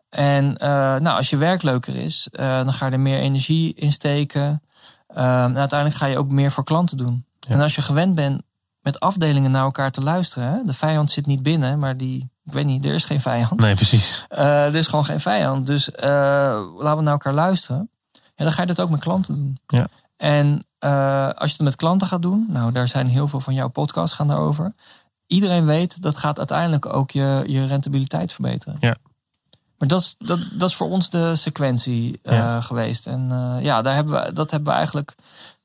En 0.08 0.56
eh, 0.56 0.68
nou, 0.70 1.16
als 1.16 1.30
je 1.30 1.36
werk 1.36 1.62
leuker 1.62 1.94
is, 1.94 2.28
eh, 2.32 2.56
dan 2.56 2.72
ga 2.72 2.86
je 2.86 2.92
er 2.92 3.00
meer 3.00 3.18
energie 3.18 3.74
in 3.74 3.92
steken. 3.92 4.62
En 5.06 5.58
uiteindelijk 5.58 5.94
ga 5.94 6.06
je 6.06 6.18
ook 6.18 6.30
meer 6.30 6.50
voor 6.50 6.64
klanten 6.64 6.96
doen. 6.96 7.24
Ja. 7.40 7.54
En 7.54 7.60
als 7.60 7.74
je 7.74 7.82
gewend 7.82 8.14
bent 8.14 8.42
met 8.80 9.00
afdelingen 9.00 9.50
naar 9.50 9.64
elkaar 9.64 9.90
te 9.90 10.02
luisteren, 10.02 10.48
hè, 10.48 10.64
de 10.64 10.74
vijand 10.74 11.10
zit 11.10 11.26
niet 11.26 11.42
binnen, 11.42 11.78
maar 11.78 11.96
die, 11.96 12.30
ik 12.44 12.52
weet 12.52 12.66
niet, 12.66 12.84
er 12.84 12.94
is 12.94 13.04
geen 13.04 13.20
vijand. 13.20 13.60
Nee, 13.60 13.74
precies. 13.74 14.24
Er 14.28 14.74
is 14.74 14.86
gewoon 14.86 15.04
geen 15.04 15.20
vijand. 15.20 15.66
Dus 15.66 15.90
laten 15.96 16.96
we 16.96 17.02
naar 17.02 17.12
elkaar 17.12 17.34
luisteren. 17.34 17.90
En 18.34 18.44
dan 18.44 18.52
ga 18.52 18.60
je 18.60 18.68
dat 18.68 18.80
ook 18.80 18.90
met 18.90 19.00
klanten 19.00 19.34
doen. 19.34 19.58
Ja. 19.66 19.86
En 20.16 20.62
eh, 20.78 21.28
als 21.28 21.50
je 21.50 21.56
het 21.56 21.64
met 21.64 21.76
klanten 21.76 22.08
gaat 22.08 22.22
doen, 22.22 22.46
nou, 22.48 22.72
daar 22.72 22.88
zijn 22.88 23.06
heel 23.06 23.28
veel 23.28 23.40
van 23.40 23.54
jouw 23.54 23.68
podcasts 23.68 24.16
gaan 24.16 24.26
daarover. 24.28 24.74
Iedereen 25.26 25.64
weet 25.66 26.02
dat 26.02 26.16
gaat 26.16 26.38
uiteindelijk 26.38 26.86
ook 26.86 27.10
je, 27.10 27.42
je 27.46 27.64
rentabiliteit 27.66 28.32
verbeteren. 28.32 28.76
Ja. 28.80 28.96
Maar 29.78 29.88
dat 29.88 30.00
is, 30.00 30.14
dat, 30.18 30.40
dat 30.52 30.68
is 30.68 30.74
voor 30.76 30.88
ons 30.90 31.10
de 31.10 31.36
sequentie 31.36 32.20
eh, 32.22 32.36
Ja. 32.36 32.60
geweest. 32.60 33.06
En 33.06 33.26
eh, 33.30 33.64
ja, 33.64 33.82
daar 33.82 33.94
hebben 33.94 34.24
we, 34.24 34.32
dat 34.32 34.50
hebben 34.50 34.68
we 34.68 34.74
eigenlijk 34.74 35.14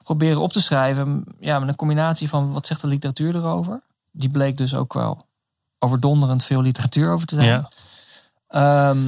proberen 0.04 0.42
op 0.42 0.52
te 0.52 0.60
schrijven. 0.62 1.24
Ja, 1.40 1.60
met 1.60 1.68
een 1.68 1.76
combinatie 1.76 2.30
van 2.30 2.52
wat 2.52 2.68
zegt 2.68 2.82
de 2.82 2.88
literatuur 2.88 3.36
erover. 3.36 3.82
Die 4.12 4.30
bleek 4.30 4.58
dus 4.58 4.76
ook 4.76 4.94
wel 4.94 5.26
overdonderend 5.80 6.44
veel 6.44 6.62
literatuur 6.62 7.12
over 7.12 7.28
te 7.28 7.36
zijn. 7.36 7.48
Ja. 7.48 7.70
Ehm, 8.48 9.00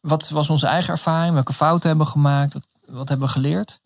wat 0.00 0.28
was 0.28 0.50
onze 0.50 0.66
eigen 0.66 0.92
ervaring? 0.92 1.34
Welke 1.34 1.52
fouten 1.52 1.88
hebben 1.88 2.06
we 2.06 2.12
gemaakt? 2.12 2.52
Wat, 2.52 2.66
wat 2.86 3.08
hebben 3.08 3.26
we 3.26 3.32
geleerd? 3.32 3.80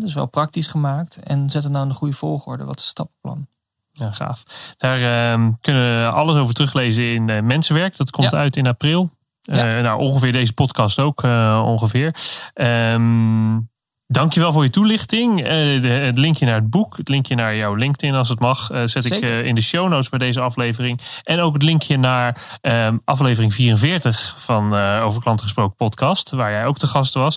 Dus 0.00 0.14
wel 0.14 0.26
praktisch 0.26 0.66
gemaakt. 0.66 1.16
En 1.16 1.50
zet 1.50 1.62
het 1.62 1.72
nou 1.72 1.84
in 1.84 1.90
de 1.90 1.96
goede 1.96 2.14
volgorde. 2.14 2.64
Wat 2.64 2.76
is 2.76 2.82
het 2.82 2.90
stappenplan? 2.90 3.46
Ja, 3.92 4.10
gaaf. 4.12 4.42
Daar 4.76 5.00
ehm, 5.32 5.50
kunnen 5.60 6.00
we 6.00 6.10
alles 6.10 6.36
over 6.36 6.54
teruglezen 6.54 7.14
in 7.14 7.30
eh, 7.30 7.42
Mensenwerk. 7.42 7.96
Dat 7.96 8.10
komt 8.10 8.30
Ja. 8.30 8.38
uit 8.38 8.56
in 8.56 8.66
april. 8.66 9.10
Ja. 9.40 9.76
Eh, 9.76 9.82
nou, 9.82 10.00
ongeveer 10.00 10.32
deze 10.32 10.52
podcast 10.52 10.98
ook 10.98 11.22
eh, 11.22 11.62
ongeveer. 11.66 12.14
Ehm 12.54 13.58
dankjewel 14.06 14.52
voor 14.52 14.62
je 14.64 14.70
toelichting. 14.70 15.40
Eh, 15.42 15.46
de- 15.82 15.88
het 15.88 16.18
linkje 16.18 16.46
naar 16.46 16.54
het 16.54 16.70
boek, 16.70 16.96
het 16.96 17.08
linkje 17.08 17.34
naar 17.34 17.56
jouw 17.56 17.74
LinkedIn 17.74 18.14
als 18.14 18.28
het 18.28 18.40
mag, 18.40 18.70
eh, 18.70 18.82
zet 18.84 19.04
ik 19.12 19.20
eh, 19.20 19.44
in 19.44 19.54
de 19.54 19.60
show 19.60 19.88
notes 19.88 20.08
bij 20.08 20.18
deze 20.18 20.40
aflevering. 20.40 21.00
En 21.22 21.40
ook 21.40 21.52
het 21.54 21.62
linkje 21.62 21.96
naar 21.98 22.58
ehm, 22.60 22.96
aflevering 23.04 23.54
44 23.54 24.34
van 24.38 24.74
Over 25.02 25.22
Klanten 25.22 25.44
Gesproken 25.44 25.76
podcast, 25.76 26.30
waar 26.30 26.50
jij 26.50 26.66
ook 26.66 26.78
te 26.78 26.86
gast 26.86 27.14
was. 27.14 27.36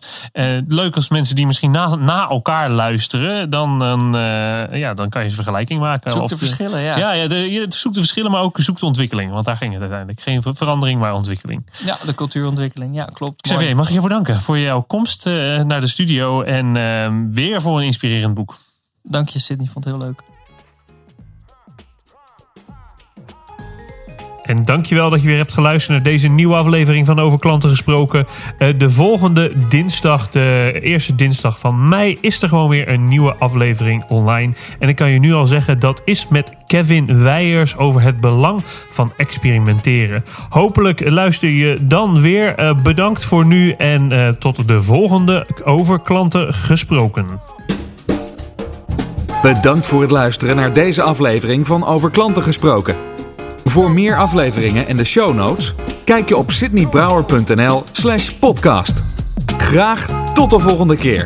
Leuk 0.68 0.96
als 0.96 1.10
mensen 1.10 1.36
die 1.36 1.46
misschien 1.46 1.72
na, 1.72 1.96
na 1.96 2.30
elkaar 2.30 2.70
luisteren, 2.70 3.50
dan, 3.50 3.80
dan, 3.80 4.12
ja, 4.72 4.94
dan 4.94 5.10
kan 5.10 5.22
je 5.24 5.28
een 5.30 5.34
vergelijking 5.36 5.80
maken. 5.80 6.12
Zoek 6.12 6.22
Of 6.22 6.30
de 6.30 6.36
de- 6.36 6.46
verschillen, 6.46 6.82
ja. 6.82 6.98
ja, 6.98 7.12
ja 7.12 7.28
de, 7.28 7.52
je 7.52 7.66
zoekt 7.70 7.96
de 7.96 8.02
verschillen, 8.02 8.32
maar 8.32 8.42
ook 8.42 8.58
zoekt 8.60 8.80
de 8.80 8.86
ontwikkeling. 8.86 9.32
Want 9.32 9.46
daar 9.46 9.58
ging 9.58 9.72
het 9.72 9.80
uiteindelijk. 9.82 10.22
Geen 10.22 10.42
ver- 10.42 10.56
verandering, 10.56 11.00
maar 11.00 11.14
ontwikkeling. 11.14 11.70
Ja, 11.86 11.98
de 12.06 12.14
cultuurontwikkeling. 12.16 12.96
Ja, 12.96 13.04
klopt. 13.14 13.42
Xavier, 13.42 13.76
mag 13.76 13.88
ik 13.88 13.94
je 13.94 14.02
bedanken 14.02 14.42
voor 14.42 14.60
jouw 14.60 14.82
komst 14.82 15.26
naar 15.66 15.80
de 15.80 15.88
studio. 15.88 16.42
En 16.42 16.65
ehm, 16.74 17.32
weer 17.32 17.62
voor 17.62 17.78
een 17.78 17.86
inspirerend 17.86 18.34
boek. 18.34 18.58
Dank 19.04 19.30
je, 19.30 19.40
Sydney. 19.40 19.68
Vond 19.68 19.86
het 19.86 19.94
heel 19.94 20.04
leuk. 20.04 20.35
En 24.46 24.64
dankjewel 24.66 25.10
dat 25.10 25.22
je 25.22 25.28
weer 25.28 25.38
hebt 25.38 25.54
geluisterd 25.54 25.92
naar 25.92 26.12
deze 26.12 26.28
nieuwe 26.28 26.56
aflevering 26.56 27.06
van 27.06 27.20
Over 27.20 27.40
Klanten 27.40 27.70
Gesproken. 27.70 28.26
Eh, 28.58 28.70
de 28.78 28.90
volgende 28.90 29.52
dinsdag, 29.70 30.30
de 30.30 30.80
eerste 30.82 31.16
dinsdag 31.16 31.60
van 31.60 31.88
mei, 31.88 32.18
is 32.22 32.42
er 32.42 32.48
gewoon 32.48 32.70
weer 32.70 32.90
een 32.90 33.08
nieuwe 33.08 33.36
aflevering 33.36 34.04
online. 34.08 34.54
En 34.80 34.90
ik 34.90 34.96
kan 34.96 35.10
je 35.10 35.20
nu 35.20 35.34
al 35.34 35.46
zeggen, 35.46 35.80
dat 35.80 36.02
is 36.06 36.28
met 36.28 36.56
Kevin 36.68 37.24
Weijers 37.24 37.78
over 37.78 38.02
het 38.02 38.20
belang 38.20 38.62
van 38.90 39.14
experimenteren. 39.18 40.24
Hopelijk 40.50 41.10
luister 41.10 41.50
je 41.50 41.78
dan 41.82 42.22
weer. 42.22 42.56
Eh, 42.56 42.76
bedankt 42.84 43.26
voor 43.26 43.46
nu 43.46 43.72
en 43.72 44.12
eh, 44.12 44.30
tot 44.30 44.68
de 44.68 44.82
volgende 44.82 45.48
Over 45.64 46.00
Klanten 46.00 46.54
Gesproken. 46.54 47.26
Bedankt 49.42 49.88
voor 49.88 50.02
het 50.02 50.12
luisteren 50.12 50.56
naar 50.56 50.74
deze 50.74 51.02
aflevering 51.02 51.68
van 51.68 51.86
Over 51.86 52.10
Klanten 52.10 52.44
Gesproken. 52.44 53.15
Voor 53.70 53.92
meer 53.92 54.18
afleveringen 54.18 54.88
en 54.88 54.98
de 54.98 55.04
show 55.04 55.34
notes, 55.34 55.74
kijk 56.04 56.30
je 56.30 56.38
op 56.38 56.52
sydneybrouwer.nl 56.52 57.84
slash 57.92 58.30
podcast. 58.30 59.04
Graag 59.58 60.34
tot 60.34 60.50
de 60.50 60.60
volgende 60.60 60.96
keer. 60.96 61.26